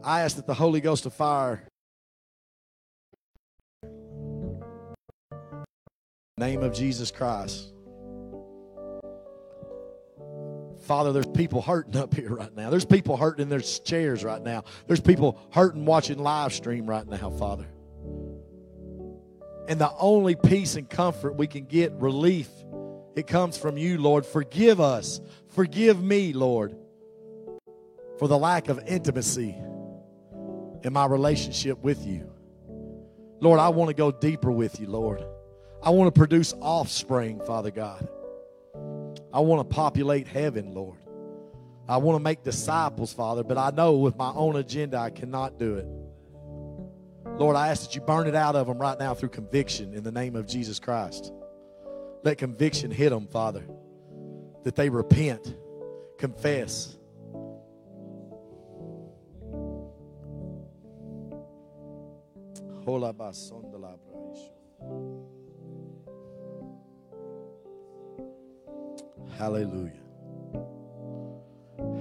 I 0.04 0.22
ask 0.22 0.36
that 0.38 0.48
the 0.48 0.56
Holy 0.56 0.82
Ghost 0.82 1.06
of 1.06 1.14
fire 1.14 1.69
name 6.40 6.64
of 6.64 6.74
Jesus 6.74 7.12
Christ. 7.12 7.74
Father, 10.86 11.12
there's 11.12 11.28
people 11.28 11.62
hurting 11.62 11.98
up 11.98 12.16
here 12.16 12.34
right 12.34 12.56
now. 12.56 12.70
There's 12.72 12.86
people 12.86 13.16
hurting 13.18 13.44
in 13.44 13.50
their 13.50 13.60
chairs 13.60 14.24
right 14.24 14.42
now. 14.42 14.64
There's 14.88 15.02
people 15.02 15.40
hurting 15.52 15.86
watching 15.86 16.18
live 16.18 16.54
stream 16.54 16.88
right 16.88 17.08
now, 17.08 17.30
Father. 17.30 17.68
And 19.68 19.80
the 19.80 19.92
only 20.00 20.36
peace 20.36 20.76
and 20.76 20.90
comfort 20.90 21.36
we 21.36 21.46
can 21.46 21.66
get, 21.66 21.92
relief, 21.94 22.50
it 23.16 23.28
comes 23.28 23.56
from 23.56 23.78
you, 23.78 24.00
Lord. 24.00 24.26
Forgive 24.26 24.80
us. 24.82 25.22
Forgive 25.50 26.02
me, 26.02 26.34
Lord, 26.34 26.76
for 28.18 28.28
the 28.28 28.38
lack 28.38 28.70
of 28.70 28.80
intimacy 28.88 29.56
in 30.84 30.94
my 30.94 31.06
relationship 31.06 31.84
with 31.84 32.04
you. 32.04 32.32
Lord, 33.42 33.60
I 33.60 33.70
want 33.70 33.90
to 33.90 33.94
go 33.94 34.12
deeper 34.12 34.52
with 34.52 34.80
you, 34.80 34.88
Lord. 34.88 35.24
I 35.82 35.92
want 35.92 36.14
to 36.14 36.18
produce 36.18 36.54
offspring, 36.62 37.40
Father 37.42 37.72
God. 37.72 38.08
I 39.32 39.40
want 39.40 39.68
to 39.68 39.76
populate 39.76 40.28
heaven, 40.28 40.74
Lord. 40.74 40.98
I 41.88 41.98
want 41.98 42.18
to 42.18 42.24
make 42.24 42.44
disciples, 42.44 43.14
Father, 43.14 43.44
but 43.44 43.58
I 43.58 43.72
know 43.72 43.98
with 43.98 44.18
my 44.18 44.32
own 44.36 44.58
agenda 44.58 44.98
I 44.98 45.10
cannot 45.10 45.58
do 45.58 45.76
it. 45.76 45.88
Lord, 47.40 47.56
I 47.56 47.70
ask 47.70 47.84
that 47.84 47.96
you 47.96 48.02
burn 48.02 48.28
it 48.28 48.36
out 48.36 48.56
of 48.56 48.68
them 48.68 48.78
right 48.78 49.00
now 49.00 49.14
through 49.14 49.30
conviction 49.30 49.94
in 49.94 50.04
the 50.04 50.12
name 50.12 50.36
of 50.36 50.46
Jesus 50.46 50.80
Christ. 50.80 51.32
Let 52.24 52.38
conviction 52.38 52.92
hit 52.92 53.12
them, 53.12 53.28
Father, 53.28 53.64
that 54.66 54.76
they 54.76 54.90
repent, 54.90 55.56
confess. 56.18 56.98
Hola 62.84 63.14
Hallelujah. 69.40 70.04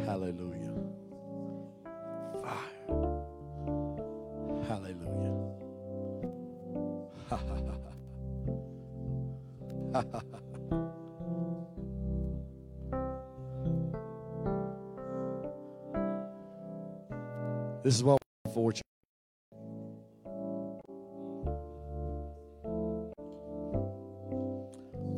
Hallelujah. 0.05 0.75
Fire. 2.43 3.23
Hallelujah. 4.67 5.39
this 17.85 17.95
is 17.95 18.03
what 18.03 18.19
we're 18.47 18.53
for 18.53 18.73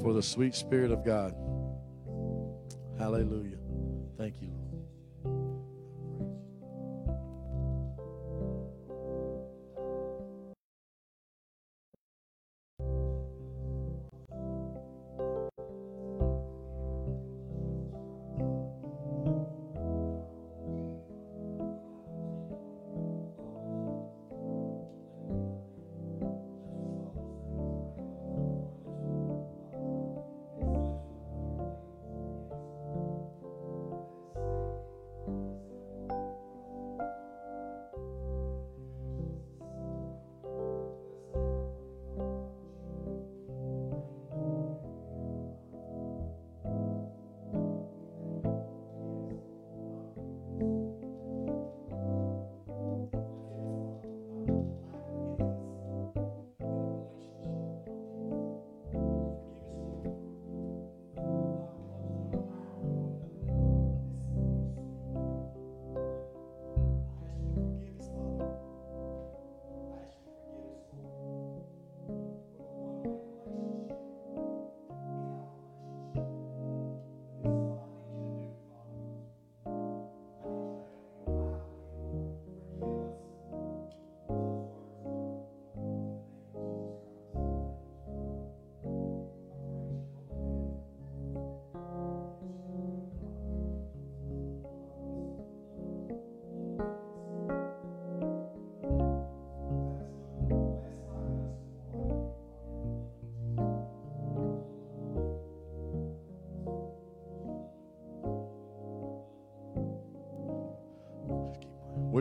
for 0.03 0.13
the 0.13 0.23
sweet 0.23 0.55
spirit 0.55 0.91
of 0.91 1.03
God. 1.03 1.35
Hallelujah. 3.01 3.57
Thank 4.19 4.43
you, 4.43 4.49
Lord. 4.49 4.60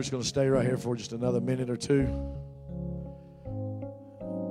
We're 0.00 0.04
just 0.04 0.12
going 0.12 0.22
to 0.22 0.28
stay 0.30 0.48
right 0.48 0.64
here 0.64 0.78
for 0.78 0.96
just 0.96 1.12
another 1.12 1.42
minute 1.42 1.68
or 1.68 1.76
two. 1.76 2.08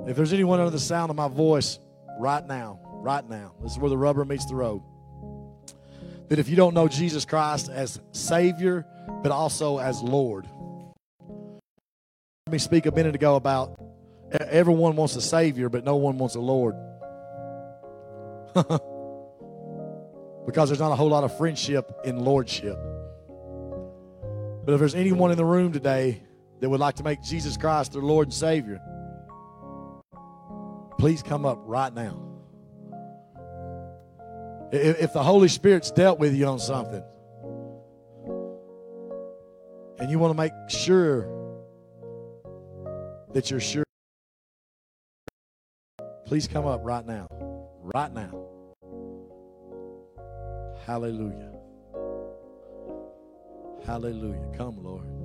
If 0.06 0.14
there's 0.14 0.32
anyone 0.32 0.60
under 0.60 0.70
the 0.70 0.78
sound 0.78 1.10
of 1.10 1.16
my 1.16 1.26
voice 1.26 1.80
right 2.20 2.46
now, 2.46 2.78
right 2.84 3.28
now, 3.28 3.54
this 3.60 3.72
is 3.72 3.78
where 3.80 3.90
the 3.90 3.98
rubber 3.98 4.24
meets 4.24 4.46
the 4.46 4.54
road, 4.54 4.80
that 6.28 6.38
if 6.38 6.48
you 6.48 6.54
don't 6.54 6.72
know 6.72 6.86
Jesus 6.86 7.24
Christ 7.24 7.68
as 7.68 7.98
Savior, 8.12 8.86
but 9.24 9.32
also 9.32 9.78
as 9.78 10.00
Lord, 10.00 10.46
let 12.46 12.52
me 12.52 12.58
speak 12.58 12.86
a 12.86 12.92
minute 12.92 13.16
ago 13.16 13.34
about 13.34 13.76
everyone 14.30 14.94
wants 14.94 15.16
a 15.16 15.20
Savior, 15.20 15.68
but 15.68 15.82
no 15.82 15.96
one 15.96 16.16
wants 16.16 16.36
a 16.36 16.40
Lord. 16.40 16.76
because 20.46 20.68
there's 20.68 20.78
not 20.78 20.92
a 20.92 20.94
whole 20.94 21.08
lot 21.08 21.24
of 21.24 21.36
friendship 21.36 21.90
in 22.04 22.24
Lordship. 22.24 22.78
But 24.70 24.74
if 24.74 24.78
there's 24.78 24.94
anyone 24.94 25.32
in 25.32 25.36
the 25.36 25.44
room 25.44 25.72
today 25.72 26.22
that 26.60 26.70
would 26.70 26.78
like 26.78 26.94
to 26.94 27.02
make 27.02 27.20
Jesus 27.24 27.56
Christ 27.56 27.92
their 27.92 28.02
Lord 28.02 28.28
and 28.28 28.32
Savior, 28.32 28.80
please 30.96 31.24
come 31.24 31.44
up 31.44 31.58
right 31.64 31.92
now. 31.92 32.22
If 34.70 35.12
the 35.12 35.24
Holy 35.24 35.48
Spirit's 35.48 35.90
dealt 35.90 36.20
with 36.20 36.36
you 36.36 36.46
on 36.46 36.60
something, 36.60 37.02
and 39.98 40.08
you 40.08 40.20
want 40.20 40.30
to 40.30 40.38
make 40.40 40.52
sure 40.68 41.26
that 43.32 43.50
you're 43.50 43.58
sure, 43.58 43.82
please 46.26 46.46
come 46.46 46.68
up 46.68 46.82
right 46.84 47.04
now. 47.04 47.26
Right 47.92 48.14
now. 48.14 48.46
Hallelujah. 50.86 51.59
Hallelujah. 53.84 54.50
Come, 54.56 54.82
Lord. 54.82 55.19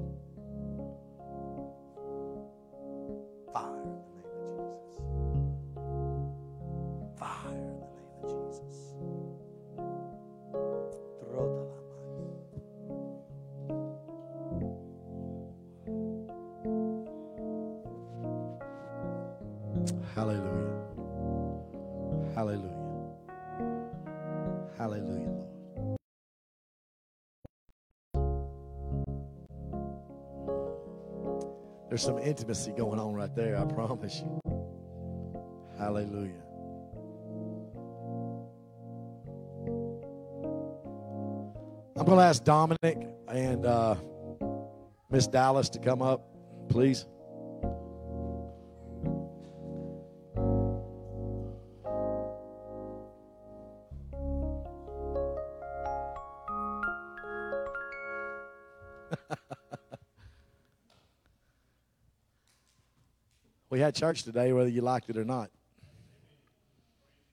There's 31.95 32.03
some 32.03 32.19
intimacy 32.19 32.73
going 32.73 32.99
on 32.99 33.13
right 33.13 33.33
there, 33.33 33.57
I 33.57 33.63
promise 33.63 34.19
you. 34.19 34.41
Hallelujah. 35.77 36.43
I'm 41.95 42.05
going 42.05 42.17
to 42.17 42.23
ask 42.25 42.43
Dominic 42.43 43.07
and 43.29 43.65
uh, 43.65 43.95
Miss 45.09 45.27
Dallas 45.27 45.69
to 45.69 45.79
come 45.79 46.01
up, 46.01 46.27
please. 46.67 47.05
Had 63.85 63.95
church 63.95 64.23
today, 64.23 64.51
whether 64.51 64.69
you 64.69 64.81
liked 64.81 65.09
it 65.09 65.17
or 65.17 65.25
not. 65.25 65.49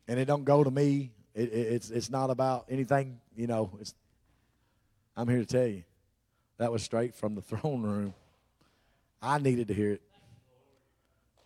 And 0.06 0.18
it 0.18 0.26
don't 0.26 0.44
go 0.44 0.62
to 0.62 0.70
me. 0.70 1.12
It, 1.34 1.52
it, 1.52 1.72
it's 1.72 1.90
it's 1.90 2.10
not 2.10 2.30
about 2.30 2.66
anything, 2.68 3.20
you 3.34 3.46
know. 3.46 3.70
It's 3.80 3.94
I'm 5.16 5.28
here 5.28 5.38
to 5.38 5.46
tell 5.46 5.66
you 5.66 5.84
that 6.58 6.70
was 6.70 6.82
straight 6.82 7.14
from 7.14 7.34
the 7.34 7.42
throne 7.42 7.82
room. 7.82 8.14
I 9.20 9.38
needed 9.38 9.68
to 9.68 9.74
hear 9.74 9.92
it. 9.92 10.02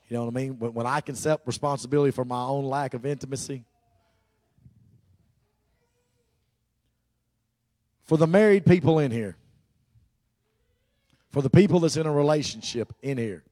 You 0.08 0.16
know 0.16 0.24
what 0.24 0.30
I 0.30 0.34
mean? 0.34 0.58
When, 0.58 0.72
when 0.72 0.86
I 0.86 1.00
can 1.00 1.14
accept 1.14 1.46
responsibility 1.46 2.10
for 2.10 2.24
my 2.24 2.42
own 2.42 2.64
lack 2.64 2.94
of 2.94 3.04
intimacy, 3.04 3.64
for 8.04 8.16
the 8.16 8.26
married 8.26 8.64
people 8.64 8.98
in 8.98 9.10
here, 9.10 9.36
for 11.30 11.42
the 11.42 11.50
people 11.50 11.80
that's 11.80 11.96
in 11.96 12.06
a 12.06 12.12
relationship 12.12 12.94
in 13.02 13.18
here. 13.18 13.44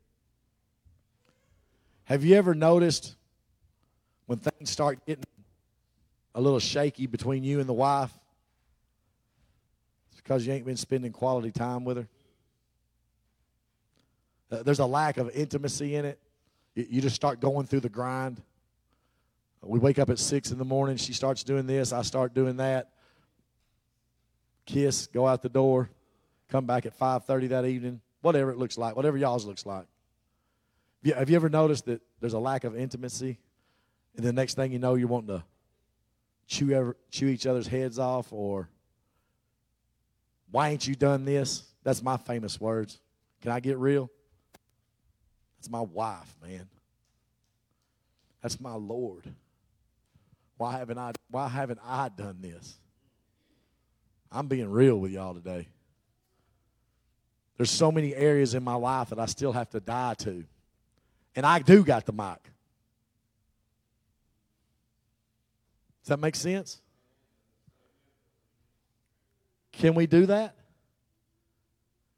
Have 2.04 2.22
you 2.22 2.36
ever 2.36 2.54
noticed 2.54 3.14
when 4.26 4.38
things 4.38 4.70
start 4.70 5.04
getting 5.06 5.24
a 6.34 6.40
little 6.40 6.58
shaky 6.58 7.06
between 7.06 7.44
you 7.44 7.60
and 7.60 7.68
the 7.68 7.74
wife? 7.74 8.12
It's 10.12 10.20
because 10.20 10.46
you 10.46 10.52
ain't 10.52 10.66
been 10.66 10.76
spending 10.76 11.12
quality 11.12 11.50
time 11.50 11.84
with 11.84 11.96
her. 11.96 12.08
Uh, 14.50 14.62
there's 14.62 14.80
a 14.80 14.86
lack 14.86 15.16
of 15.16 15.30
intimacy 15.30 15.96
in 15.96 16.04
it. 16.04 16.18
You, 16.74 17.00
just 17.00 17.16
start 17.16 17.40
going 17.40 17.66
through 17.66 17.80
the 17.80 17.88
grind. 17.88 18.42
We 19.62 19.78
wake 19.78 19.98
up 19.98 20.10
at 20.10 20.18
six 20.18 20.50
in 20.50 20.58
the 20.58 20.64
morning. 20.64 20.96
She 20.98 21.14
starts 21.14 21.42
doing 21.42 21.66
this. 21.66 21.92
I 21.92 22.02
start 22.02 22.34
doing 22.34 22.58
that. 22.58 22.90
Kiss, 24.66 25.06
go 25.06 25.26
out 25.26 25.40
the 25.40 25.48
door, 25.48 25.88
come 26.48 26.66
back 26.66 26.84
at 26.84 26.98
5:30 26.98 27.48
that 27.48 27.64
evening. 27.64 28.00
Whatever 28.20 28.50
it 28.50 28.58
looks 28.58 28.76
like, 28.76 28.96
whatever 28.96 29.16
y'all's 29.16 29.44
looks 29.46 29.64
like. 29.64 29.86
Have 31.12 31.28
you 31.28 31.36
ever 31.36 31.48
noticed 31.48 31.86
that 31.86 32.00
there's 32.20 32.32
a 32.32 32.38
lack 32.38 32.64
of 32.64 32.76
intimacy? 32.76 33.38
And 34.16 34.24
the 34.24 34.32
next 34.32 34.54
thing 34.54 34.72
you 34.72 34.78
know, 34.78 34.94
you're 34.94 35.08
wanting 35.08 35.36
to 35.38 35.44
chew, 36.46 36.70
ever, 36.70 36.96
chew 37.10 37.26
each 37.26 37.46
other's 37.46 37.66
heads 37.66 37.98
off 37.98 38.32
or 38.32 38.68
why 40.50 40.68
ain't 40.68 40.86
you 40.86 40.94
done 40.94 41.24
this? 41.24 41.64
That's 41.82 42.02
my 42.02 42.16
famous 42.16 42.60
words. 42.60 43.00
Can 43.42 43.50
I 43.50 43.60
get 43.60 43.76
real? 43.76 44.10
That's 45.58 45.68
my 45.68 45.80
wife, 45.80 46.32
man. 46.42 46.68
That's 48.40 48.60
my 48.60 48.74
Lord. 48.74 49.24
Why 50.56 50.78
haven't 50.78 50.98
I 50.98 51.12
why 51.30 51.48
haven't 51.48 51.80
I 51.84 52.08
done 52.08 52.38
this? 52.40 52.78
I'm 54.30 54.46
being 54.46 54.70
real 54.70 54.98
with 54.98 55.10
y'all 55.10 55.34
today. 55.34 55.66
There's 57.56 57.70
so 57.70 57.90
many 57.92 58.14
areas 58.14 58.54
in 58.54 58.62
my 58.62 58.74
life 58.74 59.10
that 59.10 59.18
I 59.18 59.26
still 59.26 59.52
have 59.52 59.70
to 59.70 59.80
die 59.80 60.14
to. 60.18 60.44
And 61.36 61.44
I 61.44 61.58
do 61.58 61.84
got 61.84 62.06
the 62.06 62.12
mic. 62.12 62.38
Does 66.02 66.08
that 66.08 66.20
make 66.20 66.36
sense? 66.36 66.80
Can 69.72 69.94
we 69.94 70.06
do 70.06 70.26
that? 70.26 70.54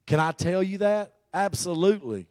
Can 0.06 0.20
I 0.20 0.32
tell 0.32 0.62
you 0.62 0.78
that? 0.78 1.12
Absolutely. 1.32 2.26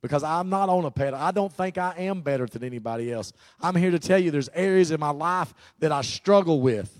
Because 0.00 0.22
I'm 0.22 0.48
not 0.48 0.68
on 0.68 0.84
a 0.84 0.90
pedal. 0.90 1.18
I 1.18 1.30
don't 1.30 1.52
think 1.52 1.76
I 1.76 1.94
am 1.98 2.20
better 2.20 2.46
than 2.46 2.62
anybody 2.62 3.12
else. 3.12 3.32
I'm 3.60 3.74
here 3.74 3.90
to 3.90 3.98
tell 3.98 4.18
you 4.18 4.30
there's 4.30 4.48
areas 4.50 4.90
in 4.90 5.00
my 5.00 5.10
life 5.10 5.52
that 5.80 5.92
I 5.92 6.02
struggle 6.02 6.60
with. 6.60 6.94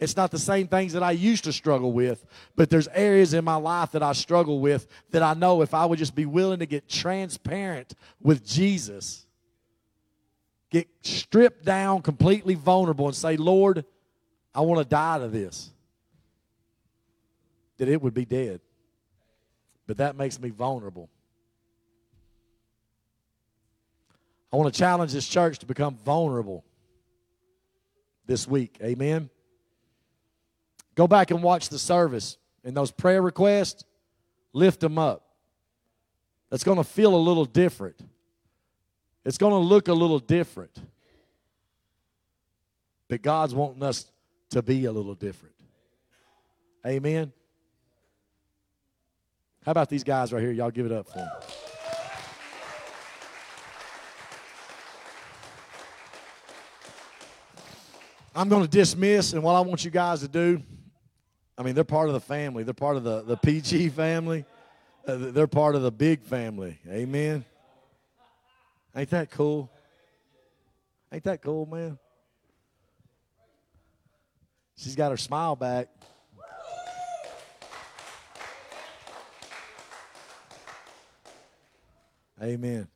It's 0.00 0.16
not 0.16 0.30
the 0.30 0.38
same 0.38 0.66
things 0.66 0.94
that 0.94 1.02
I 1.02 1.10
used 1.10 1.44
to 1.44 1.52
struggle 1.52 1.92
with, 1.92 2.24
but 2.56 2.70
there's 2.70 2.88
areas 2.88 3.34
in 3.34 3.44
my 3.44 3.56
life 3.56 3.92
that 3.92 4.02
I 4.02 4.14
struggle 4.14 4.58
with 4.58 4.88
that 5.10 5.22
I 5.22 5.34
know 5.34 5.60
if 5.60 5.74
I 5.74 5.84
would 5.84 5.98
just 5.98 6.14
be 6.14 6.24
willing 6.24 6.60
to 6.60 6.66
get 6.66 6.88
transparent 6.88 7.92
with 8.18 8.44
Jesus, 8.44 9.26
get 10.70 10.88
stripped 11.02 11.66
down, 11.66 12.00
completely 12.00 12.54
vulnerable, 12.54 13.06
and 13.06 13.14
say, 13.14 13.36
Lord, 13.36 13.84
I 14.54 14.62
want 14.62 14.82
to 14.82 14.88
die 14.88 15.18
to 15.18 15.28
this, 15.28 15.70
that 17.76 17.88
it 17.88 18.00
would 18.00 18.14
be 18.14 18.24
dead. 18.24 18.62
But 19.86 19.98
that 19.98 20.16
makes 20.16 20.40
me 20.40 20.48
vulnerable. 20.48 21.10
I 24.50 24.56
want 24.56 24.72
to 24.72 24.78
challenge 24.78 25.12
this 25.12 25.28
church 25.28 25.58
to 25.58 25.66
become 25.66 25.96
vulnerable 25.96 26.64
this 28.26 28.48
week. 28.48 28.78
Amen. 28.82 29.28
Go 30.94 31.06
back 31.06 31.30
and 31.30 31.42
watch 31.42 31.68
the 31.68 31.78
service. 31.78 32.36
And 32.64 32.76
those 32.76 32.90
prayer 32.90 33.22
requests, 33.22 33.84
lift 34.52 34.80
them 34.80 34.98
up. 34.98 35.24
That's 36.50 36.64
going 36.64 36.78
to 36.78 36.84
feel 36.84 37.14
a 37.14 37.16
little 37.16 37.44
different. 37.44 37.96
It's 39.24 39.38
going 39.38 39.52
to 39.52 39.58
look 39.58 39.88
a 39.88 39.94
little 39.94 40.18
different. 40.18 40.76
But 43.08 43.22
God's 43.22 43.54
wanting 43.54 43.82
us 43.82 44.06
to 44.50 44.62
be 44.62 44.84
a 44.84 44.92
little 44.92 45.14
different. 45.14 45.54
Amen. 46.86 47.32
How 49.64 49.72
about 49.72 49.88
these 49.88 50.04
guys 50.04 50.32
right 50.32 50.42
here? 50.42 50.52
Y'all 50.52 50.70
give 50.70 50.86
it 50.86 50.92
up 50.92 51.06
for 51.06 51.18
them. 51.18 51.30
I'm 58.34 58.48
going 58.48 58.62
to 58.62 58.68
dismiss, 58.68 59.32
and 59.32 59.42
what 59.42 59.54
I 59.54 59.60
want 59.60 59.84
you 59.84 59.90
guys 59.90 60.20
to 60.20 60.28
do 60.28 60.62
I 61.60 61.62
mean, 61.62 61.74
they're 61.74 61.84
part 61.84 62.08
of 62.08 62.14
the 62.14 62.20
family. 62.20 62.62
They're 62.62 62.72
part 62.72 62.96
of 62.96 63.04
the, 63.04 63.20
the 63.20 63.36
PG 63.36 63.90
family. 63.90 64.46
Uh, 65.06 65.16
they're 65.18 65.46
part 65.46 65.74
of 65.74 65.82
the 65.82 65.90
big 65.92 66.22
family. 66.22 66.78
Amen. 66.88 67.44
Ain't 68.96 69.10
that 69.10 69.30
cool? 69.30 69.70
Ain't 71.12 71.22
that 71.24 71.42
cool, 71.42 71.66
man? 71.66 71.98
She's 74.74 74.96
got 74.96 75.10
her 75.10 75.18
smile 75.18 75.54
back. 75.54 75.88
Amen. 82.42 82.88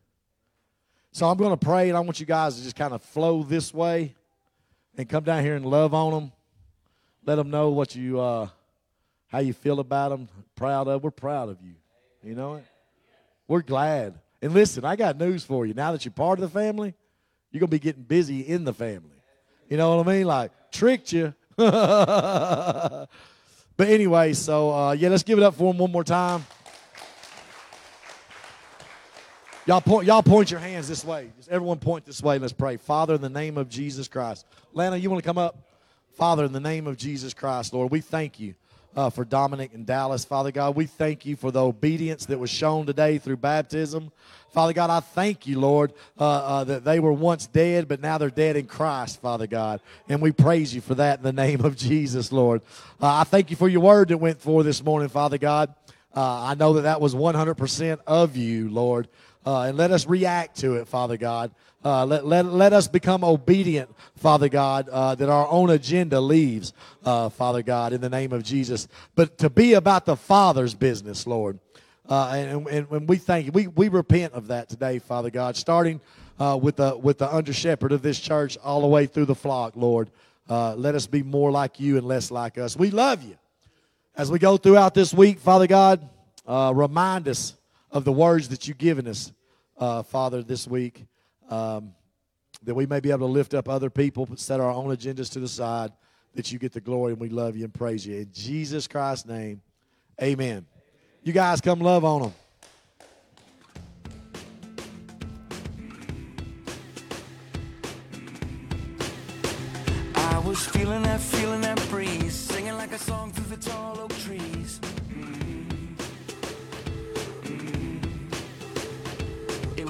So 1.12 1.28
I'm 1.28 1.36
going 1.36 1.50
to 1.50 1.62
pray, 1.62 1.90
and 1.90 1.98
I 1.98 2.00
want 2.00 2.18
you 2.18 2.24
guys 2.24 2.56
to 2.56 2.62
just 2.62 2.76
kind 2.76 2.94
of 2.94 3.02
flow 3.02 3.42
this 3.42 3.74
way 3.74 4.14
and 4.96 5.06
come 5.06 5.22
down 5.22 5.44
here 5.44 5.54
and 5.54 5.66
love 5.66 5.92
on 5.92 6.12
them. 6.14 6.32
Let 7.26 7.36
them 7.36 7.50
know 7.50 7.70
what 7.70 7.94
you, 7.96 8.20
uh, 8.20 8.48
how 9.28 9.38
you 9.38 9.52
feel 9.52 9.80
about 9.80 10.10
them. 10.10 10.28
Proud 10.56 10.88
of. 10.88 11.02
We're 11.02 11.10
proud 11.10 11.48
of 11.48 11.58
you. 11.62 11.74
You 12.22 12.34
know 12.34 12.54
it. 12.54 12.64
We're 13.48 13.62
glad. 13.62 14.18
And 14.42 14.52
listen, 14.52 14.84
I 14.84 14.96
got 14.96 15.16
news 15.18 15.44
for 15.44 15.64
you. 15.64 15.74
Now 15.74 15.92
that 15.92 16.04
you're 16.04 16.12
part 16.12 16.38
of 16.38 16.42
the 16.42 16.58
family, 16.58 16.94
you're 17.50 17.60
gonna 17.60 17.68
be 17.68 17.78
getting 17.78 18.02
busy 18.02 18.40
in 18.40 18.64
the 18.64 18.74
family. 18.74 19.16
You 19.68 19.76
know 19.76 19.96
what 19.96 20.06
I 20.06 20.12
mean? 20.12 20.26
Like 20.26 20.52
tricked 20.70 21.12
you. 21.12 21.34
but 21.56 23.08
anyway, 23.78 24.32
so 24.32 24.72
uh, 24.72 24.92
yeah, 24.92 25.08
let's 25.08 25.22
give 25.22 25.38
it 25.38 25.44
up 25.44 25.54
for 25.54 25.72
them 25.72 25.78
one 25.78 25.92
more 25.92 26.04
time. 26.04 26.44
Y'all 29.66 29.80
point, 29.80 30.06
y'all 30.06 30.22
point 30.22 30.50
your 30.50 30.60
hands 30.60 30.88
this 30.88 31.04
way. 31.04 31.30
Just 31.38 31.48
everyone 31.48 31.78
point 31.78 32.04
this 32.04 32.22
way. 32.22 32.38
Let's 32.38 32.52
pray. 32.52 32.76
Father, 32.76 33.14
in 33.14 33.22
the 33.22 33.30
name 33.30 33.56
of 33.56 33.70
Jesus 33.70 34.08
Christ. 34.08 34.44
Lana, 34.74 34.98
you 34.98 35.08
want 35.08 35.22
to 35.22 35.26
come 35.26 35.38
up? 35.38 35.56
Father, 36.14 36.44
in 36.44 36.52
the 36.52 36.60
name 36.60 36.86
of 36.86 36.96
Jesus 36.96 37.34
Christ, 37.34 37.74
Lord, 37.74 37.90
we 37.90 38.00
thank 38.00 38.38
you 38.38 38.54
uh, 38.94 39.10
for 39.10 39.24
Dominic 39.24 39.74
and 39.74 39.84
Dallas. 39.84 40.24
Father 40.24 40.52
God, 40.52 40.76
we 40.76 40.86
thank 40.86 41.26
you 41.26 41.34
for 41.34 41.50
the 41.50 41.60
obedience 41.60 42.26
that 42.26 42.38
was 42.38 42.50
shown 42.50 42.86
today 42.86 43.18
through 43.18 43.38
baptism. 43.38 44.12
Father 44.52 44.72
God, 44.72 44.90
I 44.90 45.00
thank 45.00 45.48
you, 45.48 45.58
Lord, 45.58 45.92
uh, 46.16 46.24
uh, 46.24 46.64
that 46.64 46.84
they 46.84 47.00
were 47.00 47.12
once 47.12 47.48
dead, 47.48 47.88
but 47.88 48.00
now 48.00 48.18
they're 48.18 48.30
dead 48.30 48.54
in 48.54 48.66
Christ, 48.66 49.20
Father 49.20 49.48
God. 49.48 49.80
And 50.08 50.22
we 50.22 50.30
praise 50.30 50.72
you 50.72 50.80
for 50.80 50.94
that 50.94 51.18
in 51.18 51.24
the 51.24 51.32
name 51.32 51.64
of 51.64 51.76
Jesus, 51.76 52.30
Lord. 52.30 52.62
Uh, 53.02 53.12
I 53.16 53.24
thank 53.24 53.50
you 53.50 53.56
for 53.56 53.68
your 53.68 53.80
word 53.80 54.08
that 54.08 54.18
went 54.18 54.40
forth 54.40 54.66
this 54.66 54.84
morning, 54.84 55.08
Father 55.08 55.38
God. 55.38 55.74
Uh, 56.14 56.44
I 56.44 56.54
know 56.54 56.74
that 56.74 56.82
that 56.82 57.00
was 57.00 57.12
100% 57.12 57.98
of 58.06 58.36
you, 58.36 58.70
Lord 58.70 59.08
uh, 59.47 59.62
and 59.62 59.76
let 59.76 59.90
us 59.90 60.07
react 60.07 60.57
to 60.59 60.76
it, 60.76 60.88
Father 60.88 61.16
God. 61.16 61.51
Uh, 61.84 62.07
let, 62.07 62.24
let, 62.24 62.47
let 62.47 62.72
us 62.72 62.88
become 62.88 63.22
obedient, 63.22 63.95
Father 64.16 64.49
God, 64.49 64.88
uh, 64.88 65.14
that 65.14 65.28
our 65.28 65.47
own 65.49 65.68
agenda 65.68 66.18
leaves, 66.18 66.72
uh, 67.05 67.28
Father 67.28 67.62
God, 67.62 67.92
in 67.92 68.01
the 68.01 68.09
name 68.09 68.32
of 68.32 68.42
Jesus. 68.42 68.88
But 69.14 69.36
to 69.38 69.51
be 69.51 69.74
about 69.74 70.07
the 70.07 70.16
Father's 70.16 70.74
business, 70.74 71.26
Lord. 71.26 71.59
Uh, 72.09 72.32
and, 72.34 72.66
and, 72.68 72.90
and, 72.90 73.09
we 73.09 73.16
thank 73.16 73.47
you. 73.47 73.53
We, 73.53 73.66
we 73.66 73.88
repent 73.88 74.32
of 74.32 74.49
that 74.49 74.68
today, 74.68 74.99
Father 74.99 75.30
God, 75.30 75.57
starting 75.57 76.01
uh, 76.38 76.59
with, 76.61 76.76
the, 76.76 76.97
with 76.97 77.18
the 77.18 77.34
under 77.34 77.53
shepherd 77.53 77.92
of 77.92 78.03
this 78.03 78.18
church 78.18 78.59
all 78.62 78.80
the 78.80 78.86
way 78.86 79.07
through 79.07 79.24
the 79.26 79.34
flock, 79.34 79.74
Lord. 79.74 80.11
let 80.49 80.95
us 80.95 81.07
be 81.07 81.22
more 81.22 81.51
like 81.51 81.80
you 81.80 81.97
and 81.99 82.07
less 82.07 82.30
like 82.30 82.59
us. 82.59 82.76
We 82.76 82.90
love 82.90 83.22
you. 83.22 83.36
As 84.16 84.30
we 84.30 84.38
go 84.38 84.57
throughout 84.57 84.95
this 84.95 85.12
week, 85.12 85.38
Father 85.38 85.66
God, 85.66 86.07
remind 86.47 87.26
us 87.26 87.55
of 87.95 88.05
the 88.05 88.12
words 88.12 88.49
that 88.49 88.66
you've 88.66 88.76
given 88.76 89.07
us, 89.07 89.32
uh, 89.78 90.03
Father, 90.03 90.42
this 90.42 90.66
week, 90.66 91.07
um, 91.49 91.95
that 92.64 92.74
we 92.74 92.86
may 92.86 92.99
be 92.99 93.11
able 93.11 93.28
to 93.28 93.32
lift 93.32 93.55
up 93.55 93.68
other 93.68 93.88
people, 93.88 94.28
set 94.34 94.59
our 94.59 94.70
own 94.70 94.95
agendas 94.95 95.30
to 95.32 95.40
the 95.40 95.49
side, 95.49 95.92
that 96.34 96.51
you 96.51 96.59
get 96.59 96.72
the 96.72 96.80
glory, 96.80 97.12
and 97.12 97.20
we 97.20 97.28
love 97.28 97.57
you 97.57 97.64
and 97.64 97.72
praise 97.72 98.05
you. 98.05 98.16
In 98.16 98.30
Jesus 98.32 98.88
Christ's 98.88 99.26
name, 99.26 99.62
amen. 100.20 100.66
You 101.22 101.32
guys 101.32 101.61
come 101.61 101.78
love 101.78 102.05
on 102.05 102.22
them. 102.22 102.34
I 110.16 110.38
was 110.40 110.66
feeling 110.66 111.03
that, 111.03 111.20
feeling 111.20 111.61
that 111.61 111.80
breeze, 111.90 112.34
singing 112.34 112.74
like 112.74 112.90
a 112.90 112.99
song 112.99 113.30
through 113.30 113.57
the 113.57 113.62
tall 113.62 114.01
oak 114.01 114.14
trees. 114.18 114.80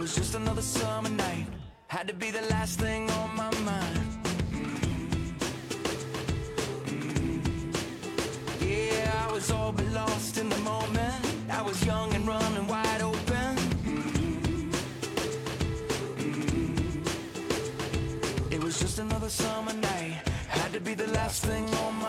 Was 0.05 0.17
just 0.17 0.35
another 0.35 0.61
summer 0.61 1.09
night. 1.09 1.47
Had 1.87 2.07
to 2.09 2.13
be 2.13 2.31
the 2.31 2.43
last 2.51 2.79
thing 2.79 3.11
on 3.11 3.35
my 3.35 3.51
mind. 3.71 4.07
Yeah, 8.61 9.25
I 9.27 9.33
was 9.33 9.51
all 9.51 9.73
but 9.73 9.87
lost 9.93 10.37
in 10.37 10.51
the 10.51 10.59
moment. 10.59 11.15
I 11.49 11.63
was 11.63 11.83
young 11.87 12.13
and 12.13 12.29
running 12.29 12.67
wide 12.67 13.01
open. 13.01 13.57
It 18.51 18.63
was 18.63 18.79
just 18.79 18.99
another 18.99 19.31
summer 19.31 19.73
night. 19.73 20.21
Had 20.49 20.71
to 20.75 20.81
be 20.81 20.93
the 20.93 21.07
last 21.19 21.47
thing 21.47 21.65
on 21.87 21.95
my 21.95 22.04